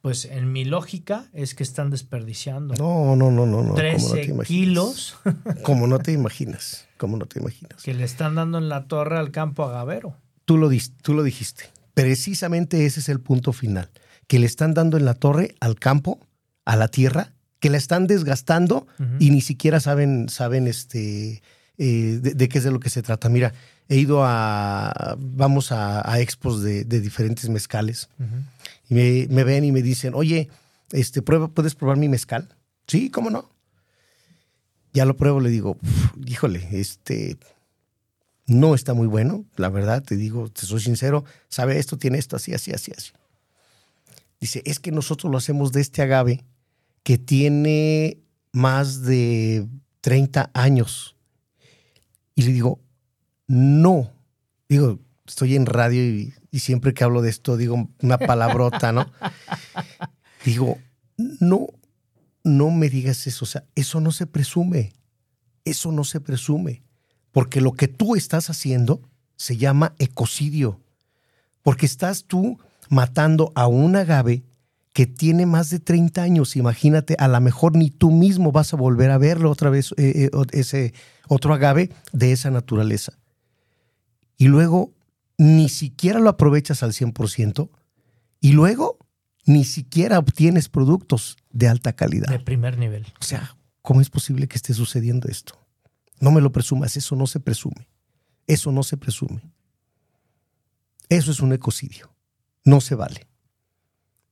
pues 0.01 0.25
en 0.25 0.51
mi 0.51 0.65
lógica 0.65 1.27
es 1.33 1.53
que 1.55 1.61
están 1.63 1.89
desperdiciando. 1.91 2.73
No, 2.75 3.15
no, 3.15 3.29
no, 3.31 3.45
no, 3.45 3.61
no. 3.61 3.69
como 3.69 3.69
no 3.69 3.75
te 3.75 3.81
13 3.91 4.23
imaginas. 4.23 4.47
kilos 4.47 5.17
Como 5.63 5.87
no 5.87 5.99
te 5.99 6.13
imaginas, 6.13 6.87
como 6.97 7.15
no 7.17 7.25
te 7.27 7.39
imaginas. 7.39 7.81
que 7.83 7.93
le 7.93 8.05
están 8.05 8.33
dando 8.35 8.57
en 8.57 8.69
la 8.69 8.87
torre 8.87 9.17
al 9.19 9.31
campo 9.31 9.63
agavero. 9.65 10.15
Tú 10.49 10.57
lo, 10.57 10.67
dis- 10.71 10.93
tú 11.03 11.13
lo 11.13 11.21
dijiste. 11.21 11.65
Precisamente 11.93 12.87
ese 12.87 13.01
es 13.01 13.07
el 13.09 13.19
punto 13.19 13.53
final. 13.53 13.91
Que 14.25 14.39
le 14.39 14.47
están 14.47 14.73
dando 14.73 14.97
en 14.97 15.05
la 15.05 15.13
torre 15.13 15.53
al 15.59 15.75
campo, 15.77 16.19
a 16.65 16.75
la 16.75 16.87
tierra, 16.87 17.33
que 17.59 17.69
la 17.69 17.77
están 17.77 18.07
desgastando 18.07 18.87
y 19.19 19.29
ni 19.29 19.41
siquiera 19.41 19.79
saben, 19.79 20.27
saben 20.27 20.65
este, 20.67 21.43
eh, 21.77 22.19
de, 22.19 22.33
de 22.33 22.49
qué 22.49 22.57
es 22.57 22.63
de 22.63 22.71
lo 22.71 22.79
que 22.79 22.89
se 22.89 23.03
trata. 23.03 23.29
Mira, 23.29 23.53
he 23.89 23.97
ido 23.97 24.23
a, 24.25 25.15
vamos 25.19 25.71
a, 25.71 26.01
a 26.11 26.19
expos 26.19 26.63
de, 26.63 26.83
de 26.83 26.99
diferentes 26.99 27.47
mezcales 27.49 28.09
y 28.89 28.95
me, 28.95 29.27
me 29.29 29.43
ven 29.43 29.63
y 29.65 29.71
me 29.71 29.83
dicen, 29.83 30.13
oye, 30.15 30.49
este, 30.93 31.21
prueba, 31.21 31.47
¿puedes 31.49 31.75
probar 31.75 31.97
mi 31.97 32.09
mezcal? 32.09 32.47
Sí, 32.87 33.11
¿cómo 33.11 33.29
no? 33.29 33.51
Ya 34.93 35.05
lo 35.05 35.15
pruebo, 35.15 35.39
le 35.41 35.51
digo, 35.51 35.77
"Uf, 35.79 36.11
híjole, 36.25 36.67
este, 36.71 37.37
no 38.49 38.75
está 38.75 38.93
muy 38.93 39.07
bueno, 39.07 39.45
la 39.55 39.69
verdad, 39.69 40.03
te 40.03 40.17
digo, 40.17 40.49
te 40.49 40.65
soy 40.65 40.81
sincero, 40.81 41.23
sabe 41.47 41.79
esto, 41.79 41.97
tiene 41.97 42.17
esto, 42.17 42.35
así, 42.35 42.53
así, 42.53 42.71
así, 42.71 42.91
así. 42.95 43.11
Dice, 44.39 44.61
es 44.65 44.79
que 44.79 44.91
nosotros 44.91 45.31
lo 45.31 45.37
hacemos 45.37 45.71
de 45.71 45.81
este 45.81 46.01
agave 46.01 46.43
que 47.03 47.17
tiene 47.17 48.17
más 48.51 49.01
de 49.01 49.67
30 50.01 50.49
años. 50.53 51.15
Y 52.35 52.43
le 52.43 52.53
digo, 52.53 52.79
no. 53.47 54.11
Digo, 54.69 54.99
estoy 55.27 55.55
en 55.55 55.65
radio 55.65 56.03
y, 56.03 56.33
y 56.51 56.59
siempre 56.59 56.93
que 56.93 57.03
hablo 57.03 57.21
de 57.21 57.29
esto 57.29 57.57
digo 57.57 57.89
una 58.01 58.17
palabrota, 58.17 58.91
¿no? 58.91 59.11
digo, 60.45 60.77
no, 61.17 61.67
no 62.43 62.71
me 62.71 62.89
digas 62.89 63.27
eso. 63.27 63.45
O 63.45 63.47
sea, 63.47 63.65
eso 63.75 63.99
no 63.99 64.11
se 64.11 64.25
presume. 64.25 64.93
Eso 65.65 65.91
no 65.91 66.03
se 66.03 66.21
presume. 66.21 66.83
Porque 67.31 67.61
lo 67.61 67.73
que 67.73 67.87
tú 67.87 68.15
estás 68.15 68.49
haciendo 68.49 69.01
se 69.35 69.57
llama 69.57 69.93
ecocidio. 69.99 70.79
Porque 71.61 71.85
estás 71.85 72.25
tú 72.25 72.59
matando 72.89 73.51
a 73.55 73.67
un 73.67 73.95
agave 73.95 74.43
que 74.93 75.05
tiene 75.05 75.45
más 75.45 75.69
de 75.69 75.79
30 75.79 76.21
años. 76.21 76.55
Imagínate, 76.55 77.15
a 77.19 77.27
lo 77.27 77.39
mejor 77.39 77.75
ni 77.75 77.89
tú 77.89 78.11
mismo 78.11 78.51
vas 78.51 78.73
a 78.73 78.77
volver 78.77 79.11
a 79.11 79.17
verlo 79.17 79.51
otra 79.51 79.69
vez, 79.69 79.93
eh, 79.97 80.29
eh, 80.33 80.45
ese 80.51 80.93
otro 81.27 81.53
agave 81.53 81.91
de 82.11 82.31
esa 82.31 82.49
naturaleza. 82.49 83.13
Y 84.37 84.47
luego 84.47 84.93
ni 85.37 85.69
siquiera 85.69 86.19
lo 86.19 86.29
aprovechas 86.29 86.83
al 86.83 86.91
100%. 86.91 87.69
Y 88.41 88.51
luego 88.53 88.97
ni 89.45 89.63
siquiera 89.63 90.19
obtienes 90.19 90.69
productos 90.69 91.37
de 91.51 91.67
alta 91.67 91.93
calidad. 91.93 92.27
De 92.27 92.39
primer 92.39 92.77
nivel. 92.77 93.05
O 93.19 93.23
sea, 93.23 93.55
¿cómo 93.81 94.01
es 94.01 94.09
posible 94.09 94.47
que 94.47 94.57
esté 94.57 94.73
sucediendo 94.73 95.27
esto? 95.27 95.57
No 96.19 96.31
me 96.31 96.41
lo 96.41 96.51
presumas, 96.51 96.97
eso 96.97 97.15
no 97.15 97.27
se 97.27 97.39
presume. 97.39 97.87
Eso 98.47 98.71
no 98.71 98.83
se 98.83 98.97
presume. 98.97 99.41
Eso 101.07 101.31
es 101.31 101.39
un 101.39 101.53
ecocidio. 101.53 102.11
No 102.63 102.81
se 102.81 102.95
vale. 102.95 103.27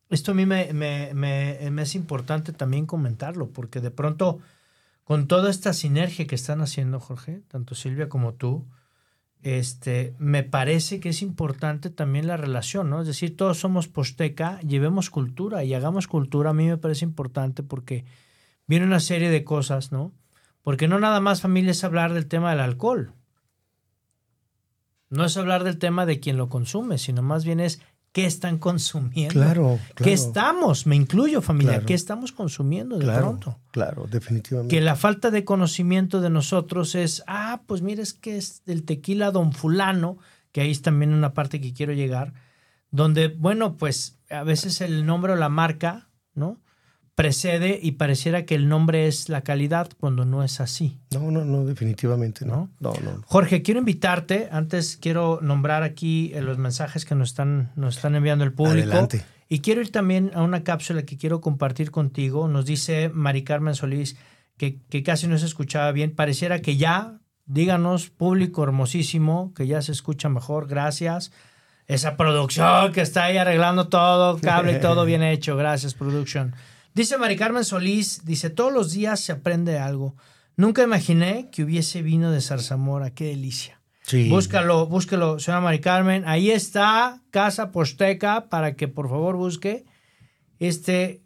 Esto 0.09 0.31
a 0.31 0.35
mí 0.35 0.45
me, 0.45 0.73
me, 0.73 1.13
me, 1.13 1.81
es 1.81 1.95
importante 1.95 2.53
también 2.53 2.85
comentarlo, 2.85 3.49
porque 3.49 3.81
de 3.81 3.91
pronto, 3.91 4.39
con 5.03 5.27
toda 5.27 5.49
esta 5.49 5.73
sinergia 5.73 6.27
que 6.27 6.35
están 6.35 6.61
haciendo, 6.61 6.99
Jorge, 6.99 7.41
tanto 7.47 7.75
Silvia 7.75 8.07
como 8.07 8.33
tú, 8.33 8.65
este, 9.43 10.15
me 10.17 10.43
parece 10.43 10.99
que 10.99 11.09
es 11.09 11.21
importante 11.21 11.89
también 11.89 12.27
la 12.27 12.37
relación, 12.37 12.89
¿no? 12.89 13.01
Es 13.01 13.07
decir, 13.07 13.35
todos 13.35 13.59
somos 13.59 13.87
posteca, 13.87 14.59
llevemos 14.61 15.09
cultura 15.09 15.63
y 15.63 15.73
hagamos 15.73 16.07
cultura. 16.07 16.51
A 16.51 16.53
mí 16.53 16.67
me 16.67 16.77
parece 16.77 17.05
importante 17.05 17.63
porque 17.63 18.05
viene 18.65 18.85
una 18.85 18.99
serie 18.99 19.29
de 19.29 19.43
cosas, 19.43 19.91
¿no? 19.91 20.13
Porque 20.67 20.89
no 20.89 20.99
nada 20.99 21.21
más 21.21 21.39
familia 21.39 21.71
es 21.71 21.85
hablar 21.85 22.11
del 22.11 22.27
tema 22.27 22.49
del 22.49 22.59
alcohol. 22.59 23.13
No 25.09 25.23
es 25.23 25.37
hablar 25.37 25.63
del 25.63 25.77
tema 25.77 26.05
de 26.05 26.19
quien 26.19 26.35
lo 26.35 26.49
consume, 26.49 26.97
sino 26.97 27.21
más 27.21 27.45
bien 27.45 27.61
es 27.61 27.79
qué 28.11 28.25
están 28.25 28.57
consumiendo. 28.57 29.31
Claro, 29.31 29.79
claro. 29.95 29.95
¿Qué 29.95 30.11
estamos? 30.11 30.85
Me 30.85 30.97
incluyo, 30.97 31.41
familia. 31.41 31.85
¿Qué 31.85 31.93
estamos 31.93 32.33
consumiendo 32.33 32.99
de 32.99 33.05
pronto? 33.05 33.61
Claro, 33.71 34.07
definitivamente. 34.11 34.75
Que 34.75 34.81
la 34.81 34.97
falta 34.97 35.31
de 35.31 35.45
conocimiento 35.45 36.19
de 36.19 36.31
nosotros 36.31 36.95
es, 36.95 37.23
ah, 37.27 37.61
pues 37.65 37.81
mire, 37.81 38.03
es 38.03 38.13
que 38.13 38.35
es 38.35 38.65
del 38.65 38.83
tequila 38.83 39.31
Don 39.31 39.53
Fulano, 39.53 40.17
que 40.51 40.59
ahí 40.59 40.71
es 40.71 40.81
también 40.81 41.13
una 41.13 41.33
parte 41.33 41.61
que 41.61 41.71
quiero 41.71 41.93
llegar, 41.93 42.33
donde, 42.91 43.29
bueno, 43.29 43.77
pues 43.77 44.19
a 44.29 44.43
veces 44.43 44.81
el 44.81 45.05
nombre 45.05 45.31
o 45.31 45.37
la 45.37 45.47
marca, 45.47 46.09
¿no? 46.33 46.59
Precede 47.17 47.79
y 47.81 47.93
pareciera 47.93 48.45
que 48.45 48.53
el 48.53 48.69
nombre 48.69 49.07
es 49.07 49.27
la 49.27 49.41
calidad 49.41 49.89
cuando 49.99 50.23
no 50.23 50.43
es 50.43 50.61
así. 50.61 50.99
No, 51.11 51.31
no, 51.31 51.43
no, 51.43 51.65
definitivamente 51.65 52.45
no. 52.45 52.69
No, 52.79 52.93
no. 53.03 53.23
Jorge, 53.25 53.63
quiero 53.63 53.79
invitarte, 53.79 54.49
antes 54.51 54.97
quiero 55.01 55.39
nombrar 55.41 55.81
aquí 55.81 56.31
eh, 56.35 56.41
los 56.41 56.59
mensajes 56.59 57.05
que 57.05 57.15
nos 57.15 57.29
están, 57.29 57.71
nos 57.75 57.95
están 57.95 58.13
enviando 58.13 58.43
el 58.43 58.53
público. 58.53 58.91
Adelante. 58.91 59.25
Y 59.49 59.61
quiero 59.61 59.81
ir 59.81 59.91
también 59.91 60.29
a 60.35 60.43
una 60.43 60.63
cápsula 60.63 61.01
que 61.07 61.17
quiero 61.17 61.41
compartir 61.41 61.89
contigo. 61.89 62.47
Nos 62.47 62.67
dice 62.67 63.09
Mari 63.09 63.43
Carmen 63.43 63.73
Solís 63.73 64.15
que, 64.55 64.77
que 64.87 65.01
casi 65.01 65.25
no 65.25 65.39
se 65.39 65.47
escuchaba 65.47 65.91
bien. 65.91 66.11
Pareciera 66.11 66.61
que 66.61 66.77
ya, 66.77 67.17
díganos, 67.47 68.11
público 68.11 68.63
hermosísimo, 68.63 69.53
que 69.55 69.65
ya 69.65 69.81
se 69.81 69.91
escucha 69.91 70.29
mejor. 70.29 70.67
Gracias. 70.67 71.31
Esa 71.87 72.15
producción 72.15 72.93
que 72.93 73.01
está 73.01 73.23
ahí 73.23 73.37
arreglando 73.37 73.87
todo, 73.87 74.37
cable 74.39 74.73
y 74.73 74.79
todo 74.79 75.03
bien 75.05 75.23
hecho. 75.23 75.57
Gracias, 75.57 75.95
production. 75.95 76.53
Dice 76.97 77.19
Mari 77.19 77.35
Carmen 77.35 77.63
Solís, 77.63 78.25
dice, 78.25 78.49
todos 78.49 78.73
los 78.73 78.91
días 78.91 79.19
se 79.19 79.31
aprende 79.31 79.77
algo. 79.77 80.15
Nunca 80.55 80.81
imaginé 80.81 81.47
que 81.51 81.63
hubiese 81.63 82.01
vino 82.01 82.31
de 82.31 82.41
zarzamora, 82.41 83.11
qué 83.11 83.25
delicia. 83.25 83.79
Sí. 84.01 84.29
Búscalo, 84.29 84.87
búsquelo, 84.87 85.37
señora 85.37 85.61
Mari 85.61 85.79
Carmen. 85.79 86.23
Ahí 86.25 86.49
está, 86.49 87.21
Casa 87.29 87.71
Posteca, 87.71 88.49
para 88.49 88.75
que 88.75 88.87
por 88.87 89.09
favor 89.09 89.35
busque 89.35 89.85
este, 90.57 91.21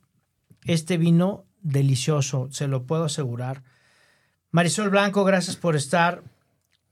este 0.66 0.98
vino 0.98 1.46
delicioso, 1.62 2.50
se 2.52 2.68
lo 2.68 2.86
puedo 2.86 3.06
asegurar. 3.06 3.64
Marisol 4.50 4.90
Blanco, 4.90 5.24
gracias 5.24 5.56
por 5.56 5.78
estar. 5.78 6.22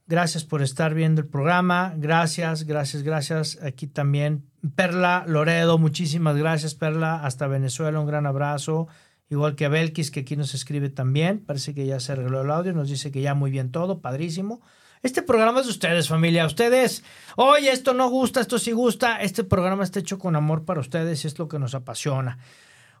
Gracias 0.06 0.44
por 0.44 0.62
estar 0.62 0.94
viendo 0.94 1.20
el 1.20 1.28
programa. 1.28 1.92
Gracias, 1.98 2.64
gracias, 2.64 3.02
gracias. 3.02 3.58
Aquí 3.62 3.86
también 3.86 4.49
Perla 4.74 5.24
Loredo, 5.26 5.78
muchísimas 5.78 6.36
gracias, 6.36 6.74
Perla. 6.74 7.24
Hasta 7.24 7.46
Venezuela, 7.46 8.00
un 8.00 8.06
gran 8.06 8.26
abrazo. 8.26 8.88
Igual 9.30 9.54
que 9.54 9.64
a 9.64 9.68
Belkis, 9.68 10.10
que 10.10 10.20
aquí 10.20 10.36
nos 10.36 10.54
escribe 10.54 10.88
también. 10.90 11.38
Parece 11.38 11.72
que 11.74 11.86
ya 11.86 12.00
se 12.00 12.12
arregló 12.12 12.42
el 12.42 12.50
audio. 12.50 12.72
Nos 12.72 12.88
dice 12.88 13.10
que 13.10 13.20
ya 13.20 13.34
muy 13.34 13.50
bien 13.50 13.70
todo, 13.70 14.00
padrísimo. 14.00 14.60
Este 15.02 15.22
programa 15.22 15.60
es 15.60 15.66
de 15.66 15.72
ustedes, 15.72 16.08
familia. 16.08 16.44
Ustedes, 16.44 17.04
oye, 17.36 17.70
esto 17.70 17.94
no 17.94 18.10
gusta, 18.10 18.40
esto 18.40 18.58
sí 18.58 18.72
gusta. 18.72 19.22
Este 19.22 19.44
programa 19.44 19.84
está 19.84 20.00
hecho 20.00 20.18
con 20.18 20.36
amor 20.36 20.64
para 20.64 20.80
ustedes 20.80 21.24
y 21.24 21.28
es 21.28 21.38
lo 21.38 21.48
que 21.48 21.58
nos 21.58 21.74
apasiona. 21.74 22.38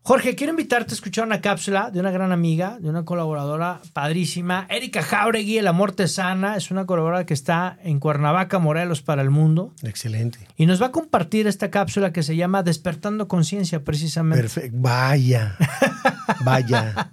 Jorge, 0.02 0.34
quiero 0.34 0.52
invitarte 0.52 0.92
a 0.92 0.94
escuchar 0.94 1.26
una 1.26 1.42
cápsula 1.42 1.90
de 1.90 2.00
una 2.00 2.10
gran 2.10 2.32
amiga, 2.32 2.78
de 2.80 2.88
una 2.88 3.04
colaboradora 3.04 3.82
padrísima, 3.92 4.66
Erika 4.70 5.02
Jauregui, 5.02 5.58
El 5.58 5.66
Amor 5.66 5.92
Te 5.92 6.08
Sana. 6.08 6.56
Es 6.56 6.70
una 6.70 6.86
colaboradora 6.86 7.26
que 7.26 7.34
está 7.34 7.78
en 7.84 8.00
Cuernavaca, 8.00 8.58
Morelos, 8.58 9.02
para 9.02 9.20
el 9.20 9.28
mundo. 9.28 9.74
Excelente. 9.82 10.38
Y 10.56 10.64
nos 10.64 10.80
va 10.80 10.86
a 10.86 10.90
compartir 10.90 11.46
esta 11.46 11.70
cápsula 11.70 12.14
que 12.14 12.22
se 12.22 12.34
llama 12.34 12.62
Despertando 12.62 13.28
Conciencia, 13.28 13.84
precisamente. 13.84 14.42
Perfecto. 14.42 14.78
Vaya. 14.80 15.56
Vaya. 16.44 17.10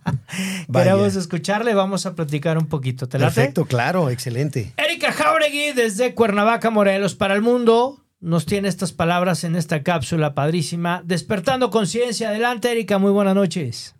Vaya. 0.69 0.91
Queremos 0.91 1.15
escucharle, 1.17 1.73
vamos 1.73 2.05
a 2.05 2.15
platicar 2.15 2.57
un 2.57 2.67
poquito. 2.67 3.09
¿Te 3.09 3.19
late? 3.19 3.35
Perfecto, 3.35 3.65
claro, 3.65 4.09
excelente. 4.09 4.73
Erika 4.77 5.11
Jauregui, 5.11 5.73
desde 5.73 6.15
Cuernavaca, 6.15 6.69
Morelos, 6.69 7.15
para 7.15 7.35
el 7.35 7.41
mundo 7.41 8.06
nos 8.19 8.45
tiene 8.45 8.67
estas 8.67 8.93
palabras 8.93 9.43
en 9.43 9.55
esta 9.55 9.83
cápsula 9.83 10.33
padrísima. 10.33 11.01
Despertando 11.05 11.69
conciencia. 11.69 12.29
Adelante, 12.29 12.71
Erika. 12.71 12.97
Muy 12.97 13.11
buenas 13.11 13.35
noches. 13.35 13.93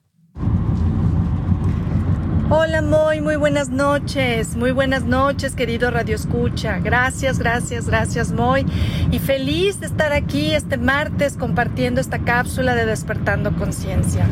Hola 2.50 2.82
Moy, 2.82 3.20
muy 3.20 3.36
buenas 3.36 3.68
noches, 3.68 4.56
muy 4.56 4.72
buenas 4.72 5.04
noches 5.04 5.54
querido 5.54 5.92
Radio 5.92 6.16
Escucha. 6.16 6.80
Gracias, 6.80 7.40
gracias, 7.40 7.88
gracias 7.88 8.32
Moy. 8.32 8.66
Y 9.12 9.20
feliz 9.20 9.82
de 9.82 9.88
estar 9.88 10.14
aquí 10.14 10.54
este 10.54 10.78
martes 10.78 11.36
compartiendo 11.36 12.00
esta 12.00 12.20
cápsula 12.20 12.74
de 12.74 12.86
Despertando 12.86 13.54
Conciencia. 13.58 14.26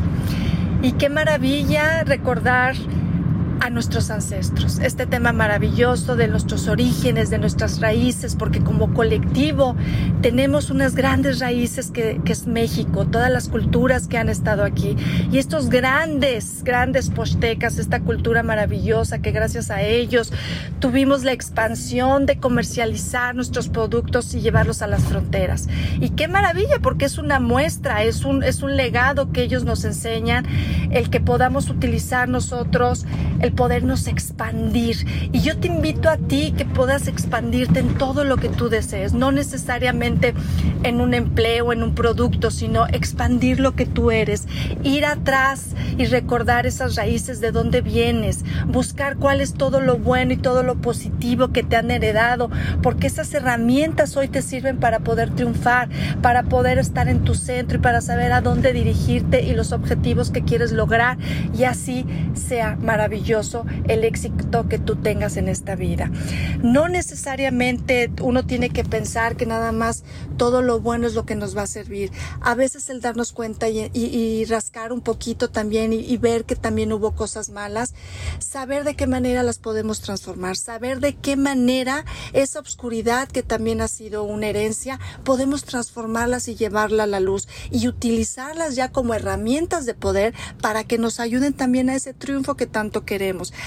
Y 0.81 0.93
qué 0.93 1.09
maravilla 1.09 2.05
recordar 2.05 2.75
a 3.65 3.71
nuestros 3.71 4.11
ancestros, 4.11 4.77
este 4.77 5.07
tema 5.07 5.33
maravilloso 5.33 6.15
de 6.15 6.27
nuestros 6.27 6.67
orígenes, 6.67 7.31
de 7.31 7.39
nuestras 7.39 7.79
raíces, 7.79 8.35
porque 8.35 8.59
como 8.59 8.93
colectivo 8.93 9.75
tenemos 10.21 10.69
unas 10.69 10.93
grandes 10.93 11.39
raíces 11.39 11.89
que, 11.89 12.21
que, 12.23 12.31
es 12.31 12.45
México, 12.45 13.07
todas 13.07 13.31
las 13.31 13.49
culturas 13.49 14.07
que 14.07 14.19
han 14.19 14.29
estado 14.29 14.63
aquí 14.63 14.95
y 15.31 15.39
estos 15.39 15.69
grandes, 15.71 16.63
grandes 16.63 17.09
postecas, 17.09 17.79
esta 17.79 18.01
cultura 18.01 18.43
maravillosa 18.43 19.17
que 19.17 19.31
gracias 19.31 19.71
a 19.71 19.81
ellos 19.81 20.31
tuvimos 20.79 21.23
la 21.23 21.31
expansión 21.31 22.27
de 22.27 22.37
comercializar 22.37 23.33
nuestros 23.33 23.69
productos 23.69 24.35
y 24.35 24.41
llevarlos 24.41 24.83
a 24.83 24.87
las 24.87 25.03
fronteras. 25.05 25.67
Y 25.99 26.11
qué 26.11 26.27
maravilla, 26.27 26.77
porque 26.83 27.05
es 27.05 27.17
una 27.17 27.39
muestra, 27.39 28.03
es 28.03 28.25
un, 28.25 28.43
es 28.43 28.61
un 28.61 28.75
legado 28.75 29.31
que 29.31 29.41
ellos 29.41 29.63
nos 29.63 29.85
enseñan, 29.85 30.45
el 30.91 31.09
que 31.09 31.19
podamos 31.19 31.71
utilizar 31.71 32.29
nosotros, 32.29 33.07
el 33.39 33.54
podernos 33.55 34.07
expandir. 34.07 34.97
Y 35.31 35.41
yo 35.41 35.57
te 35.57 35.67
invito 35.67 36.09
a 36.09 36.17
ti 36.17 36.53
que 36.57 36.65
puedas 36.65 37.07
expandirte 37.07 37.79
en 37.79 37.95
todo 37.95 38.23
lo 38.23 38.37
que 38.37 38.49
tú 38.49 38.69
desees, 38.69 39.13
no 39.13 39.31
necesariamente 39.31 40.33
en 40.83 41.01
un 41.01 41.13
empleo, 41.13 41.73
en 41.73 41.83
un 41.83 41.95
producto, 41.95 42.51
sino 42.51 42.87
expandir 42.87 43.59
lo 43.59 43.75
que 43.75 43.85
tú 43.85 44.11
eres, 44.11 44.47
ir 44.83 45.05
atrás 45.05 45.69
y 45.97 46.05
recordar 46.05 46.65
esas 46.65 46.95
raíces 46.95 47.41
de 47.41 47.51
dónde 47.51 47.81
vienes, 47.81 48.43
buscar 48.67 49.17
cuál 49.17 49.41
es 49.41 49.53
todo 49.53 49.79
lo 49.79 49.97
bueno 49.97 50.33
y 50.33 50.37
todo 50.37 50.63
lo 50.63 50.75
positivo 50.75 51.49
que 51.49 51.63
te 51.63 51.75
han 51.75 51.91
heredado, 51.91 52.49
porque 52.81 53.07
esas 53.07 53.33
herramientas 53.33 54.17
hoy 54.17 54.27
te 54.27 54.41
sirven 54.41 54.77
para 54.77 54.99
poder 54.99 55.29
triunfar, 55.29 55.89
para 56.21 56.43
poder 56.43 56.77
estar 56.77 57.07
en 57.07 57.23
tu 57.23 57.35
centro 57.35 57.77
y 57.77 57.81
para 57.81 58.01
saber 58.01 58.31
a 58.33 58.41
dónde 58.41 58.73
dirigirte 58.73 59.41
y 59.43 59.53
los 59.53 59.71
objetivos 59.71 60.31
que 60.31 60.43
quieres 60.43 60.71
lograr. 60.71 61.17
Y 61.57 61.63
así 61.63 62.05
sea 62.33 62.77
maravilloso 62.81 63.44
el 63.87 64.03
éxito 64.03 64.67
que 64.67 64.79
tú 64.79 64.95
tengas 64.95 65.37
en 65.37 65.47
esta 65.47 65.75
vida. 65.75 66.09
No 66.63 66.87
necesariamente 66.87 68.11
uno 68.21 68.45
tiene 68.45 68.69
que 68.69 68.83
pensar 68.83 69.35
que 69.35 69.45
nada 69.45 69.71
más 69.71 70.03
todo 70.37 70.61
lo 70.61 70.79
bueno 70.79 71.07
es 71.07 71.13
lo 71.13 71.25
que 71.25 71.35
nos 71.35 71.55
va 71.55 71.63
a 71.63 71.67
servir. 71.67 72.11
A 72.41 72.55
veces 72.55 72.89
el 72.89 73.01
darnos 73.01 73.31
cuenta 73.31 73.69
y, 73.69 74.45
rascar 74.45 74.91
un 74.91 75.01
poquito 75.01 75.49
también 75.49 75.93
y, 75.93 76.17
ver 76.17 76.45
que 76.45 76.55
también 76.55 76.91
hubo 76.93 77.15
cosas 77.15 77.49
malas, 77.49 77.93
saber 78.39 78.83
de 78.83 78.95
qué 78.95 79.05
manera 79.05 79.43
las 79.43 79.59
podemos 79.59 80.01
transformar, 80.01 80.55
saber 80.55 80.99
de 80.99 81.15
qué 81.15 81.35
manera 81.35 82.05
esa 82.33 82.59
obscuridad 82.59 83.27
que 83.27 83.43
también 83.43 83.81
ha 83.81 83.87
sido 83.87 84.23
una 84.23 84.47
herencia, 84.47 84.99
podemos 85.23 85.65
transformarlas 85.65 86.47
y 86.47 86.55
llevarla 86.55 87.03
a 87.03 87.07
la 87.07 87.19
luz 87.19 87.47
y 87.69 87.87
utilizarlas 87.87 88.75
ya 88.75 88.91
como 88.91 89.13
herramientas 89.13 89.85
de 89.85 89.93
poder 89.93 90.33
para 90.61 90.83
que 90.83 90.97
nos 90.97 91.19
ayuden 91.19 91.53
también 91.53 91.89
a 91.89 91.95
ese 91.95 92.13
triunfo 92.13 92.55
que 92.55 92.65
tanto 92.65 93.05
queremos. 93.05 93.24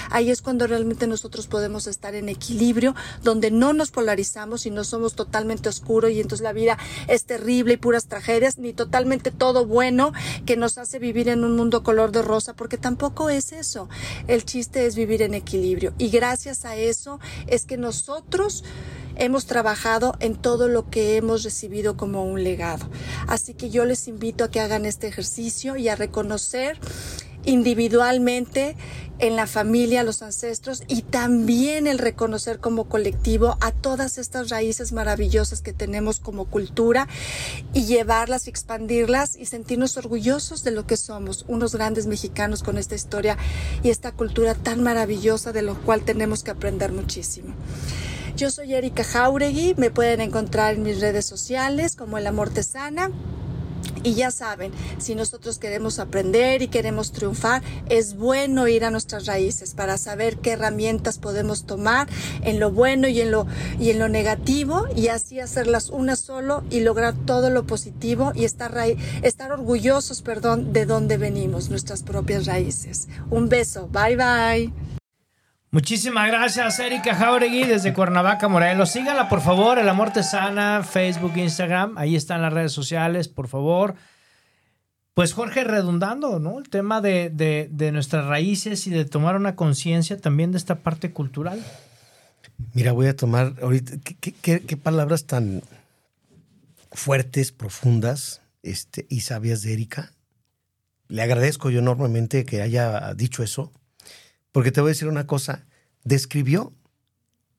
Ahí 0.09 0.29
es 0.29 0.41
cuando 0.41 0.67
realmente 0.67 1.07
nosotros 1.07 1.47
podemos 1.47 1.87
estar 1.87 2.15
en 2.15 2.29
equilibrio, 2.29 2.95
donde 3.23 3.51
no 3.51 3.73
nos 3.73 3.91
polarizamos 3.91 4.65
y 4.65 4.71
no 4.71 4.83
somos 4.83 5.15
totalmente 5.15 5.69
oscuros 5.69 6.11
y 6.11 6.21
entonces 6.21 6.43
la 6.43 6.53
vida 6.53 6.77
es 7.07 7.25
terrible 7.25 7.73
y 7.73 7.77
puras 7.77 8.05
tragedias, 8.05 8.57
ni 8.57 8.73
totalmente 8.73 9.31
todo 9.31 9.65
bueno 9.65 10.13
que 10.45 10.55
nos 10.55 10.77
hace 10.77 10.99
vivir 10.99 11.29
en 11.29 11.43
un 11.43 11.55
mundo 11.55 11.83
color 11.83 12.11
de 12.11 12.21
rosa, 12.21 12.53
porque 12.53 12.77
tampoco 12.77 13.29
es 13.29 13.51
eso. 13.51 13.89
El 14.27 14.45
chiste 14.45 14.85
es 14.85 14.95
vivir 14.95 15.21
en 15.21 15.33
equilibrio 15.33 15.93
y 15.97 16.09
gracias 16.09 16.65
a 16.65 16.75
eso 16.75 17.19
es 17.47 17.65
que 17.65 17.77
nosotros 17.77 18.63
hemos 19.15 19.45
trabajado 19.45 20.15
en 20.19 20.35
todo 20.35 20.67
lo 20.67 20.89
que 20.89 21.17
hemos 21.17 21.43
recibido 21.43 21.97
como 21.97 22.23
un 22.23 22.43
legado. 22.43 22.89
Así 23.27 23.53
que 23.53 23.69
yo 23.69 23.85
les 23.85 24.07
invito 24.07 24.43
a 24.43 24.49
que 24.49 24.61
hagan 24.61 24.85
este 24.85 25.07
ejercicio 25.07 25.75
y 25.75 25.89
a 25.89 25.95
reconocer 25.95 26.79
individualmente 27.45 28.75
en 29.19 29.35
la 29.35 29.47
familia, 29.47 30.03
los 30.03 30.21
ancestros 30.21 30.83
y 30.87 31.01
también 31.01 31.87
el 31.87 31.99
reconocer 31.99 32.59
como 32.59 32.85
colectivo 32.85 33.57
a 33.59 33.71
todas 33.71 34.17
estas 34.17 34.49
raíces 34.49 34.93
maravillosas 34.93 35.61
que 35.61 35.73
tenemos 35.73 36.19
como 36.19 36.45
cultura 36.45 37.07
y 37.73 37.85
llevarlas 37.85 38.47
y 38.47 38.49
expandirlas 38.49 39.35
y 39.35 39.45
sentirnos 39.45 39.97
orgullosos 39.97 40.63
de 40.63 40.71
lo 40.71 40.87
que 40.87 40.95
somos, 40.95 41.45
unos 41.47 41.75
grandes 41.75 42.07
mexicanos 42.07 42.63
con 42.63 42.77
esta 42.77 42.95
historia 42.95 43.37
y 43.83 43.89
esta 43.89 44.13
cultura 44.13 44.55
tan 44.55 44.81
maravillosa 44.83 45.51
de 45.51 45.63
lo 45.63 45.75
cual 45.81 46.01
tenemos 46.03 46.43
que 46.43 46.51
aprender 46.51 46.93
muchísimo. 46.93 47.53
Yo 48.37 48.49
soy 48.49 48.73
Erika 48.73 49.03
Jauregui, 49.03 49.75
me 49.75 49.91
pueden 49.91 50.21
encontrar 50.21 50.75
en 50.75 50.83
mis 50.83 51.01
redes 51.01 51.25
sociales 51.25 51.97
como 51.97 52.17
El 52.17 52.25
Amor 52.25 52.49
Tesana. 52.49 53.11
Y 54.03 54.13
ya 54.13 54.31
saben, 54.31 54.71
si 54.97 55.15
nosotros 55.15 55.59
queremos 55.59 55.99
aprender 55.99 56.61
y 56.61 56.67
queremos 56.67 57.11
triunfar, 57.11 57.61
es 57.89 58.15
bueno 58.15 58.67
ir 58.67 58.85
a 58.85 58.91
nuestras 58.91 59.25
raíces 59.25 59.73
para 59.73 59.97
saber 59.97 60.37
qué 60.37 60.51
herramientas 60.51 61.17
podemos 61.17 61.65
tomar 61.65 62.07
en 62.43 62.59
lo 62.59 62.71
bueno 62.71 63.07
y 63.07 63.21
en 63.21 63.31
lo, 63.31 63.47
y 63.79 63.89
en 63.89 63.99
lo 63.99 64.07
negativo 64.07 64.87
y 64.95 65.07
así 65.07 65.39
hacerlas 65.39 65.89
una 65.89 66.15
solo 66.15 66.63
y 66.69 66.81
lograr 66.81 67.15
todo 67.25 67.49
lo 67.49 67.65
positivo 67.65 68.31
y 68.35 68.45
estar, 68.45 68.75
estar 69.21 69.51
orgullosos, 69.51 70.21
perdón, 70.21 70.73
de 70.73 70.85
dónde 70.85 71.17
venimos, 71.17 71.69
nuestras 71.69 72.03
propias 72.03 72.45
raíces. 72.45 73.07
Un 73.29 73.49
beso, 73.49 73.87
bye 73.91 74.15
bye. 74.15 74.98
Muchísimas 75.71 76.27
gracias, 76.27 76.79
Erika 76.79 77.13
Jauregui, 77.13 77.63
desde 77.63 77.93
Cuernavaca, 77.93 78.47
Morelos. 78.47 78.89
Síganla, 78.89 79.29
por 79.29 79.41
favor, 79.41 79.77
El 79.77 79.87
Amor 79.87 80.11
Te 80.11 80.23
Sana, 80.23 80.81
Facebook, 80.81 81.37
Instagram. 81.37 81.95
Ahí 81.95 82.15
están 82.15 82.41
las 82.41 82.51
redes 82.51 82.71
sociales, 82.71 83.27
por 83.27 83.47
favor. 83.47 83.93
Pues 85.13 85.33
Jorge, 85.33 85.63
redundando, 85.63 86.39
¿no? 86.39 86.57
El 86.57 86.69
tema 86.69 87.01
de, 87.01 87.69
nuestras 87.93 88.25
raíces 88.25 88.87
y 88.87 88.89
de 88.89 89.05
tomar 89.05 89.35
una 89.35 89.55
conciencia 89.55 90.17
también 90.17 90.51
de 90.51 90.57
esta 90.57 90.79
parte 90.79 91.11
cultural. 91.11 91.63
Mira, 92.73 92.91
voy 92.91 93.05
a 93.05 93.15
tomar 93.15 93.53
ahorita, 93.61 93.97
¿qué, 94.41 94.77
palabras 94.77 95.25
tan 95.25 95.61
fuertes, 96.91 97.51
profundas 97.51 98.41
este, 98.63 99.05
y 99.07 99.19
sabias 99.19 99.61
de 99.61 99.73
Erika. 99.73 100.13
Le 101.09 101.21
agradezco 101.21 101.69
yo 101.69 101.77
enormemente 101.77 102.43
que 102.43 102.63
haya 102.63 103.13
dicho 103.13 103.43
eso 103.43 103.71
porque 104.51 104.71
te 104.71 104.81
voy 104.81 104.89
a 104.89 104.93
decir 104.93 105.07
una 105.07 105.27
cosa, 105.27 105.65
describió 106.03 106.73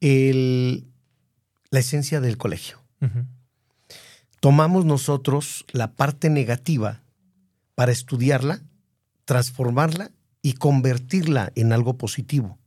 la 0.01 1.79
esencia 1.79 2.21
del 2.21 2.37
colegio. 2.39 2.79
Tomamos 4.41 4.85
nosotros 4.85 5.67
la 5.73 5.93
parte 5.93 6.31
negativa 6.31 7.03
para 7.75 7.93
estudiarla, 7.93 8.63
transformarla 9.25 10.11
y 10.43 10.55
convertirla 10.55 11.53
en 11.55 11.73
algo 11.73 11.99
positivo, 11.99 12.59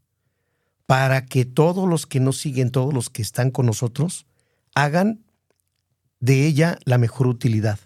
para 0.85 1.25
que 1.25 1.45
todos 1.45 1.89
los 1.89 2.05
que 2.05 2.19
nos 2.19 2.37
siguen, 2.37 2.71
todos 2.71 2.93
los 2.93 3.09
que 3.09 3.21
están 3.21 3.51
con 3.51 3.65
nosotros, 3.65 4.27
hagan 4.75 5.23
de 6.19 6.45
ella 6.45 6.77
la 6.85 6.97
mejor 6.97 7.27
utilidad 7.27 7.79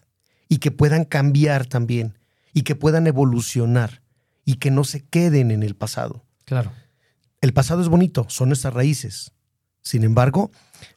y 0.49 0.57
que 0.57 0.71
puedan 0.71 1.05
cambiar 1.05 1.65
también 1.65 2.17
y 2.53 2.63
que 2.63 2.75
puedan 2.75 3.07
evolucionar 3.07 4.01
y 4.45 4.55
que 4.55 4.71
no 4.71 4.83
se 4.83 5.05
queden 5.05 5.51
en 5.51 5.63
el 5.63 5.75
pasado. 5.75 6.26
Claro. 6.47 6.71
El 7.41 7.51
pasado 7.51 7.81
es 7.81 7.89
bonito, 7.89 8.25
son 8.29 8.47
nuestras 8.47 8.73
raíces. 8.73 9.33
Sin 9.81 10.05
embargo, 10.05 10.49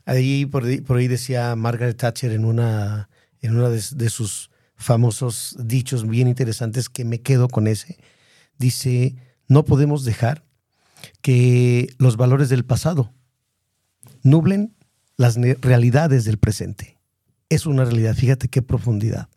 ahí 0.05 0.47
por, 0.47 0.65
ahí, 0.65 1.09
decía 1.09 1.57
Margaret 1.57 1.97
Thatcher 1.97 2.31
en 2.31 2.45
una, 2.45 3.11
en 3.41 3.57
una 3.57 3.69
de, 3.69 4.11
sus 4.11 4.51
famosos 4.77 5.57
dichos 5.59 6.07
bien 6.07 6.29
interesantes 6.29 6.89
que 6.89 7.05
me 7.05 7.21
quedo 7.21 7.49
con 7.49 7.67
ese. 7.67 7.99
Dice, 8.59 9.17
no 9.49 9.65
podemos 9.65 10.05
dejar 10.05 10.45
que 11.21 11.93
los 11.99 12.17
valores 12.17 12.49
del 12.49 12.65
pasado 12.65 13.13
nublen 14.23 14.77
las 15.17 15.35
realidades 15.35 16.25
del 16.25 16.39
presente. 16.39 17.01
Es 17.49 17.67
una 17.67 17.85
realidad, 17.85 18.15
fíjate 18.15 18.47
qué 18.47 18.63
profundidad. 18.63 19.29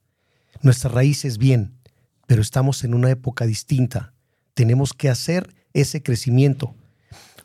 Nuestra 0.62 0.92
raíz 0.92 1.26
es 1.26 1.40
bien, 1.40 1.80
pero 2.28 2.44
estamos 2.44 2.84
en 2.84 2.94
una 2.94 3.10
época 3.10 3.48
distinta. 3.48 4.14
Tenemos 4.54 4.94
que 4.94 5.10
hacer 5.10 5.63
ese 5.74 6.04
crecimiento, 6.04 6.76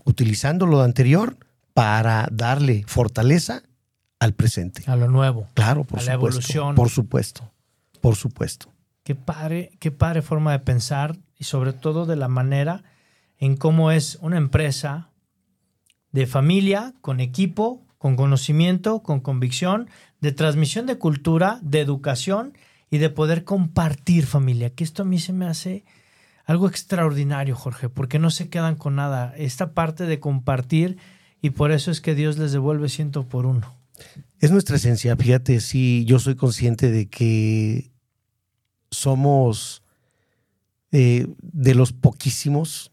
utilizando 0.04 0.66
lo 0.66 0.82
anterior 0.82 1.36
para 1.74 2.28
darle 2.30 2.84
fortaleza 2.86 3.62
al 4.18 4.34
presente. 4.34 4.82
A 4.86 4.96
lo 4.96 5.08
nuevo. 5.08 5.48
Claro, 5.54 5.84
por 5.84 5.98
a 5.98 6.02
supuesto. 6.02 6.10
la 6.10 6.14
evolución. 6.14 6.74
Por 6.74 6.90
supuesto, 6.90 7.52
por 8.00 8.16
supuesto. 8.16 8.72
Qué 9.02 9.14
padre, 9.14 9.70
qué 9.78 9.90
padre 9.90 10.22
forma 10.22 10.52
de 10.52 10.58
pensar 10.58 11.16
y 11.36 11.44
sobre 11.44 11.72
todo 11.72 12.04
de 12.04 12.16
la 12.16 12.28
manera 12.28 12.84
en 13.38 13.56
cómo 13.56 13.90
es 13.92 14.18
una 14.20 14.36
empresa 14.36 15.10
de 16.12 16.26
familia, 16.26 16.94
con 17.00 17.20
equipo, 17.20 17.86
con 17.98 18.16
conocimiento, 18.16 19.02
con 19.02 19.20
convicción, 19.20 19.88
de 20.20 20.32
transmisión 20.32 20.86
de 20.86 20.98
cultura, 20.98 21.58
de 21.62 21.80
educación 21.80 22.56
y 22.90 22.98
de 22.98 23.10
poder 23.10 23.44
compartir 23.44 24.26
familia, 24.26 24.70
que 24.70 24.84
esto 24.84 25.02
a 25.02 25.06
mí 25.06 25.18
se 25.18 25.32
me 25.32 25.46
hace 25.46 25.84
algo 26.48 26.66
extraordinario, 26.66 27.54
Jorge, 27.54 27.90
porque 27.90 28.18
no 28.18 28.30
se 28.30 28.48
quedan 28.48 28.74
con 28.74 28.96
nada. 28.96 29.34
Esta 29.36 29.74
parte 29.74 30.06
de 30.06 30.18
compartir 30.18 30.96
y 31.42 31.50
por 31.50 31.72
eso 31.72 31.90
es 31.90 32.00
que 32.00 32.14
Dios 32.14 32.38
les 32.38 32.52
devuelve 32.52 32.88
ciento 32.88 33.28
por 33.28 33.44
uno. 33.44 33.76
Es 34.40 34.50
nuestra 34.50 34.76
esencia, 34.76 35.14
fíjate, 35.14 35.60
sí, 35.60 36.06
yo 36.06 36.18
soy 36.18 36.36
consciente 36.36 36.90
de 36.90 37.10
que 37.10 37.92
somos 38.90 39.82
eh, 40.90 41.26
de 41.42 41.74
los 41.74 41.92
poquísimos, 41.92 42.92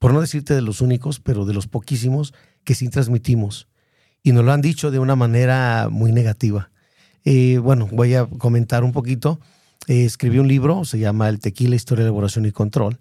por 0.00 0.12
no 0.12 0.20
decirte 0.20 0.54
de 0.54 0.62
los 0.62 0.80
únicos, 0.80 1.20
pero 1.20 1.44
de 1.44 1.54
los 1.54 1.68
poquísimos 1.68 2.34
que 2.64 2.74
sí 2.74 2.88
transmitimos. 2.88 3.68
Y 4.24 4.32
nos 4.32 4.44
lo 4.44 4.52
han 4.52 4.60
dicho 4.60 4.90
de 4.90 4.98
una 4.98 5.14
manera 5.14 5.88
muy 5.88 6.10
negativa. 6.10 6.72
Eh, 7.24 7.58
bueno, 7.58 7.88
voy 7.92 8.16
a 8.16 8.26
comentar 8.26 8.82
un 8.82 8.90
poquito. 8.90 9.38
Eh, 9.88 10.04
escribió 10.04 10.42
un 10.42 10.48
libro, 10.48 10.84
se 10.84 10.98
llama 10.98 11.30
El 11.30 11.40
Tequila, 11.40 11.74
Historia, 11.74 12.02
Elaboración 12.02 12.44
y 12.44 12.52
Control. 12.52 12.98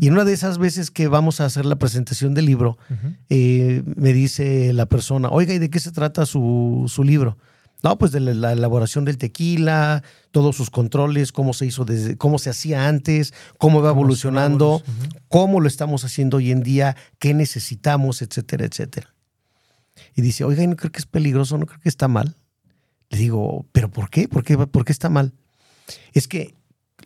Y 0.00 0.08
en 0.08 0.12
una 0.12 0.24
de 0.24 0.34
esas 0.34 0.58
veces 0.58 0.90
que 0.90 1.08
vamos 1.08 1.40
a 1.40 1.46
hacer 1.46 1.64
la 1.64 1.76
presentación 1.76 2.34
del 2.34 2.44
libro, 2.44 2.76
eh, 3.30 3.82
me 3.96 4.12
dice 4.12 4.74
la 4.74 4.84
persona, 4.84 5.30
oiga, 5.30 5.54
¿y 5.54 5.58
de 5.58 5.70
qué 5.70 5.80
se 5.80 5.92
trata 5.92 6.26
su, 6.26 6.86
libro? 7.04 7.38
No, 7.82 7.96
pues 7.96 8.12
de 8.12 8.20
la, 8.20 8.52
elaboración 8.52 9.06
del 9.06 9.16
tequila, 9.16 10.02
todos 10.30 10.54
sus 10.54 10.68
controles, 10.68 11.32
cómo 11.32 11.54
se 11.54 11.64
hizo 11.64 11.86
desde, 11.86 12.18
cómo 12.18 12.38
se 12.38 12.50
hacía 12.50 12.86
antes, 12.86 13.32
cómo 13.56 13.80
va 13.80 13.88
evolucionando, 13.88 14.82
cómo 15.28 15.60
lo 15.60 15.68
estamos 15.68 16.04
haciendo 16.04 16.36
hoy 16.36 16.50
en 16.50 16.62
día, 16.62 16.96
qué 17.18 17.32
necesitamos, 17.32 18.20
etcétera, 18.20 18.66
etcétera. 18.66 19.14
Y 20.14 20.20
dice, 20.20 20.44
oiga, 20.44 20.66
¿no 20.66 20.76
creo 20.76 20.92
que 20.92 20.98
es 20.98 21.06
peligroso? 21.06 21.56
¿No 21.56 21.64
creo 21.64 21.80
que 21.80 21.88
está 21.88 22.08
mal? 22.08 22.36
Le 23.08 23.16
digo, 23.16 23.64
¿pero 23.72 23.90
por 23.90 24.10
qué? 24.10 24.28
¿Por 24.28 24.44
qué, 24.44 24.58
por 24.58 24.84
qué 24.84 24.92
está 24.92 25.08
mal? 25.08 25.32
Es 26.12 26.28
que 26.28 26.54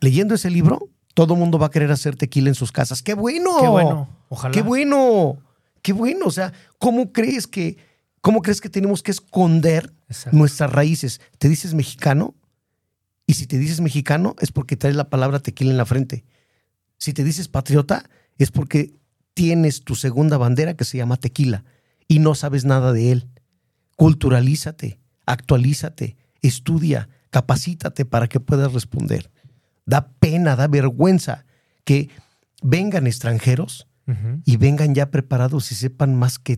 leyendo 0.01 0.35
ese 0.35 0.51
libro, 0.51 0.89
todo 1.14 1.37
mundo 1.37 1.59
va 1.59 1.66
a 1.66 1.70
querer 1.70 1.91
hacer 1.91 2.16
tequila 2.16 2.49
en 2.49 2.55
sus 2.55 2.72
casas. 2.72 3.03
¡Qué 3.03 3.14
bueno! 3.14 3.51
¡Qué 3.61 3.68
bueno! 3.68 4.09
Ojalá. 4.28 4.53
¡Qué 4.53 4.62
bueno! 4.62 5.39
¡Qué 5.83 5.93
bueno! 5.93 6.26
O 6.26 6.31
sea, 6.31 6.53
¿cómo 6.78 7.12
crees 7.12 7.47
que, 7.47 7.76
cómo 8.20 8.43
crees 8.43 8.61
que 8.61 8.70
tenemos 8.70 9.03
que 9.03 9.11
esconder 9.11 9.93
nuestras 10.33 10.72
raíces? 10.72 11.20
¿Te 11.39 11.49
dices 11.49 11.74
mexicano? 11.74 12.35
Y 13.26 13.35
si 13.35 13.47
te 13.47 13.59
dices 13.59 13.81
mexicano 13.81 14.35
es 14.41 14.51
porque 14.53 14.76
traes 14.76 14.97
la 14.97 15.09
palabra 15.09 15.41
tequila 15.41 15.70
en 15.70 15.76
la 15.76 15.87
frente. 15.87 16.24
Si 16.99 17.12
te 17.12 17.24
dices 17.24 17.49
patriota 17.49 18.09
es 18.39 18.51
porque 18.51 18.95
tienes 19.35 19.85
tu 19.85 19.95
segunda 19.95 20.37
bandera 20.37 20.74
que 20.74 20.85
se 20.85 20.99
llama 20.99 21.16
tequila 21.16 21.64
y 22.09 22.18
no 22.18 22.35
sabes 22.35 22.64
nada 22.64 22.93
de 22.93 23.12
él. 23.12 23.28
Culturalízate, 23.97 24.99
actualízate, 25.26 26.16
estudia, 26.43 27.09
capacítate 27.31 28.05
para 28.05 28.28
que 28.28 28.41
puedas 28.41 28.72
responder. 28.72 29.31
Da 29.87 30.12
pena, 30.20 30.57
da 30.57 30.68
vergüenza 30.68 31.47
que 31.85 32.11
vengan 32.62 33.07
extranjeros 33.07 33.87
y 34.45 34.57
vengan 34.57 34.93
ya 34.93 35.12
preparados 35.12 35.70
y 35.70 35.76
sepan 35.76 36.16
más 36.16 36.41
que 36.41 36.57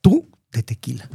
tú 0.00 0.30
de 0.50 0.62
tequila. 0.62 1.08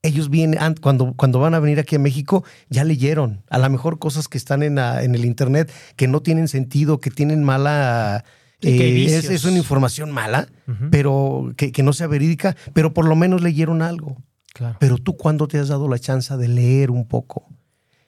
Ellos 0.00 0.30
vienen, 0.30 0.58
cuando, 0.80 1.12
cuando 1.14 1.38
van 1.38 1.54
a 1.54 1.60
venir 1.60 1.78
aquí 1.78 1.96
a 1.96 1.98
México, 1.98 2.42
ya 2.70 2.82
leyeron 2.82 3.44
a 3.50 3.58
lo 3.58 3.68
mejor 3.68 3.98
cosas 3.98 4.28
que 4.28 4.38
están 4.38 4.62
en, 4.62 4.78
en 4.78 5.14
el 5.14 5.26
Internet 5.26 5.70
que 5.94 6.08
no 6.08 6.22
tienen 6.22 6.48
sentido, 6.48 7.00
que 7.00 7.10
tienen 7.10 7.44
mala... 7.44 8.24
Eh, 8.62 9.04
es, 9.06 9.44
una 9.44 9.58
información 9.58 10.10
mala, 10.10 10.48
pero 10.90 11.52
que, 11.56 11.72
que, 11.72 11.82
no 11.82 11.92
sea 11.92 12.06
verídica, 12.06 12.56
pero 12.72 12.94
por 12.94 13.06
lo 13.06 13.16
menos 13.16 13.42
leyeron 13.42 13.82
algo. 13.82 14.22
Claro. 14.54 14.76
Pero 14.78 14.98
tú, 14.98 15.16
¿cuándo 15.16 15.48
te 15.48 15.58
has 15.58 15.68
dado 15.68 15.88
la 15.88 15.98
chance 15.98 16.36
de 16.36 16.46
leer 16.46 16.92
un 16.92 17.08
poco? 17.08 17.48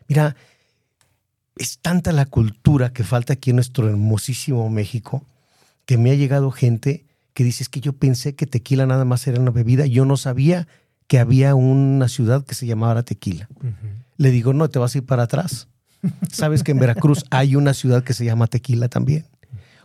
Mira, 0.09 0.36
es 1.57 1.78
tanta 1.78 2.12
la 2.12 2.26
cultura 2.26 2.92
que 2.92 3.05
falta 3.05 3.34
aquí 3.34 3.50
en 3.50 3.57
nuestro 3.57 3.88
hermosísimo 3.88 4.68
México 4.70 5.24
que 5.86 5.98
me 5.98 6.11
ha 6.11 6.14
llegado 6.14 6.50
gente 6.50 7.05
que 7.34 7.44
dice 7.44 7.64
es 7.64 7.68
que 7.68 7.80
yo 7.80 7.92
pensé 7.92 8.34
que 8.34 8.46
tequila 8.46 8.86
nada 8.86 9.05
más 9.05 9.26
era 9.26 9.40
una 9.40 9.50
bebida, 9.50 9.86
yo 9.86 10.05
no 10.05 10.16
sabía 10.16 10.68
que 11.07 11.18
había 11.18 11.55
una 11.55 12.09
ciudad 12.09 12.44
que 12.44 12.55
se 12.55 12.66
llamaba 12.66 13.02
Tequila. 13.02 13.48
Le 14.16 14.30
digo, 14.30 14.52
no, 14.52 14.70
te 14.70 14.78
vas 14.78 14.94
a 14.94 14.98
ir 14.98 15.05
para 15.05 15.24
atrás. 15.24 15.68
Sabes 16.30 16.62
que 16.62 16.72
en 16.72 16.78
Veracruz 16.78 17.24
hay 17.30 17.57
una 17.57 17.74
ciudad 17.74 18.05
que 18.05 18.14
se 18.14 18.24
llama 18.24 18.46
Tequila 18.46 18.88
también. 18.88 19.26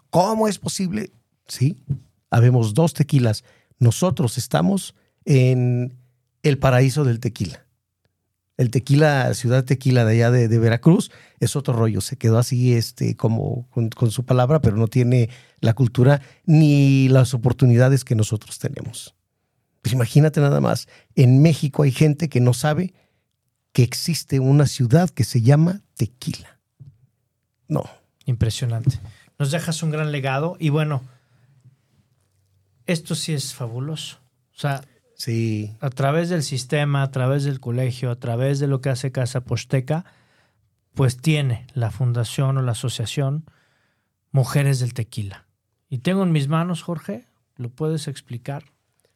¿Cómo 0.09 0.47
es 0.47 0.59
posible? 0.59 1.11
Sí, 1.47 1.83
habemos 2.29 2.73
dos 2.73 2.93
tequilas. 2.93 3.43
Nosotros 3.79 4.37
estamos 4.37 4.95
en 5.25 5.95
el 6.43 6.57
paraíso 6.57 7.03
del 7.03 7.19
tequila. 7.19 7.65
El 8.59 8.71
tequila, 8.71 9.33
ciudad 9.35 9.63
tequila 9.63 10.03
de 10.03 10.15
allá 10.15 10.31
de, 10.31 10.59
Veracruz, 10.59 11.11
es 11.39 11.55
otro 11.55 11.73
rollo. 11.73 12.01
Se 12.01 12.17
quedó 12.17 12.37
así, 12.37 12.73
este, 12.73 13.15
como 13.15 13.69
con, 13.69 14.11
su 14.11 14.25
palabra, 14.25 14.59
pero 14.59 14.75
no 14.75 14.89
tiene 14.89 15.29
la 15.61 15.73
cultura 15.73 16.21
ni 16.43 17.07
las 17.07 17.33
oportunidades 17.33 18.03
que 18.03 18.15
nosotros 18.15 18.59
tenemos. 18.59 19.15
Pues 19.81 19.93
imagínate 19.93 20.41
nada 20.41 20.59
más, 20.59 20.89
en 21.15 21.41
México 21.41 21.83
hay 21.83 21.93
gente 21.93 22.27
que 22.27 22.41
no 22.41 22.53
sabe 22.53 22.93
que 23.71 23.83
existe 23.83 24.41
una 24.41 24.67
ciudad 24.67 25.09
que 25.09 25.23
se 25.23 25.41
llama 25.41 25.79
Tequila. 25.95 26.59
No. 27.69 27.85
Impresionante. 28.25 28.99
Nos 29.37 29.51
dejas 29.51 29.81
un 29.83 29.91
gran 29.91 30.11
legado 30.11 30.57
y 30.59 30.67
bueno, 30.67 31.01
esto 32.87 33.15
sí 33.15 33.31
es 33.31 33.53
fabuloso. 33.53 34.17
O 34.53 34.59
sea, 34.59 34.83
Sí. 35.19 35.75
A 35.81 35.89
través 35.89 36.29
del 36.29 36.43
sistema, 36.43 37.03
a 37.03 37.11
través 37.11 37.43
del 37.43 37.59
colegio, 37.59 38.09
a 38.09 38.15
través 38.15 38.59
de 38.59 38.67
lo 38.67 38.79
que 38.79 38.87
hace 38.87 39.11
Casa 39.11 39.41
Posteca, 39.41 40.05
pues 40.93 41.17
tiene 41.17 41.67
la 41.73 41.91
fundación 41.91 42.57
o 42.57 42.61
la 42.61 42.71
asociación 42.71 43.43
Mujeres 44.31 44.79
del 44.79 44.93
Tequila. 44.93 45.45
Y 45.89 45.97
tengo 45.99 46.23
en 46.23 46.31
mis 46.31 46.47
manos, 46.47 46.83
Jorge, 46.83 47.25
¿lo 47.57 47.69
puedes 47.69 48.07
explicar? 48.07 48.63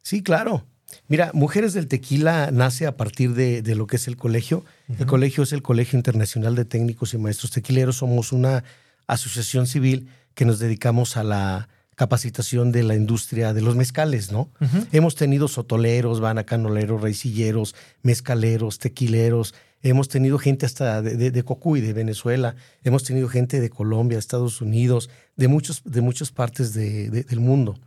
Sí, 0.01 0.24
claro. 0.24 0.66
Mira, 1.08 1.32
Mujeres 1.34 1.72
del 1.74 1.88
Tequila 1.88 2.51
nace 2.51 2.86
a 2.86 2.97
partir 2.97 3.34
de, 3.34 3.64
lo 3.74 3.88
que 3.88 3.95
es 3.95 4.10
el 4.10 4.18
colegio. 4.18 4.66
El 4.99 5.06
colegio 5.06 5.43
es 5.43 5.54
el 5.54 5.62
Colegio 5.62 5.97
Internacional 5.97 6.56
de 6.56 6.66
Técnicos 6.66 7.14
y 7.14 7.18
Maestros 7.18 7.51
Tequileros. 7.51 7.97
Somos 7.97 8.34
una 8.34 8.66
asociación 9.08 9.68
civil 9.68 10.10
que 10.36 10.43
nos 10.43 10.60
dedicamos 10.60 11.16
a 11.16 11.24
la 11.24 11.70
capacitación 11.96 12.72
de 12.72 12.84
la 12.84 12.96
industria 12.96 13.54
de 13.54 13.62
los 13.62 13.76
mezcales, 13.76 14.32
¿no? 14.32 14.50
Hemos 14.91 15.16
tenido 15.16 15.48
sotoleros, 15.48 16.20
banacanoleros, 16.20 17.02
raicilleros, 17.02 17.76
mezcaleros, 18.02 18.80
tequileros, 18.80 19.54
hemos 19.84 20.08
tenido 20.08 20.39
gente 20.39 20.66
hasta 20.66 21.02
de, 21.02 21.30
de, 21.32 21.44
Cocuy, 21.44 21.82
de 21.82 21.94
Venezuela, 21.94 22.56
hemos 22.84 23.04
tenido 23.04 23.28
gente 23.28 23.60
de 23.60 23.70
Colombia, 23.70 24.18
Estados 24.18 24.62
Unidos, 24.62 25.10
de, 25.36 25.48
muchos, 25.48 25.84
de 25.86 26.02
muchas 26.02 26.32
partes 26.32 26.74
del 26.74 27.39
mundo. 27.39 27.78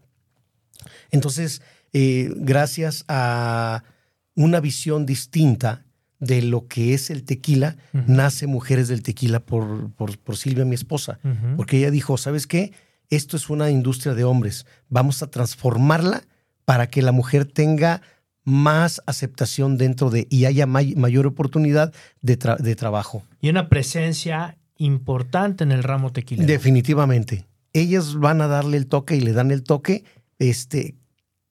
Entonces, 1.11 1.63
eh, 1.93 2.31
gracias 2.37 3.05
a 3.09 3.83
una 4.35 4.61
visión 4.61 5.07
distinta 5.07 5.85
de 6.19 6.43
lo 6.43 6.67
que 6.67 6.95
es 6.95 7.11
el 7.11 7.25
tequila, 7.25 7.77
nace 7.93 8.47
Mujeres 8.47 8.89
del 8.89 9.03
Tequila 9.03 9.41
por, 9.41 9.91
por, 9.93 10.37
Silvia, 10.37 10.65
mi 10.65 10.75
esposa, 10.75 11.19
porque 11.57 11.79
ella 11.79 11.91
dijo, 11.91 12.17
¿sabes 12.17 12.47
qué? 12.47 12.73
Esto 13.11 13.37
es 13.37 13.51
una 13.51 13.71
industria 13.71 14.15
de 14.15 14.25
hombres, 14.25 14.67
vamos 14.89 15.23
a 15.23 15.29
transformarla 15.29 16.23
para 16.65 16.89
que 16.89 17.03
la 17.03 17.13
mujer 17.13 17.45
tenga 17.45 18.03
más 18.45 19.03
aceptación 19.07 19.77
dentro 19.77 20.11
de 20.11 20.27
y 20.31 20.45
haya 20.45 20.67
mayor 20.67 21.27
oportunidad 21.27 21.93
de, 22.23 22.37
trabajo. 22.37 23.25
Y 23.41 23.51
una 23.51 23.69
presencia 23.69 24.57
importante 24.79 25.65
en 25.65 25.73
el 25.73 25.83
ramo 25.83 26.13
tequila. 26.13 26.45
Definitivamente. 26.45 27.47
Ellas 27.73 28.15
van 28.15 28.41
a 28.41 28.47
darle 28.47 28.77
el 28.79 28.87
toque 28.87 29.17
y 29.17 29.21
le 29.21 29.33
dan 29.33 29.51
el 29.51 29.63
toque 29.63 30.05
este, 30.39 30.95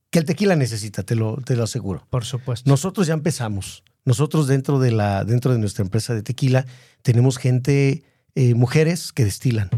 que 0.10 0.20
el 0.20 0.26
tequila 0.26 0.56
necesita, 0.56 1.04
te 1.04 1.16
lo, 1.16 1.38
te 1.38 1.56
lo 1.56 1.64
aseguro. 1.64 2.08
Por 2.10 2.24
supuesto. 2.24 2.70
Nosotros 2.70 3.08
ya 3.08 3.14
empezamos. 3.14 3.84
Nosotros 4.06 4.48
dentro 4.48 4.80
de, 4.80 4.92
la, 4.92 5.26
dentro 5.26 5.52
de 5.52 5.60
nuestra 5.60 5.84
empresa 5.84 6.14
de 6.14 6.24
tequila 6.24 6.66
tenemos 7.02 7.38
gente, 7.38 8.04
eh, 8.36 8.54
mujeres 8.54 9.12
que 9.12 9.26
destilan 9.26 9.70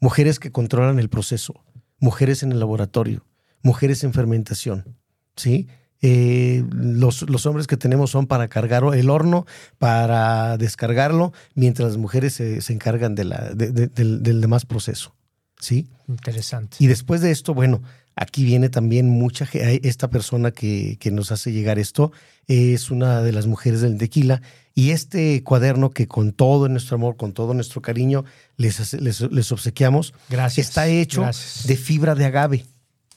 mujeres 0.00 0.38
que 0.40 0.50
controlan 0.50 0.98
el 0.98 1.08
proceso, 1.08 1.62
mujeres 1.98 2.42
en 2.42 2.52
el 2.52 2.58
laboratorio, 2.58 3.24
mujeres 3.62 4.02
en 4.04 4.12
fermentación, 4.12 4.96
¿sí? 5.36 5.68
Eh, 6.02 6.64
los, 6.72 7.28
los, 7.28 7.44
hombres 7.44 7.66
que 7.66 7.76
tenemos 7.76 8.10
son 8.10 8.26
para 8.26 8.48
cargar 8.48 8.84
el 8.94 9.10
horno, 9.10 9.44
para 9.76 10.56
descargarlo, 10.56 11.34
mientras 11.54 11.90
las 11.90 11.98
mujeres 11.98 12.32
se, 12.32 12.72
encargan 12.72 13.14
de 13.14 13.24
la, 13.24 13.50
del, 13.54 14.40
demás 14.40 14.64
proceso. 14.64 15.14
¿Sí? 15.58 15.90
Interesante. 16.08 16.78
Y 16.80 16.86
después 16.86 17.20
de 17.20 17.30
esto, 17.30 17.52
bueno, 17.52 17.82
aquí 18.16 18.44
viene 18.44 18.68
también 18.68 19.08
mucha 19.08 19.48
esta 19.52 20.08
persona 20.08 20.50
que, 20.50 20.96
que 21.00 21.10
nos 21.10 21.32
hace 21.32 21.52
llegar 21.52 21.78
esto, 21.78 22.12
es 22.46 22.90
una 22.90 23.22
de 23.22 23.32
las 23.32 23.46
mujeres 23.46 23.80
del 23.80 23.98
tequila 23.98 24.42
y 24.74 24.90
este 24.90 25.42
cuaderno 25.42 25.90
que 25.90 26.06
con 26.06 26.32
todo 26.32 26.68
nuestro 26.68 26.96
amor, 26.96 27.16
con 27.16 27.32
todo 27.32 27.54
nuestro 27.54 27.82
cariño 27.82 28.24
les, 28.56 28.94
les, 28.94 29.52
obsequiamos, 29.52 30.14
Gracias. 30.28 30.68
está 30.68 30.86
hecho 30.88 31.28
de 31.64 31.76
fibra 31.76 32.14
de 32.14 32.24
agave, 32.24 32.66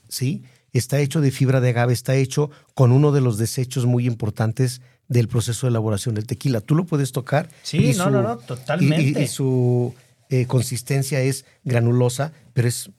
¿sí? 0.10 0.44
Está 0.74 1.00
hecho 1.00 1.22
de 1.22 1.32
fibra 1.32 1.62
de 1.62 1.70
agave, 1.70 1.94
está 1.94 2.16
hecho 2.16 2.50
con 2.74 2.92
uno 2.92 3.12
de 3.12 3.22
los 3.22 3.38
desechos 3.38 3.86
muy 3.86 4.08
importantes 4.08 4.82
del 5.08 5.28
proceso 5.28 5.68
de 5.68 5.72
elaboración 5.72 6.16
del 6.16 6.26
tequila. 6.26 6.62
Tú 6.62 6.76
lo 6.76 6.86
puedes 6.86 7.12
tocar. 7.12 7.50
Sí, 7.62 7.94
no, 7.96 8.10
no, 8.10 8.24
no, 8.24 8.38
totalmente. 8.38 9.22
Y, 9.22 9.28
su 9.28 9.94
eh, 10.30 10.48
consistencia 10.48 11.22
es 11.22 11.46
granulosa, 11.64 12.34
pero 12.54 12.68
es 12.68 12.90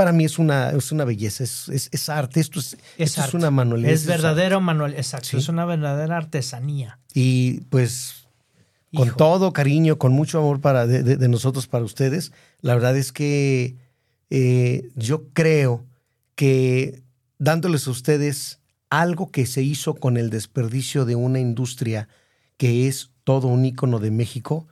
para 0.00 0.12
mí 0.12 0.24
es 0.24 0.38
una, 0.38 0.70
es 0.70 0.92
una 0.92 1.04
belleza, 1.04 1.44
es, 1.44 1.68
es, 1.68 2.08
arte, 2.08 2.40
esto 2.40 2.58
es, 2.58 2.78
es, 2.96 3.34
una 3.34 3.50
manualidad. 3.50 3.92
Es 3.92 4.06
verdadero 4.06 4.58
manual, 4.58 4.94
exacto, 4.94 5.36
es 5.36 5.46
una 5.50 5.66
verdadera 5.66 6.16
artesanía. 6.16 6.98
Y 7.12 7.60
pues 7.68 8.26
con 8.94 9.14
todo 9.14 9.52
cariño, 9.52 9.98
con 9.98 10.12
mucho 10.12 10.38
amor 10.38 10.62
para, 10.62 10.86
de, 10.86 11.28
nosotros 11.28 11.66
para 11.66 11.84
ustedes, 11.84 12.32
la 12.62 12.72
verdad 12.72 12.96
es 12.96 13.12
que 13.12 13.76
eh, 14.30 14.88
yo 14.94 15.28
creo 15.34 15.84
que 16.34 17.02
dándoles 17.36 17.86
a 17.86 17.90
ustedes 17.90 18.58
algo 18.88 19.30
que 19.30 19.44
se 19.44 19.60
hizo 19.60 19.96
con 19.96 20.16
el 20.16 20.30
desperdicio 20.30 21.04
de 21.04 21.14
una 21.14 21.40
industria 21.40 22.08
que 22.56 22.88
es 22.88 23.10
todo 23.24 23.48
un 23.48 23.66
ícono 23.66 23.98
de 23.98 24.10
México, 24.10 24.66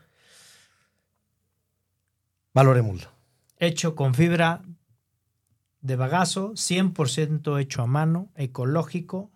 valoremoslo. 2.54 3.10
Hecho 3.58 3.94
con 3.94 4.14
fibra 4.14 4.62
de 5.88 5.96
bagazo, 5.96 6.52
100% 6.52 7.60
hecho 7.60 7.82
a 7.82 7.86
mano, 7.86 8.28
ecológico. 8.36 9.32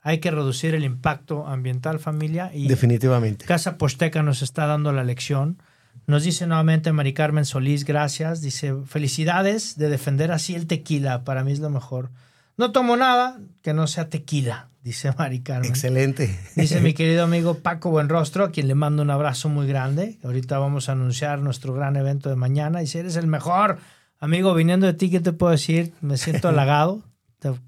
Hay 0.00 0.20
que 0.20 0.30
reducir 0.30 0.74
el 0.74 0.84
impacto 0.84 1.46
ambiental, 1.46 1.98
familia. 1.98 2.50
Y 2.54 2.68
Definitivamente. 2.68 3.44
Casa 3.44 3.76
Posteca 3.76 4.22
nos 4.22 4.40
está 4.40 4.66
dando 4.66 4.92
la 4.92 5.04
lección. 5.04 5.62
Nos 6.06 6.22
dice 6.24 6.46
nuevamente 6.46 6.92
Mari 6.92 7.12
Carmen 7.12 7.44
Solís, 7.44 7.84
gracias. 7.84 8.40
Dice, 8.40 8.74
felicidades 8.86 9.76
de 9.76 9.90
defender 9.90 10.32
así 10.32 10.54
el 10.54 10.66
tequila. 10.66 11.24
Para 11.24 11.44
mí 11.44 11.52
es 11.52 11.58
lo 11.58 11.68
mejor. 11.68 12.10
No 12.56 12.72
tomo 12.72 12.96
nada 12.96 13.40
que 13.62 13.74
no 13.74 13.86
sea 13.86 14.08
tequila, 14.08 14.68
dice 14.82 15.12
Mari 15.18 15.40
Carmen. 15.40 15.68
Excelente. 15.68 16.38
Dice 16.56 16.80
mi 16.80 16.94
querido 16.94 17.24
amigo 17.24 17.54
Paco 17.58 17.90
Buenrostro, 17.90 18.44
a 18.44 18.52
quien 18.52 18.68
le 18.68 18.74
mando 18.74 19.02
un 19.02 19.10
abrazo 19.10 19.48
muy 19.48 19.66
grande. 19.66 20.18
Ahorita 20.22 20.58
vamos 20.58 20.88
a 20.88 20.92
anunciar 20.92 21.40
nuestro 21.40 21.74
gran 21.74 21.96
evento 21.96 22.30
de 22.30 22.36
mañana. 22.36 22.78
Dice, 22.78 23.00
eres 23.00 23.16
el 23.16 23.26
mejor 23.26 23.78
Amigo, 24.22 24.52
viniendo 24.52 24.86
de 24.86 24.92
ti, 24.92 25.10
¿qué 25.10 25.20
te 25.20 25.32
puedo 25.32 25.50
decir? 25.50 25.94
Me 26.02 26.18
siento 26.18 26.48
halagado. 26.50 27.02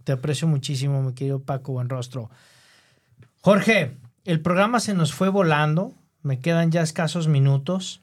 Te, 0.04 0.12
aprecio 0.12 0.46
muchísimo, 0.46 1.02
mi 1.02 1.14
querido 1.14 1.40
Paco 1.40 1.72
Buenrostro. 1.72 2.30
Jorge, 3.40 3.96
el 4.26 4.40
programa 4.40 4.78
se 4.78 4.92
nos 4.92 5.14
fue 5.14 5.30
volando. 5.30 5.94
Me 6.22 6.40
quedan 6.40 6.70
ya 6.70 6.82
escasos 6.82 7.26
minutos. 7.26 8.02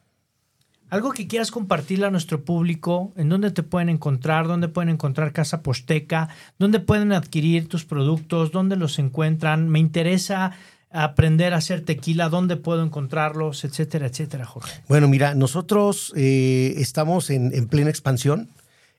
Algo 0.89 1.11
que 1.11 1.27
quieras 1.27 1.51
compartirle 1.51 2.07
a 2.07 2.11
nuestro 2.11 2.43
público, 2.43 3.13
en 3.15 3.29
dónde 3.29 3.51
te 3.51 3.61
pueden 3.61 3.89
encontrar, 3.89 4.47
dónde 4.47 4.67
pueden 4.67 4.89
encontrar 4.89 5.31
Casa 5.31 5.61
Posteca, 5.61 6.29
dónde 6.57 6.79
pueden 6.79 7.13
adquirir 7.13 7.69
tus 7.69 7.85
productos, 7.85 8.51
dónde 8.51 8.75
los 8.75 8.97
encuentran. 8.97 9.69
Me 9.69 9.77
interesa 9.77 10.53
aprender 10.91 11.53
a 11.53 11.57
hacer 11.57 11.85
tequila? 11.85 12.29
¿Dónde 12.29 12.57
puedo 12.57 12.83
encontrarlos? 12.83 13.63
Etcétera, 13.63 14.07
etcétera, 14.07 14.45
Jorge. 14.45 14.81
Bueno, 14.87 15.07
mira, 15.07 15.35
nosotros 15.35 16.13
eh, 16.15 16.75
estamos 16.77 17.29
en, 17.29 17.53
en, 17.53 17.67
plena 17.67 17.89
expansión. 17.89 18.49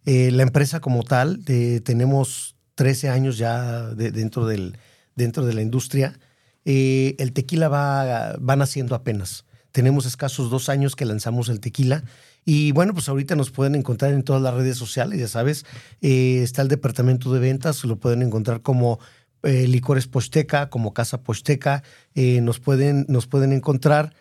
Eh, 0.07 0.31
la 0.31 0.43
empresa 0.43 0.81
como 0.81 1.03
tal, 1.03 1.41
eh, 1.47 1.81
tenemos 1.85 2.57
13 2.77 3.11
años 3.11 3.39
ya 3.39 3.89
de, 3.89 4.11
dentro, 4.13 4.47
del, 4.47 4.79
dentro 5.15 5.45
de 5.45 5.55
la 5.55 5.63
industria. 5.63 6.19
el 6.65 7.33
tequila 7.33 7.69
va, 7.69 8.37
va 8.37 8.57
naciendo 8.57 8.95
apenas. 8.95 9.45
Tenemos 9.73 10.07
escasos 10.07 10.51
dos 10.51 10.69
años 10.69 10.97
que 10.97 11.05
lanzamos 11.05 11.49
el 11.49 11.61
tequila. 11.61 12.05
Y 12.45 12.73
bueno, 12.73 12.95
pues 12.95 13.09
ahorita 13.09 13.37
nos 13.37 13.51
pueden 13.51 13.75
encontrar 13.75 14.13
en 14.13 14.23
todas 14.23 14.41
las 14.41 14.55
redes 14.55 14.79
sociales, 14.79 15.21
ya 15.21 15.29
sabes. 15.29 15.67
está 16.01 16.63
el 16.63 16.69
departamento 16.69 17.33
de 17.33 17.39
ventas, 17.39 17.85
lo 17.85 17.97
pueden 17.97 18.23
encontrar 18.23 18.63
como 18.63 18.99
eh, 19.43 19.67
Licores 19.67 20.07
Posteca, 20.07 20.69
como 20.69 20.93
Casa 20.93 21.23
Posteca, 21.23 21.83
eh, 22.15 22.41
nos, 22.43 22.61
pueden, 22.61 23.07
nos 23.09 23.27
pueden 23.27 23.53
encontrar. 23.53 24.15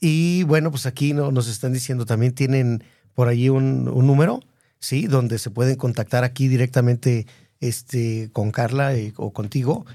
Y 0.00 0.44
bueno, 0.44 0.70
pues 0.70 0.86
aquí 0.86 1.12
no, 1.12 1.32
nos 1.32 1.48
están 1.48 1.72
diciendo, 1.72 2.06
también 2.06 2.34
tienen 2.34 2.84
por 3.14 3.26
allí 3.26 3.48
un, 3.48 3.84
número, 3.84 4.40
¿sí? 4.78 5.08
Donde 5.08 5.38
se 5.38 5.50
pueden 5.50 5.74
contactar 5.74 6.22
aquí 6.22 6.46
directamente 6.46 7.26
este, 7.58 8.30
con 8.32 8.52
Carla 8.52 8.94
eh, 8.94 9.12
o 9.16 9.32
contigo 9.32 9.86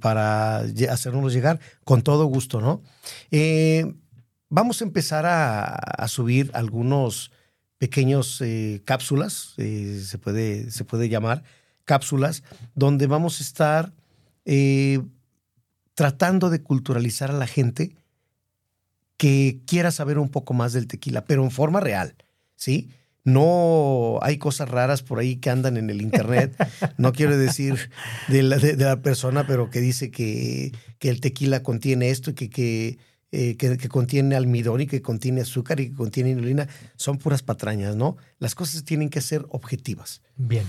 para 0.00 0.58
hacernos 0.58 1.32
llegar 1.32 1.58
con 1.82 2.02
todo 2.02 2.26
gusto, 2.26 2.60
¿no? 2.60 2.80
vamos 4.48 4.80
a 4.80 4.84
empezar 4.84 5.24
a, 5.26 6.06
subir 6.06 6.52
algunos 6.54 7.32
pequeños 7.78 8.40
cápsulas, 8.84 9.54
se, 9.56 10.18
puede, 10.18 10.70
se 10.70 10.84
puede 10.84 11.08
llamar, 11.08 11.42
cápsulas 11.84 12.42
donde 12.74 13.06
vamos 13.06 13.40
a 13.40 13.44
estar 13.44 13.92
eh, 14.44 15.00
tratando 15.94 16.50
de 16.50 16.62
culturalizar 16.62 17.30
a 17.30 17.34
la 17.34 17.46
gente 17.46 17.94
que 19.16 19.60
quiera 19.66 19.90
saber 19.90 20.18
un 20.18 20.28
poco 20.28 20.54
más 20.54 20.72
del 20.72 20.86
tequila, 20.86 21.24
pero 21.24 21.44
en 21.44 21.50
forma 21.50 21.80
real, 21.80 22.14
¿sí? 22.56 22.90
No 23.24 24.18
hay 24.20 24.36
cosas 24.36 24.68
raras 24.68 25.02
por 25.02 25.18
ahí 25.18 25.36
que 25.36 25.48
andan 25.48 25.78
en 25.78 25.88
el 25.88 26.02
internet. 26.02 26.54
No 26.98 27.12
quiero 27.12 27.38
decir 27.38 27.90
de 28.28 28.42
la, 28.42 29.00
persona, 29.00 29.46
pero 29.46 29.70
que 29.70 29.80
dice 29.80 30.10
que, 30.10 30.72
el 31.00 31.20
tequila 31.20 31.62
contiene 31.62 32.10
esto 32.10 32.30
y 32.30 32.34
que, 32.34 32.98
eh, 33.32 33.56
que, 33.56 33.88
contiene 33.88 34.36
almidón 34.36 34.82
y 34.82 34.86
que 34.86 35.00
contiene 35.00 35.40
azúcar 35.40 35.80
y 35.80 35.88
que 35.88 35.94
contiene 35.94 36.30
inulina. 36.30 36.68
Son 36.96 37.16
puras 37.16 37.42
patrañas, 37.42 37.96
¿no? 37.96 38.18
Las 38.38 38.54
cosas 38.54 38.84
tienen 38.84 39.08
que 39.08 39.22
ser 39.22 39.46
objetivas. 39.48 40.20
Bien. 40.36 40.66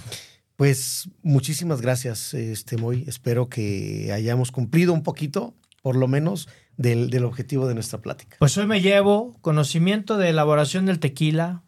Pues 0.56 1.10
muchísimas 1.22 1.82
gracias, 1.82 2.34
este 2.34 2.78
Moy. 2.78 3.04
Espero 3.08 3.50
que 3.50 4.12
hayamos 4.14 4.52
cumplido 4.52 4.94
un 4.94 5.04
poquito, 5.04 5.54
por 5.82 5.98
lo 5.98 6.08
menos, 6.08 6.48
del, 6.78 7.10
del, 7.10 7.26
objetivo 7.26 7.68
de 7.68 7.74
nuestra 7.74 8.00
plática. 8.00 8.38
Pues 8.40 8.58
hoy 8.58 8.66
me 8.66 8.82
llevo 8.82 9.38
conocimiento 9.42 10.18
de 10.18 10.30
elaboración 10.30 10.86
del 10.86 11.00
tequila. 11.00 11.64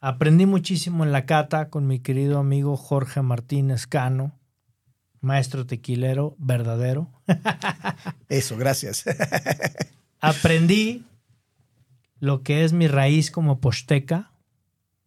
Aprendí 0.00 0.46
muchísimo 0.46 1.04
en 1.04 1.12
la 1.12 1.26
cata 1.26 1.70
con 1.70 1.86
mi 1.86 1.98
querido 1.98 2.38
amigo 2.38 2.76
Jorge 2.76 3.20
Martínez 3.20 3.86
Cano, 3.86 4.38
maestro 5.20 5.66
tequilero 5.66 6.36
verdadero. 6.38 7.10
Eso, 8.28 8.56
gracias. 8.56 9.04
Aprendí 10.20 11.04
lo 12.20 12.42
que 12.42 12.64
es 12.64 12.72
mi 12.72 12.86
raíz 12.86 13.30
como 13.30 13.60
posteca. 13.60 14.32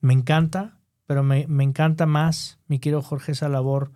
Me 0.02 0.14
encanta 0.14 0.78
pero 1.06 1.24
me, 1.24 1.46
encanta 1.64 2.06
más, 2.06 2.60
mi 2.68 2.80
querido 2.80 3.02
Jorge, 3.02 3.34
esa 3.34 3.50
labor 3.50 3.92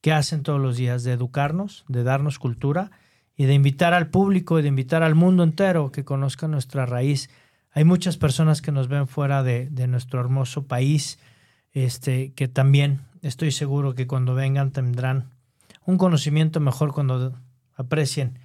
que 0.00 0.12
hacen 0.12 0.42
todos 0.42 0.60
los 0.60 0.76
días 0.76 1.02
de 1.04 1.12
educarnos, 1.12 1.84
de 1.88 2.02
darnos 2.02 2.38
cultura 2.38 2.90
y 3.36 3.44
de 3.44 3.54
invitar 3.54 3.94
al 3.94 4.08
público 4.08 4.58
y 4.58 4.62
de 4.62 4.68
invitar 4.68 5.02
al 5.02 5.14
mundo 5.14 5.42
entero 5.42 5.92
que 5.92 6.04
conozca 6.04 6.48
nuestra 6.48 6.86
raíz. 6.86 7.30
Hay 7.72 7.84
muchas 7.84 8.16
personas 8.16 8.62
que 8.62 8.72
nos 8.72 8.88
ven 8.88 9.08
fuera 9.08 9.42
de, 9.42 9.68
nuestro 9.88 10.20
hermoso 10.20 10.66
país, 10.66 11.18
este, 11.72 12.32
que 12.32 12.48
también 12.48 13.02
estoy 13.22 13.52
seguro 13.52 13.94
que 13.94 14.06
cuando 14.06 14.34
vengan 14.34 14.70
tendrán 14.70 15.30
un 15.84 15.98
conocimiento 15.98 16.60
mejor 16.60 16.92
cuando 16.92 17.34
aprecien 17.74 18.38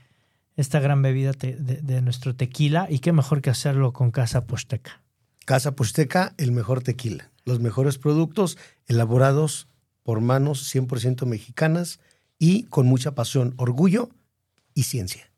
esta 0.55 0.79
gran 0.79 1.01
bebida 1.01 1.31
de, 1.31 1.55
de, 1.55 2.01
nuestro 2.01 2.35
tequila 2.35 2.87
y 2.89 2.99
qué 2.99 3.11
mejor 3.11 3.41
que 3.41 3.49
hacerlo 3.49 3.91
con 3.91 4.11
Casa 4.11 4.45
Posteca. 4.45 5.01
Casa 5.45 5.75
Posteca, 5.75 6.33
el 6.37 6.51
mejor 6.51 6.83
tequila 6.83 7.32
los 7.45 7.59
mejores 7.59 7.97
productos 7.97 8.57
elaborados 8.87 9.67
por 10.03 10.21
manos 10.21 10.73
100% 10.73 11.25
mexicanas 11.25 11.99
y 12.39 12.63
con 12.63 12.85
mucha 12.85 13.15
pasión, 13.15 13.53
orgullo 13.57 14.09
y 14.73 14.83
ciencia. 14.83 15.29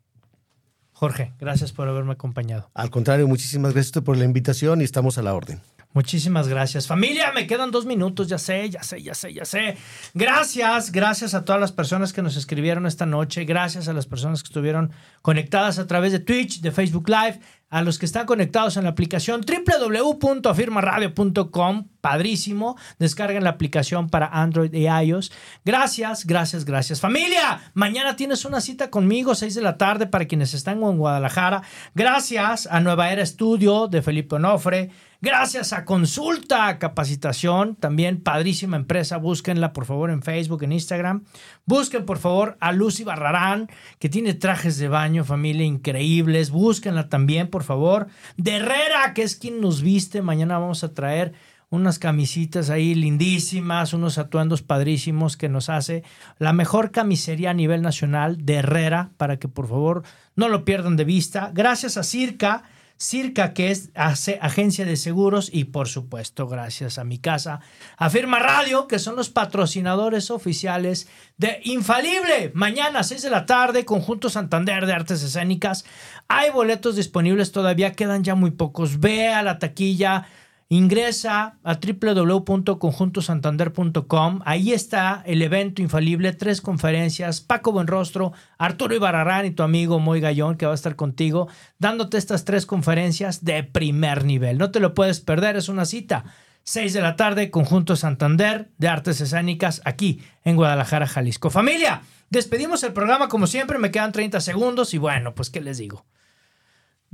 Jorge, 0.92 1.34
gracias 1.40 1.74
por 1.74 1.90
haberme 1.90 2.14
acompañado. 2.14 2.72
Al 2.74 2.90
contrario, 2.90 3.28
muchísimas 3.28 3.74
gracias 3.74 4.04
por 4.04 4.18
la 4.18 4.24
invitación 4.24 4.82
y 4.82 4.86
estamos 4.86 5.18
a 5.18 5.22
la 5.22 5.34
orden. 5.34 5.62
Muchísimas 5.96 6.50
gracias. 6.50 6.88
Familia, 6.88 7.32
me 7.34 7.48
quedan 7.48 7.72
dos 7.72 7.86
minutos, 7.86 8.28
ya 8.28 8.38
sé, 8.38 8.70
ya 8.70 8.84
sé, 8.84 9.02
ya 9.02 9.14
sé, 9.16 9.34
ya 9.34 9.46
sé. 9.46 9.78
Gracias, 10.14 10.92
gracias 10.92 11.34
a 11.34 11.46
todas 11.46 11.62
las 11.62 11.72
personas 11.72 12.12
que 12.12 12.22
nos 12.22 12.36
escribieron 12.36 12.86
esta 12.86 13.06
noche, 13.06 13.46
gracias 13.46 13.88
a 13.88 13.94
las 13.94 14.06
personas 14.06 14.44
que 14.44 14.48
estuvieron 14.48 14.92
conectadas 15.22 15.80
a 15.80 15.88
través 15.88 16.12
de 16.12 16.20
Twitch, 16.20 16.60
de 16.60 16.72
Facebook 16.72 17.08
Live, 17.08 17.40
a 17.76 17.82
los 17.82 18.00
que 18.00 18.06
están 18.06 18.26
conectados 18.26 18.78
en 18.78 18.86
la 18.86 18.92
aplicación 18.92 19.42
www.afirmaradio.com. 19.42 21.90
Padrísimo. 22.00 22.78
Descarguen 23.00 23.44
la 23.44 23.50
aplicación 23.50 24.10
para 24.10 24.28
Android 24.28 24.74
y 24.74 24.88
iOS. 24.88 25.34
Gracias, 25.66 26.26
gracias, 26.26 26.64
gracias. 26.64 27.02
Familia, 27.02 27.74
mañana 27.74 28.16
tienes 28.16 28.46
una 28.46 28.62
cita 28.62 28.90
conmigo, 28.90 29.36
6 29.36 29.56
de 29.56 29.62
la 29.62 29.78
tarde, 29.78 30.08
para 30.08 30.24
quienes 30.24 30.54
están 30.54 30.82
en 30.82 30.98
Guadalajara. 30.98 31.64
Gracias 31.94 32.66
a 32.72 32.80
Nueva 32.80 33.12
Era 33.12 33.24
Estudio 33.24 33.90
de 33.90 34.02
Felipe 34.02 34.36
Onofre. 34.36 34.92
Gracias 35.26 35.74
a 35.74 35.86
Consulta 35.86 36.78
Capacitación, 36.78 37.76
también 37.76 38.22
padrísima 38.22 38.78
empresa. 38.78 39.18
Búsquenla 39.18 39.74
por 39.74 39.86
favor 39.86 40.12
en 40.12 40.22
Facebook, 40.22 40.62
en 40.62 40.74
Instagram. 40.74 41.24
Busquen 41.66 42.06
por 42.06 42.20
favor 42.20 42.58
a 42.60 42.72
Lucy 42.72 43.04
Barrarán, 43.04 43.68
que 43.98 44.08
tiene 44.08 44.36
trajes 44.36 44.78
de 44.78 44.88
baño, 44.88 45.24
familia, 45.24 45.66
increíbles. 45.66 46.52
Búsquenla 46.52 47.10
también, 47.10 47.50
por 47.50 47.64
favor. 47.66 48.08
De 48.38 48.56
Herrera, 48.56 49.14
que 49.14 49.24
es 49.24 49.36
quien 49.36 49.60
nos 49.60 49.82
viste. 49.82 50.22
Mañana 50.22 50.58
vamos 50.58 50.84
a 50.84 50.94
traer 50.94 51.34
unas 51.70 52.00
camisitas 52.00 52.70
ahí 52.70 52.96
lindísimas, 52.96 53.94
unos 53.94 54.18
atuendos 54.18 54.62
padrísimos 54.62 55.36
que 55.36 55.50
nos 55.50 55.70
hace 55.70 56.04
la 56.38 56.54
mejor 56.54 56.92
camisería 56.92 57.50
a 57.50 57.54
nivel 57.54 57.82
nacional 57.82 58.46
de 58.46 58.56
Herrera, 58.56 59.10
para 59.18 59.38
que 59.38 59.48
por 59.48 59.68
favor 59.68 60.04
no 60.36 60.48
lo 60.48 60.64
pierdan 60.64 60.96
de 60.96 61.04
vista. 61.04 61.52
Gracias 61.54 61.98
a 61.98 62.04
Circa 62.04 62.64
Circa, 62.98 63.54
que 63.54 63.72
es 63.72 63.90
agencia 63.96 64.86
de 64.86 64.96
seguros, 64.96 65.50
y 65.52 65.66
por 65.66 65.90
supuesto, 65.90 66.48
gracias 66.48 66.98
a 66.98 67.04
mi 67.04 67.18
casa, 67.18 67.60
Afirma 67.98 68.40
Radio, 68.40 68.88
que 68.88 69.00
son 69.00 69.18
los 69.18 69.30
patrocinadores 69.30 70.32
oficiales 70.32 71.10
de 71.38 71.60
Infalible. 71.66 72.52
Mañana, 72.54 73.04
6 73.04 73.22
de 73.24 73.30
la 73.30 73.46
tarde, 73.46 73.84
Conjunto 73.84 74.30
Santander 74.30 74.86
de 74.86 74.94
Artes 74.94 75.24
Escénicas. 75.24 75.84
Hay 76.30 76.52
boletos 76.52 76.96
disponibles 76.96 77.52
todavía, 77.52 77.92
quedan 77.92 78.24
ya 78.24 78.36
muy 78.36 78.52
pocos. 78.52 79.02
Ve 79.02 79.28
a 79.28 79.44
la 79.44 79.60
taquilla 79.60 80.28
Ingresa 80.68 81.60
a 81.64 81.76
www.conjuntosantander.com. 81.76 84.40
Ahí 84.46 84.74
está 84.74 85.22
el 85.28 85.44
evento 85.44 85.84
infalible, 85.84 86.34
tres 86.34 86.60
conferencias. 86.60 87.40
Paco 87.40 87.72
Buenrostro, 87.72 88.34
Arturo 88.58 88.96
Ibarrarán 88.96 89.46
y 89.46 89.52
tu 89.52 89.62
amigo 89.62 90.00
Moy 90.00 90.22
Gallón, 90.22 90.58
que 90.58 90.66
va 90.66 90.72
a 90.72 90.76
estar 90.76 90.96
contigo, 90.96 91.48
dándote 91.78 92.18
estas 92.18 92.46
tres 92.46 92.66
conferencias 92.66 93.46
de 93.46 93.64
primer 93.64 94.26
nivel. 94.26 94.58
No 94.58 94.72
te 94.72 94.80
lo 94.80 94.96
puedes 94.96 95.20
perder, 95.20 95.56
es 95.56 95.70
una 95.70 95.86
cita. 95.86 96.26
6 96.64 96.94
de 96.94 97.02
la 97.02 97.16
tarde, 97.16 97.52
Conjunto 97.52 97.96
Santander 97.96 98.72
de 98.80 98.88
Artes 98.88 99.22
Escénicas, 99.22 99.84
aquí 99.86 100.24
en 100.44 100.56
Guadalajara, 100.56 101.06
Jalisco. 101.06 101.52
Familia, 101.52 102.02
despedimos 102.32 102.82
el 102.82 102.92
programa 102.92 103.30
como 103.30 103.46
siempre, 103.46 103.78
me 103.78 103.92
quedan 103.92 104.12
30 104.12 104.42
segundos 104.42 104.96
y 104.96 104.98
bueno, 104.98 105.36
pues 105.36 105.52
qué 105.52 105.62
les 105.62 105.78
digo. 105.78 106.08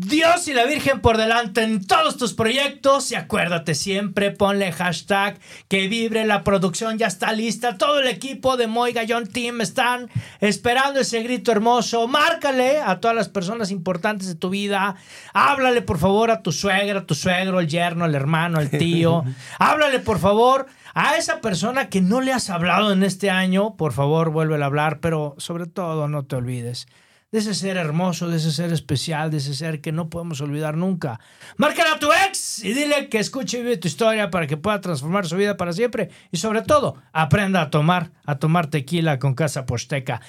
Dios 0.07 0.47
y 0.47 0.53
la 0.53 0.65
Virgen 0.65 0.99
por 0.99 1.17
delante 1.17 1.61
en 1.61 1.85
todos 1.85 2.17
tus 2.17 2.33
proyectos 2.33 3.11
y 3.11 3.15
acuérdate 3.15 3.75
siempre, 3.75 4.31
ponle 4.31 4.71
hashtag 4.71 5.37
que 5.67 5.87
vibre 5.87 6.25
la 6.25 6.43
producción, 6.43 6.97
ya 6.97 7.05
está 7.05 7.31
lista, 7.33 7.77
todo 7.77 7.99
el 7.99 8.07
equipo 8.07 8.57
de 8.57 8.65
Moy 8.65 8.93
Gallón 8.93 9.27
Team 9.27 9.61
están 9.61 10.09
esperando 10.39 11.01
ese 11.01 11.21
grito 11.21 11.51
hermoso, 11.51 12.07
márcale 12.07 12.79
a 12.79 12.99
todas 12.99 13.15
las 13.15 13.29
personas 13.29 13.69
importantes 13.69 14.27
de 14.27 14.33
tu 14.33 14.49
vida, 14.49 14.95
háblale 15.33 15.83
por 15.83 15.99
favor 15.99 16.31
a 16.31 16.41
tu 16.41 16.51
suegra, 16.51 17.01
a 17.01 17.05
tu 17.05 17.13
suegro, 17.13 17.59
el 17.59 17.67
yerno, 17.67 18.05
el 18.05 18.15
hermano, 18.15 18.59
el 18.59 18.71
tío, 18.71 19.23
háblale 19.59 19.99
por 19.99 20.17
favor 20.17 20.65
a 20.95 21.17
esa 21.17 21.41
persona 21.41 21.89
que 21.89 22.01
no 22.01 22.21
le 22.21 22.33
has 22.33 22.49
hablado 22.49 22.91
en 22.91 23.03
este 23.03 23.29
año, 23.29 23.75
por 23.75 23.93
favor 23.93 24.31
vuelve 24.31 24.59
a 24.59 24.65
hablar, 24.65 24.99
pero 24.99 25.35
sobre 25.37 25.67
todo 25.67 26.07
no 26.07 26.23
te 26.23 26.37
olvides 26.37 26.87
de 27.31 27.39
ese 27.39 27.53
ser 27.53 27.77
hermoso, 27.77 28.27
de 28.27 28.37
ese 28.37 28.51
ser 28.51 28.73
especial, 28.73 29.31
de 29.31 29.37
ese 29.37 29.53
ser 29.53 29.79
que 29.79 29.93
no 29.93 30.09
podemos 30.09 30.41
olvidar 30.41 30.75
nunca. 30.75 31.19
Márcala 31.55 31.93
a 31.93 31.99
tu 31.99 32.11
ex 32.11 32.63
y 32.63 32.73
dile 32.73 33.07
que 33.07 33.19
escuche 33.19 33.59
y 33.59 33.61
vive 33.61 33.77
tu 33.77 33.87
historia 33.87 34.29
para 34.29 34.47
que 34.47 34.57
pueda 34.57 34.81
transformar 34.81 35.25
su 35.25 35.37
vida 35.37 35.55
para 35.55 35.71
siempre. 35.71 36.09
Y 36.31 36.37
sobre 36.37 36.61
todo, 36.61 37.01
aprenda 37.13 37.61
a 37.61 37.69
tomar, 37.69 38.11
a 38.25 38.37
tomar 38.37 38.67
tequila 38.67 39.17
con 39.17 39.33
Casa 39.33 39.65
Posteca. 39.65 40.21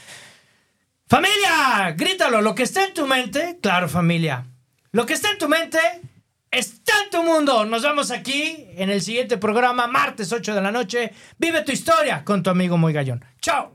Familia, 1.09 1.93
grítalo, 1.97 2.41
lo 2.41 2.55
que 2.55 2.63
está 2.63 2.85
en 2.85 2.95
tu 2.95 3.07
mente, 3.07 3.59
claro 3.61 3.89
familia, 3.89 4.47
lo 4.93 5.05
que 5.05 5.15
está 5.15 5.31
en 5.31 5.39
tu 5.39 5.49
mente 5.49 5.79
está 6.51 6.93
en 7.05 7.11
tu 7.11 7.23
mundo. 7.25 7.65
Nos 7.65 7.83
vemos 7.83 8.13
aquí 8.13 8.69
en 8.77 8.91
el 8.91 9.03
siguiente 9.03 9.39
programa, 9.39 9.89
martes 9.89 10.33
8 10.33 10.55
de 10.55 10.63
la 10.63 10.71
noche. 10.71 11.13
Vive 11.37 11.63
tu 11.63 11.73
historia 11.73 12.25
con 12.25 12.43
tu 12.43 12.51
amigo 12.51 12.79
Muy 12.79 12.93
Gallón. 12.93 13.25
Chao. 13.41 13.75